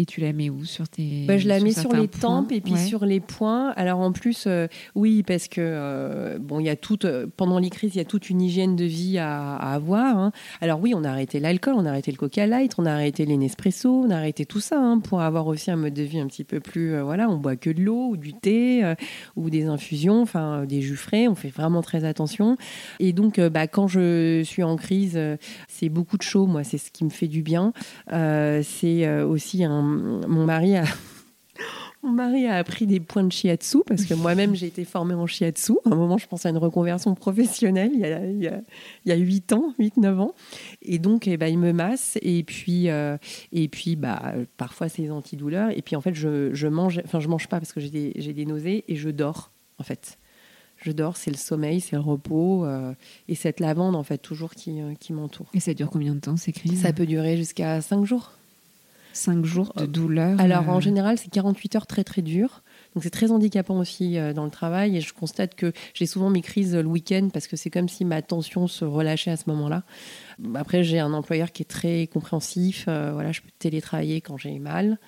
Et 0.00 0.06
tu 0.06 0.20
la 0.20 0.32
mets 0.32 0.48
où 0.48 0.64
sur 0.64 0.88
tes 0.88 1.24
bah, 1.26 1.38
Je 1.38 1.48
la 1.48 1.58
mets 1.58 1.72
sur 1.72 1.92
les 1.92 2.06
tempes 2.06 2.52
et 2.52 2.60
puis 2.60 2.76
sur 2.76 3.04
les 3.04 3.18
poings. 3.18 3.70
Alors 3.70 3.98
en 3.98 4.12
plus, 4.12 4.44
euh, 4.46 4.68
oui, 4.94 5.24
parce 5.24 5.48
que 5.48 5.60
euh, 5.60 6.38
bon, 6.38 6.60
il 6.60 6.66
y 6.66 6.68
a 6.68 6.76
toute 6.76 7.04
euh, 7.04 7.26
pendant 7.36 7.58
les 7.58 7.68
crises, 7.68 7.96
il 7.96 7.98
y 7.98 8.00
a 8.00 8.04
toute 8.04 8.30
une 8.30 8.40
hygiène 8.40 8.76
de 8.76 8.84
vie 8.84 9.18
à, 9.18 9.56
avoir. 9.56 10.16
Hein. 10.16 10.30
Alors 10.60 10.80
oui, 10.80 10.94
on 10.94 11.02
a 11.02 11.10
arrêté 11.10 11.40
l'alcool, 11.40 11.74
on 11.76 11.84
a 11.84 11.88
arrêté 11.88 12.12
le 12.12 12.16
Coca 12.16 12.46
Light, 12.46 12.74
on 12.78 12.86
a 12.86 12.92
arrêté 12.92 13.26
les 13.26 13.36
Nespresso, 13.36 14.04
on 14.04 14.10
a 14.10 14.16
arrêté 14.16 14.46
tout 14.46 14.60
ça 14.60 14.78
hein, 14.78 15.00
pour 15.00 15.20
avoir 15.20 15.48
aussi 15.48 15.68
un 15.72 15.76
mode 15.76 15.94
de 15.94 16.04
vie 16.04 16.20
un 16.20 16.28
petit 16.28 16.44
peu 16.44 16.60
plus. 16.60 16.96
voilà, 17.00 17.28
on 17.28 17.36
boit 17.36 17.56
que 17.56 17.70
de 17.70 17.82
l'eau 17.82 18.10
ou 18.10 18.16
du 18.16 18.34
thé 18.34 18.94
ou 19.34 19.50
des 19.50 19.64
infusions, 19.64 20.22
enfin 20.22 20.64
des 20.64 20.80
jus 20.80 20.94
frais. 20.94 21.26
On 21.26 21.34
fait 21.34 21.48
vraiment 21.50 21.82
très 21.82 22.04
attention. 22.04 22.56
Et 23.00 23.12
donc, 23.12 23.40
bah, 23.40 23.66
quand 23.66 23.88
je 23.88 24.42
suis 24.44 24.62
en 24.62 24.76
crise, 24.76 25.18
c'est 25.66 25.88
beaucoup 25.88 26.18
de 26.18 26.22
chaud. 26.22 26.46
Moi, 26.46 26.62
c'est 26.62 26.78
ce 26.78 26.92
qui 26.92 27.04
me 27.04 27.10
fait 27.10 27.26
du 27.26 27.42
bien. 27.42 27.72
c'est 28.08 29.22
aussi 29.22 29.64
un 29.64 29.87
mon 29.88 30.44
mari 30.44 30.76
a. 30.76 30.84
Mon 32.02 32.12
mari 32.12 32.46
a 32.46 32.56
appris 32.56 32.86
des 32.86 33.00
points 33.00 33.24
de 33.24 33.32
shiatsu 33.32 33.78
parce 33.84 34.04
que 34.04 34.14
moi-même 34.14 34.54
j'ai 34.54 34.66
été 34.66 34.84
formée 34.84 35.14
en 35.14 35.26
shiatsu. 35.26 35.72
À 35.84 35.90
un 35.90 35.96
moment, 35.96 36.16
je 36.16 36.28
pense 36.28 36.46
à 36.46 36.50
une 36.50 36.56
reconversion 36.56 37.12
professionnelle 37.16 37.90
il 37.92 38.00
y 38.00 38.04
a, 38.04 38.24
il 38.24 39.08
y 39.08 39.12
a, 39.12 39.16
8 39.16 39.52
ans, 39.52 39.74
8-9 39.80 40.18
ans. 40.20 40.34
Et 40.82 41.00
donc, 41.00 41.26
eh 41.26 41.36
ben, 41.36 41.48
il 41.48 41.58
me 41.58 41.72
masse 41.72 42.16
et 42.22 42.44
puis, 42.44 42.88
euh, 42.88 43.16
et 43.50 43.66
puis 43.68 43.96
bah, 43.96 44.34
parfois 44.56 44.88
c'est 44.88 45.02
des 45.02 45.10
antidouleurs. 45.10 45.70
Et 45.76 45.82
puis 45.82 45.96
en 45.96 46.00
fait, 46.00 46.14
je, 46.14 46.54
je 46.54 46.68
mange, 46.68 47.00
enfin, 47.04 47.18
je 47.18 47.26
mange 47.26 47.48
pas 47.48 47.58
parce 47.58 47.72
que 47.72 47.80
j'ai 47.80 47.90
des, 47.90 48.12
des, 48.12 48.46
nausées 48.46 48.84
et 48.86 48.94
je 48.94 49.10
dors 49.10 49.50
en 49.78 49.82
fait. 49.82 50.18
Je 50.76 50.92
dors, 50.92 51.16
c'est 51.16 51.32
le 51.32 51.36
sommeil, 51.36 51.80
c'est 51.80 51.96
le 51.96 52.02
repos 52.02 52.64
euh, 52.64 52.94
et 53.26 53.34
cette 53.34 53.58
lavande 53.58 53.96
en 53.96 54.04
fait 54.04 54.18
toujours 54.18 54.54
qui, 54.54 54.80
euh, 54.80 54.94
qui 54.94 55.12
m'entoure. 55.12 55.48
Et 55.52 55.58
ça 55.58 55.74
dure 55.74 55.90
combien 55.90 56.14
de 56.14 56.20
temps 56.20 56.36
ces 56.36 56.52
crises? 56.52 56.82
Ça 56.82 56.92
peut 56.92 57.06
durer 57.06 57.36
jusqu'à 57.36 57.80
5 57.80 58.04
jours. 58.04 58.37
5 59.12 59.44
jours 59.44 59.72
de 59.76 59.86
douleur 59.86 60.40
Alors, 60.40 60.68
en 60.68 60.78
euh, 60.78 60.80
général, 60.80 61.18
c'est 61.18 61.30
48 61.30 61.76
heures 61.76 61.86
très, 61.86 62.04
très 62.04 62.22
dures. 62.22 62.62
Donc, 62.94 63.02
c'est 63.02 63.10
très 63.10 63.30
handicapant 63.30 63.78
aussi 63.78 64.18
euh, 64.18 64.32
dans 64.32 64.44
le 64.44 64.50
travail. 64.50 64.96
Et 64.96 65.00
je 65.00 65.12
constate 65.12 65.54
que 65.54 65.72
j'ai 65.94 66.06
souvent 66.06 66.30
mes 66.30 66.42
crises 66.42 66.74
le 66.74 66.86
week-end 66.86 67.28
parce 67.32 67.46
que 67.46 67.56
c'est 67.56 67.70
comme 67.70 67.88
si 67.88 68.04
ma 68.04 68.22
tension 68.22 68.66
se 68.66 68.84
relâchait 68.84 69.30
à 69.30 69.36
ce 69.36 69.44
moment-là. 69.48 69.82
Après, 70.54 70.84
j'ai 70.84 70.98
un 70.98 71.12
employeur 71.12 71.52
qui 71.52 71.62
est 71.62 71.66
très 71.66 72.06
compréhensif. 72.06 72.84
Euh, 72.88 73.12
voilà, 73.12 73.32
je 73.32 73.40
peux 73.40 73.50
télétravailler 73.58 74.20
quand 74.20 74.36
j'ai 74.36 74.58
mal 74.58 74.98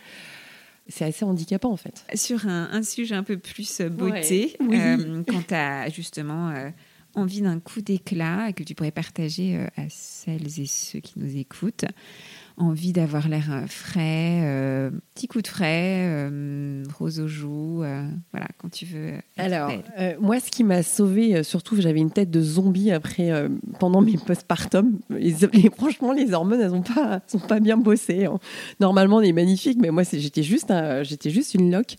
c'est 0.89 1.05
assez 1.05 1.25
handicapant 1.25 1.71
en 1.71 1.77
fait. 1.77 2.05
Sur 2.15 2.49
un, 2.49 2.83
sujet 2.83 3.15
un 3.15 3.23
peu 3.23 3.39
plus 3.39 3.81
beauté, 3.81 4.57
quand 4.59 5.47
tu 5.47 5.55
as 5.55 5.89
justement 5.89 6.53
envie 7.15 7.43
d'un 7.43 7.61
coup 7.61 7.81
d'éclat 7.81 8.53
que 8.53 8.63
tu 8.63 8.75
pourrais 8.75 8.91
partager 8.91 9.67
à 9.77 9.89
celles 9.89 10.61
et 10.61 10.67
ceux 10.67 11.01
qui 11.01 11.19
nous 11.19 11.37
écoutent, 11.37 11.87
envie 12.61 12.93
d'avoir 12.93 13.29
l'air 13.29 13.51
euh, 13.51 13.67
frais, 13.67 14.41
euh, 14.43 14.91
petit 15.15 15.27
coup 15.27 15.43
de 15.43 15.47
frais, 15.47 16.05
euh, 16.07 16.85
rose 16.99 17.21
aux 17.21 17.29
joues, 17.29 17.79
voilà, 18.33 18.47
quand 18.59 18.71
tu 18.71 18.87
veux. 18.87 19.13
Alors, 19.37 19.73
moi, 20.21 20.41
ce 20.41 20.51
qui 20.51 20.65
m'a 20.65 20.83
sauvé, 20.83 21.43
surtout, 21.43 21.81
j'avais 21.81 22.01
une 22.01 22.11
tête 22.11 22.31
de 22.31 22.41
zombie 22.41 22.91
après, 22.91 23.31
pendant 23.79 24.01
mes 24.01 24.17
postpartum. 24.17 24.99
Franchement, 25.77 26.13
les 26.13 26.33
hormones, 26.33 26.61
elles 26.61 26.71
n'ont 26.71 26.83
pas, 26.83 27.21
sont 27.27 27.39
pas 27.39 27.61
bien 27.61 27.77
bossé. 27.77 28.27
Hein. 28.27 28.39
Normalement, 28.81 29.17
on 29.17 29.23
est 29.23 29.33
magnifique, 29.33 29.79
mais 29.81 29.91
moi, 29.91 30.03
j'étais 30.03 30.43
juste, 30.43 30.73
j'étais 31.03 31.31
juste 31.31 31.55
une 31.55 31.71
loque. 31.71 31.97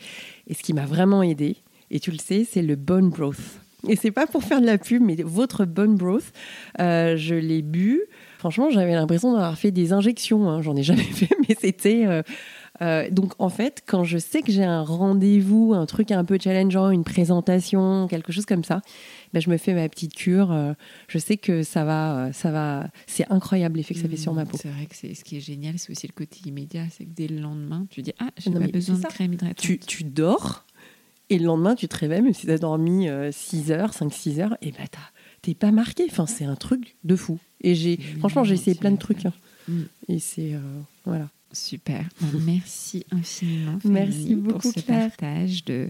Et 0.48 0.54
ce 0.54 0.64
qui 0.64 0.74
m'a 0.74 0.86
vraiment 0.86 1.24
aidé, 1.24 1.58
et 1.90 2.00
tu 2.00 2.12
le 2.12 2.18
sais, 2.18 2.46
c'est 2.50 2.62
le 2.62 2.76
bone 2.76 3.10
broth. 3.10 3.61
Et 3.88 3.96
c'est 3.96 4.12
pas 4.12 4.28
pour 4.28 4.44
faire 4.44 4.62
de 4.62 4.66
la 4.66 4.78
pub, 4.78 5.02
mais 5.02 5.16
votre 5.24 5.66
bone 5.66 5.96
broth, 5.96 6.32
je 6.78 7.36
l'ai 7.36 7.62
bu. 7.62 8.02
Franchement, 8.42 8.72
j'avais 8.72 8.94
l'impression 8.94 9.34
d'avoir 9.34 9.56
fait 9.56 9.70
des 9.70 9.94
injections. 9.94 10.50
Hein. 10.50 10.64
J'en 10.64 10.76
ai 10.76 10.82
jamais 10.82 11.04
fait, 11.04 11.30
mais 11.48 11.56
c'était. 11.62 12.08
Euh, 12.08 12.24
euh, 12.82 13.08
donc 13.12 13.34
en 13.38 13.50
fait, 13.50 13.84
quand 13.86 14.04
je 14.04 14.18
sais 14.18 14.42
que 14.42 14.52
j'ai 14.52 14.64
un 14.64 14.82
rendez-vous, 14.82 15.76
un 15.76 15.86
truc 15.86 16.10
un 16.10 16.26
peu 16.26 16.40
challengeant, 16.42 16.90
une 16.90 17.04
présentation, 17.04 18.08
quelque 18.08 18.32
chose 18.32 18.48
comme 18.48 18.64
ça, 18.64 18.82
ben, 19.32 19.44
je 19.44 19.52
me 19.52 19.58
fais 19.58 19.76
ma 19.76 19.88
petite 19.88 20.16
cure. 20.16 20.52
Euh, 20.52 20.74
je 21.08 21.20
sais 21.20 21.38
que 21.38 21.62
ça 21.62 21.86
va, 21.86 22.34
ça 22.34 22.50
va. 22.50 22.88
C'est 23.06 23.32
incroyable 23.32 23.78
l'effet 23.78 23.94
que 23.94 24.00
ça 24.00 24.10
fait 24.10 24.18
sur 24.18 24.34
ma 24.34 24.48
peau. 24.48 24.58
C'est 24.60 24.70
vrai 24.70 24.88
que 24.88 24.96
c'est 24.96 25.14
ce 25.14 25.24
qui 25.24 25.38
est 25.38 25.42
génial, 25.42 25.78
c'est 25.78 25.92
aussi 25.92 26.08
le 26.08 26.14
côté 26.14 26.40
immédiat, 26.44 26.86
c'est 26.90 27.06
que 27.06 27.12
dès 27.14 27.28
le 27.28 27.40
lendemain, 27.40 27.86
tu 27.92 28.02
dis 28.02 28.14
ah 28.18 28.30
j'ai 28.38 28.50
pas 28.50 28.58
besoin 28.58 28.96
de 28.96 29.06
crème 29.06 29.34
hydratante. 29.34 29.58
Tu, 29.58 29.78
tu 29.78 30.04
dors 30.04 30.66
Et 31.32 31.40
le 31.40 31.46
lendemain, 31.46 31.74
tu 31.74 31.88
te 31.88 31.96
réveilles, 31.96 32.22
même 32.22 32.34
si 32.34 32.46
tu 32.46 32.52
as 32.52 32.60
dormi 32.60 33.08
6 33.32 33.72
heures, 33.72 33.92
5-6 33.92 34.40
heures, 34.42 34.58
et 34.62 34.72
bah 34.72 34.84
t'es 35.42 35.56
pas 35.56 35.72
marqué. 35.72 36.06
Enfin, 36.12 36.28
c'est 36.28 36.46
un 36.46 36.56
truc 36.56 36.98
de 37.04 37.16
fou. 37.16 37.40
Et 37.62 37.74
j'ai, 37.74 37.98
franchement, 38.20 38.44
j'ai 38.44 38.54
essayé 38.54 38.76
plein 38.76 38.92
de 38.92 38.98
trucs. 38.98 39.26
Hein. 39.26 39.34
Mm. 39.68 39.82
Et 40.10 40.20
c'est, 40.20 40.54
voilà. 41.06 41.30
Super. 41.54 42.06
Merci 42.46 43.06
infiniment. 43.12 43.80
Merci 43.84 44.36
beaucoup 44.36 44.72
pour 44.72 44.74
ce 44.74 44.80
partage 44.82 45.66
de 45.66 45.90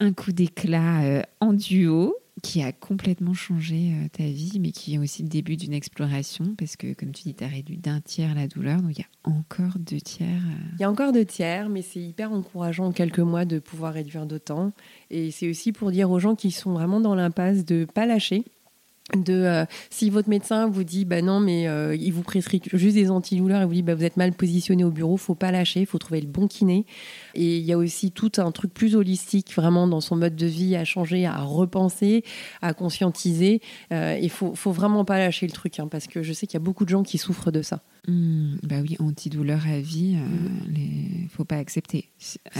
un 0.00 0.12
coup 0.12 0.32
d'éclat 0.32 1.24
en 1.40 1.52
duo 1.52 2.16
qui 2.44 2.62
a 2.62 2.72
complètement 2.72 3.32
changé 3.32 3.94
euh, 3.94 4.08
ta 4.12 4.24
vie, 4.24 4.60
mais 4.60 4.70
qui 4.70 4.94
est 4.94 4.98
aussi 4.98 5.22
le 5.22 5.28
début 5.28 5.56
d'une 5.56 5.72
exploration, 5.72 6.54
parce 6.58 6.76
que, 6.76 6.92
comme 6.92 7.10
tu 7.10 7.22
dis, 7.22 7.34
tu 7.34 7.42
as 7.42 7.48
réduit 7.48 7.78
d'un 7.78 8.02
tiers 8.02 8.34
la 8.34 8.46
douleur, 8.46 8.82
donc 8.82 8.98
il 8.98 9.00
y 9.00 9.04
a 9.04 9.30
encore 9.30 9.78
deux 9.78 10.00
tiers. 10.00 10.28
Euh. 10.28 10.74
Il 10.74 10.82
y 10.82 10.84
a 10.84 10.90
encore 10.90 11.12
deux 11.12 11.24
tiers, 11.24 11.70
mais 11.70 11.80
c'est 11.80 12.00
hyper 12.00 12.32
encourageant 12.32 12.86
en 12.86 12.92
quelques 12.92 13.18
mois 13.18 13.46
de 13.46 13.58
pouvoir 13.58 13.94
réduire 13.94 14.26
d'autant. 14.26 14.72
Et 15.10 15.30
c'est 15.30 15.48
aussi 15.48 15.72
pour 15.72 15.90
dire 15.90 16.10
aux 16.10 16.18
gens 16.18 16.34
qui 16.34 16.50
sont 16.50 16.74
vraiment 16.74 17.00
dans 17.00 17.14
l'impasse 17.14 17.64
de 17.64 17.86
pas 17.86 18.04
lâcher 18.04 18.44
de 19.12 19.34
euh, 19.34 19.64
si 19.90 20.08
votre 20.08 20.30
médecin 20.30 20.66
vous 20.66 20.82
dit 20.82 21.04
bah 21.04 21.20
non 21.20 21.38
mais 21.38 21.68
euh, 21.68 21.94
il 21.94 22.10
vous 22.12 22.22
prescrit 22.22 22.62
juste 22.72 22.94
des 22.94 23.10
antidouleurs 23.10 23.60
et 23.60 23.66
vous 23.66 23.74
dit 23.74 23.82
bah 23.82 23.94
vous 23.94 24.04
êtes 24.04 24.16
mal 24.16 24.32
positionné 24.32 24.82
au 24.82 24.90
bureau 24.90 25.18
faut 25.18 25.34
pas 25.34 25.50
lâcher 25.50 25.84
faut 25.84 25.98
trouver 25.98 26.22
le 26.22 26.26
bon 26.26 26.48
kiné. 26.48 26.86
Et 27.34 27.58
il 27.58 27.64
y 27.64 27.72
a 27.74 27.76
aussi 27.76 28.12
tout 28.12 28.32
un 28.38 28.50
truc 28.50 28.72
plus 28.72 28.96
holistique 28.96 29.54
vraiment 29.54 29.86
dans 29.86 30.00
son 30.00 30.16
mode 30.16 30.36
de 30.36 30.46
vie 30.46 30.74
à 30.74 30.86
changer 30.86 31.26
à 31.26 31.42
repenser 31.42 32.24
à 32.62 32.72
conscientiser. 32.72 33.60
Euh, 33.92 34.18
il 34.20 34.30
faut 34.30 34.54
faut 34.54 34.72
vraiment 34.72 35.04
pas 35.04 35.18
lâcher 35.18 35.46
le 35.46 35.52
truc 35.52 35.78
hein, 35.80 35.88
parce 35.88 36.06
que 36.06 36.22
je 36.22 36.32
sais 36.32 36.46
qu'il 36.46 36.54
y 36.54 36.62
a 36.62 36.64
beaucoup 36.64 36.86
de 36.86 36.90
gens 36.90 37.02
qui 37.02 37.18
souffrent 37.18 37.50
de 37.50 37.60
ça 37.60 37.82
Mmh, 38.06 38.56
bah 38.62 38.76
oui, 38.82 38.96
antidouleur 39.00 39.60
à 39.66 39.78
vie, 39.80 40.12
il 40.12 40.18
euh, 40.18 41.22
ne 41.24 41.28
faut 41.28 41.44
pas 41.44 41.56
accepter. 41.56 42.10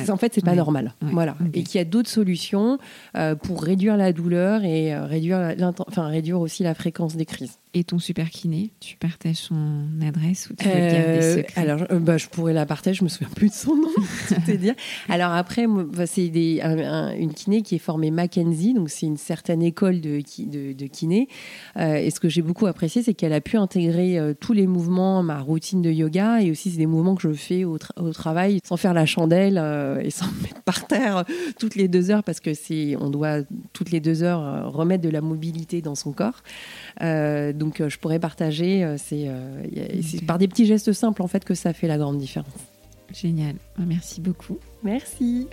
En 0.08 0.16
fait, 0.16 0.32
c'est 0.34 0.44
pas 0.44 0.54
normal. 0.54 0.94
Voilà. 1.02 1.36
Et 1.52 1.64
qu'il 1.64 1.78
y 1.78 1.82
a 1.82 1.84
d'autres 1.84 2.08
solutions 2.08 2.78
euh, 3.16 3.34
pour 3.34 3.62
réduire 3.62 3.96
la 3.96 4.12
douleur 4.12 4.64
et 4.64 4.94
euh, 4.94 5.04
réduire, 5.04 5.54
enfin, 5.86 6.06
réduire 6.06 6.40
aussi 6.40 6.62
la 6.62 6.74
fréquence 6.74 7.16
des 7.16 7.26
crises. 7.26 7.58
Et 7.76 7.82
ton 7.82 7.98
super 7.98 8.30
kiné, 8.30 8.70
tu 8.78 8.96
partages 8.96 9.34
son 9.34 9.88
adresse 10.00 10.48
ou 10.48 10.54
tu 10.54 10.64
veux 10.64 10.72
euh, 10.76 11.42
Alors, 11.56 11.80
bah, 11.90 12.18
je 12.18 12.28
pourrais 12.28 12.52
la 12.52 12.66
partager, 12.66 12.98
je 12.98 13.02
me 13.02 13.08
souviens 13.08 13.30
plus 13.34 13.48
de 13.48 13.54
son 13.54 13.74
nom, 13.74 13.88
te 14.46 14.52
dire. 14.52 14.74
Alors 15.08 15.32
après, 15.32 15.66
bah, 15.66 16.06
c'est 16.06 16.26
une 16.26 17.34
kiné 17.34 17.62
qui 17.62 17.74
est 17.74 17.80
formée 17.80 18.12
Mackenzie, 18.12 18.74
donc 18.74 18.90
c'est 18.90 19.06
une 19.06 19.16
certaine 19.16 19.60
école 19.60 20.00
de, 20.00 20.22
de, 20.72 20.86
kiné. 20.86 21.26
Euh, 21.76 21.96
et 21.96 22.10
ce 22.10 22.20
que 22.20 22.28
j'ai 22.28 22.42
beaucoup 22.42 22.66
apprécié, 22.66 23.02
c'est 23.02 23.12
qu'elle 23.12 23.32
a 23.32 23.40
pu 23.40 23.56
intégrer 23.56 24.20
euh, 24.20 24.34
tous 24.38 24.52
les 24.52 24.68
mouvements, 24.68 25.24
ma 25.24 25.40
routine 25.40 25.82
de 25.82 25.90
yoga, 25.90 26.42
et 26.42 26.52
aussi 26.52 26.70
c'est 26.70 26.78
des 26.78 26.86
mouvements 26.86 27.16
que 27.16 27.22
je 27.22 27.32
fais 27.32 27.64
au, 27.64 27.76
au 27.96 28.12
travail, 28.12 28.60
sans 28.62 28.76
faire 28.76 28.94
la 28.94 29.04
chandelle 29.04 29.58
et 30.00 30.10
sans 30.10 30.26
me 30.26 30.42
mettre 30.42 30.62
par 30.62 30.86
terre 30.86 31.24
toutes 31.58 31.74
les 31.74 31.88
deux 31.88 32.12
heures, 32.12 32.22
parce 32.22 32.38
que 32.38 32.54
c'est, 32.54 32.94
on 33.00 33.10
doit 33.10 33.38
toutes 33.72 33.90
les 33.90 33.98
deux 33.98 34.22
heures 34.22 34.72
remettre 34.72 35.02
de 35.02 35.10
la 35.10 35.20
mobilité 35.20 35.82
dans 35.82 35.96
son 35.96 36.12
corps. 36.12 36.44
donc 37.00 37.63
donc 37.64 37.80
euh, 37.80 37.88
je 37.88 37.98
pourrais 37.98 38.18
partager. 38.18 38.84
Euh, 38.84 38.96
euh, 39.12 39.62
c'est 40.02 40.24
par 40.26 40.38
des 40.38 40.48
petits 40.48 40.66
gestes 40.66 40.92
simples 40.92 41.22
en 41.22 41.28
fait 41.28 41.44
que 41.44 41.54
ça 41.54 41.72
fait 41.72 41.88
la 41.88 41.96
grande 41.96 42.18
différence. 42.18 42.52
Génial. 43.12 43.56
Merci 43.78 44.20
beaucoup. 44.20 44.58
Merci. 44.82 45.46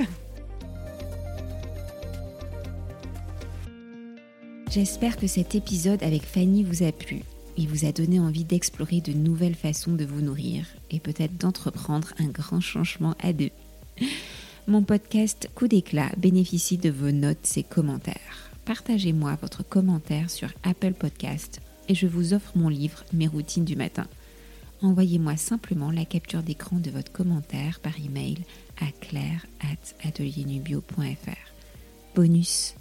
J'espère 4.69 5.17
que 5.17 5.27
cet 5.27 5.55
épisode 5.55 6.01
avec 6.03 6.23
Fanny 6.23 6.63
vous 6.63 6.83
a 6.83 6.91
plu 6.91 7.21
et 7.57 7.65
vous 7.65 7.85
a 7.85 7.91
donné 7.91 8.19
envie 8.19 8.45
d'explorer 8.45 9.01
de 9.01 9.11
nouvelles 9.11 9.55
façons 9.55 9.93
de 9.93 10.05
vous 10.05 10.21
nourrir 10.21 10.65
et 10.91 10.99
peut-être 10.99 11.37
d'entreprendre 11.37 12.13
un 12.19 12.27
grand 12.27 12.61
changement 12.61 13.15
à 13.21 13.33
deux. 13.33 13.49
Mon 14.67 14.83
podcast 14.83 15.49
Coup 15.55 15.67
d'éclat 15.67 16.09
bénéficie 16.17 16.77
de 16.77 16.89
vos 16.89 17.11
notes 17.11 17.57
et 17.57 17.63
commentaires. 17.63 18.51
Partagez-moi 18.65 19.37
votre 19.41 19.67
commentaire 19.67 20.29
sur 20.29 20.49
Apple 20.63 20.93
Podcast 20.93 21.61
et 21.87 21.95
je 21.95 22.07
vous 22.07 22.33
offre 22.33 22.51
mon 22.55 22.69
livre 22.69 23.03
Mes 23.13 23.27
routines 23.27 23.65
du 23.65 23.75
matin. 23.75 24.07
Envoyez-moi 24.81 25.37
simplement 25.37 25.91
la 25.91 26.05
capture 26.05 26.41
d'écran 26.41 26.77
de 26.77 26.89
votre 26.89 27.11
commentaire 27.11 27.79
par 27.79 27.99
email 27.99 28.39
à 28.79 28.87
claire@atelierNubio.fr. 28.99 31.53
Bonus, 32.15 32.73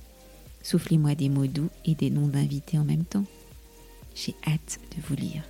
soufflez-moi 0.62 1.14
des 1.14 1.28
mots 1.28 1.46
doux 1.46 1.68
et 1.84 1.94
des 1.94 2.08
noms 2.10 2.28
d'invités 2.28 2.78
en 2.78 2.84
même 2.84 3.04
temps. 3.04 3.26
J'ai 4.14 4.34
hâte 4.46 4.80
de 4.96 5.02
vous 5.06 5.16
lire. 5.16 5.42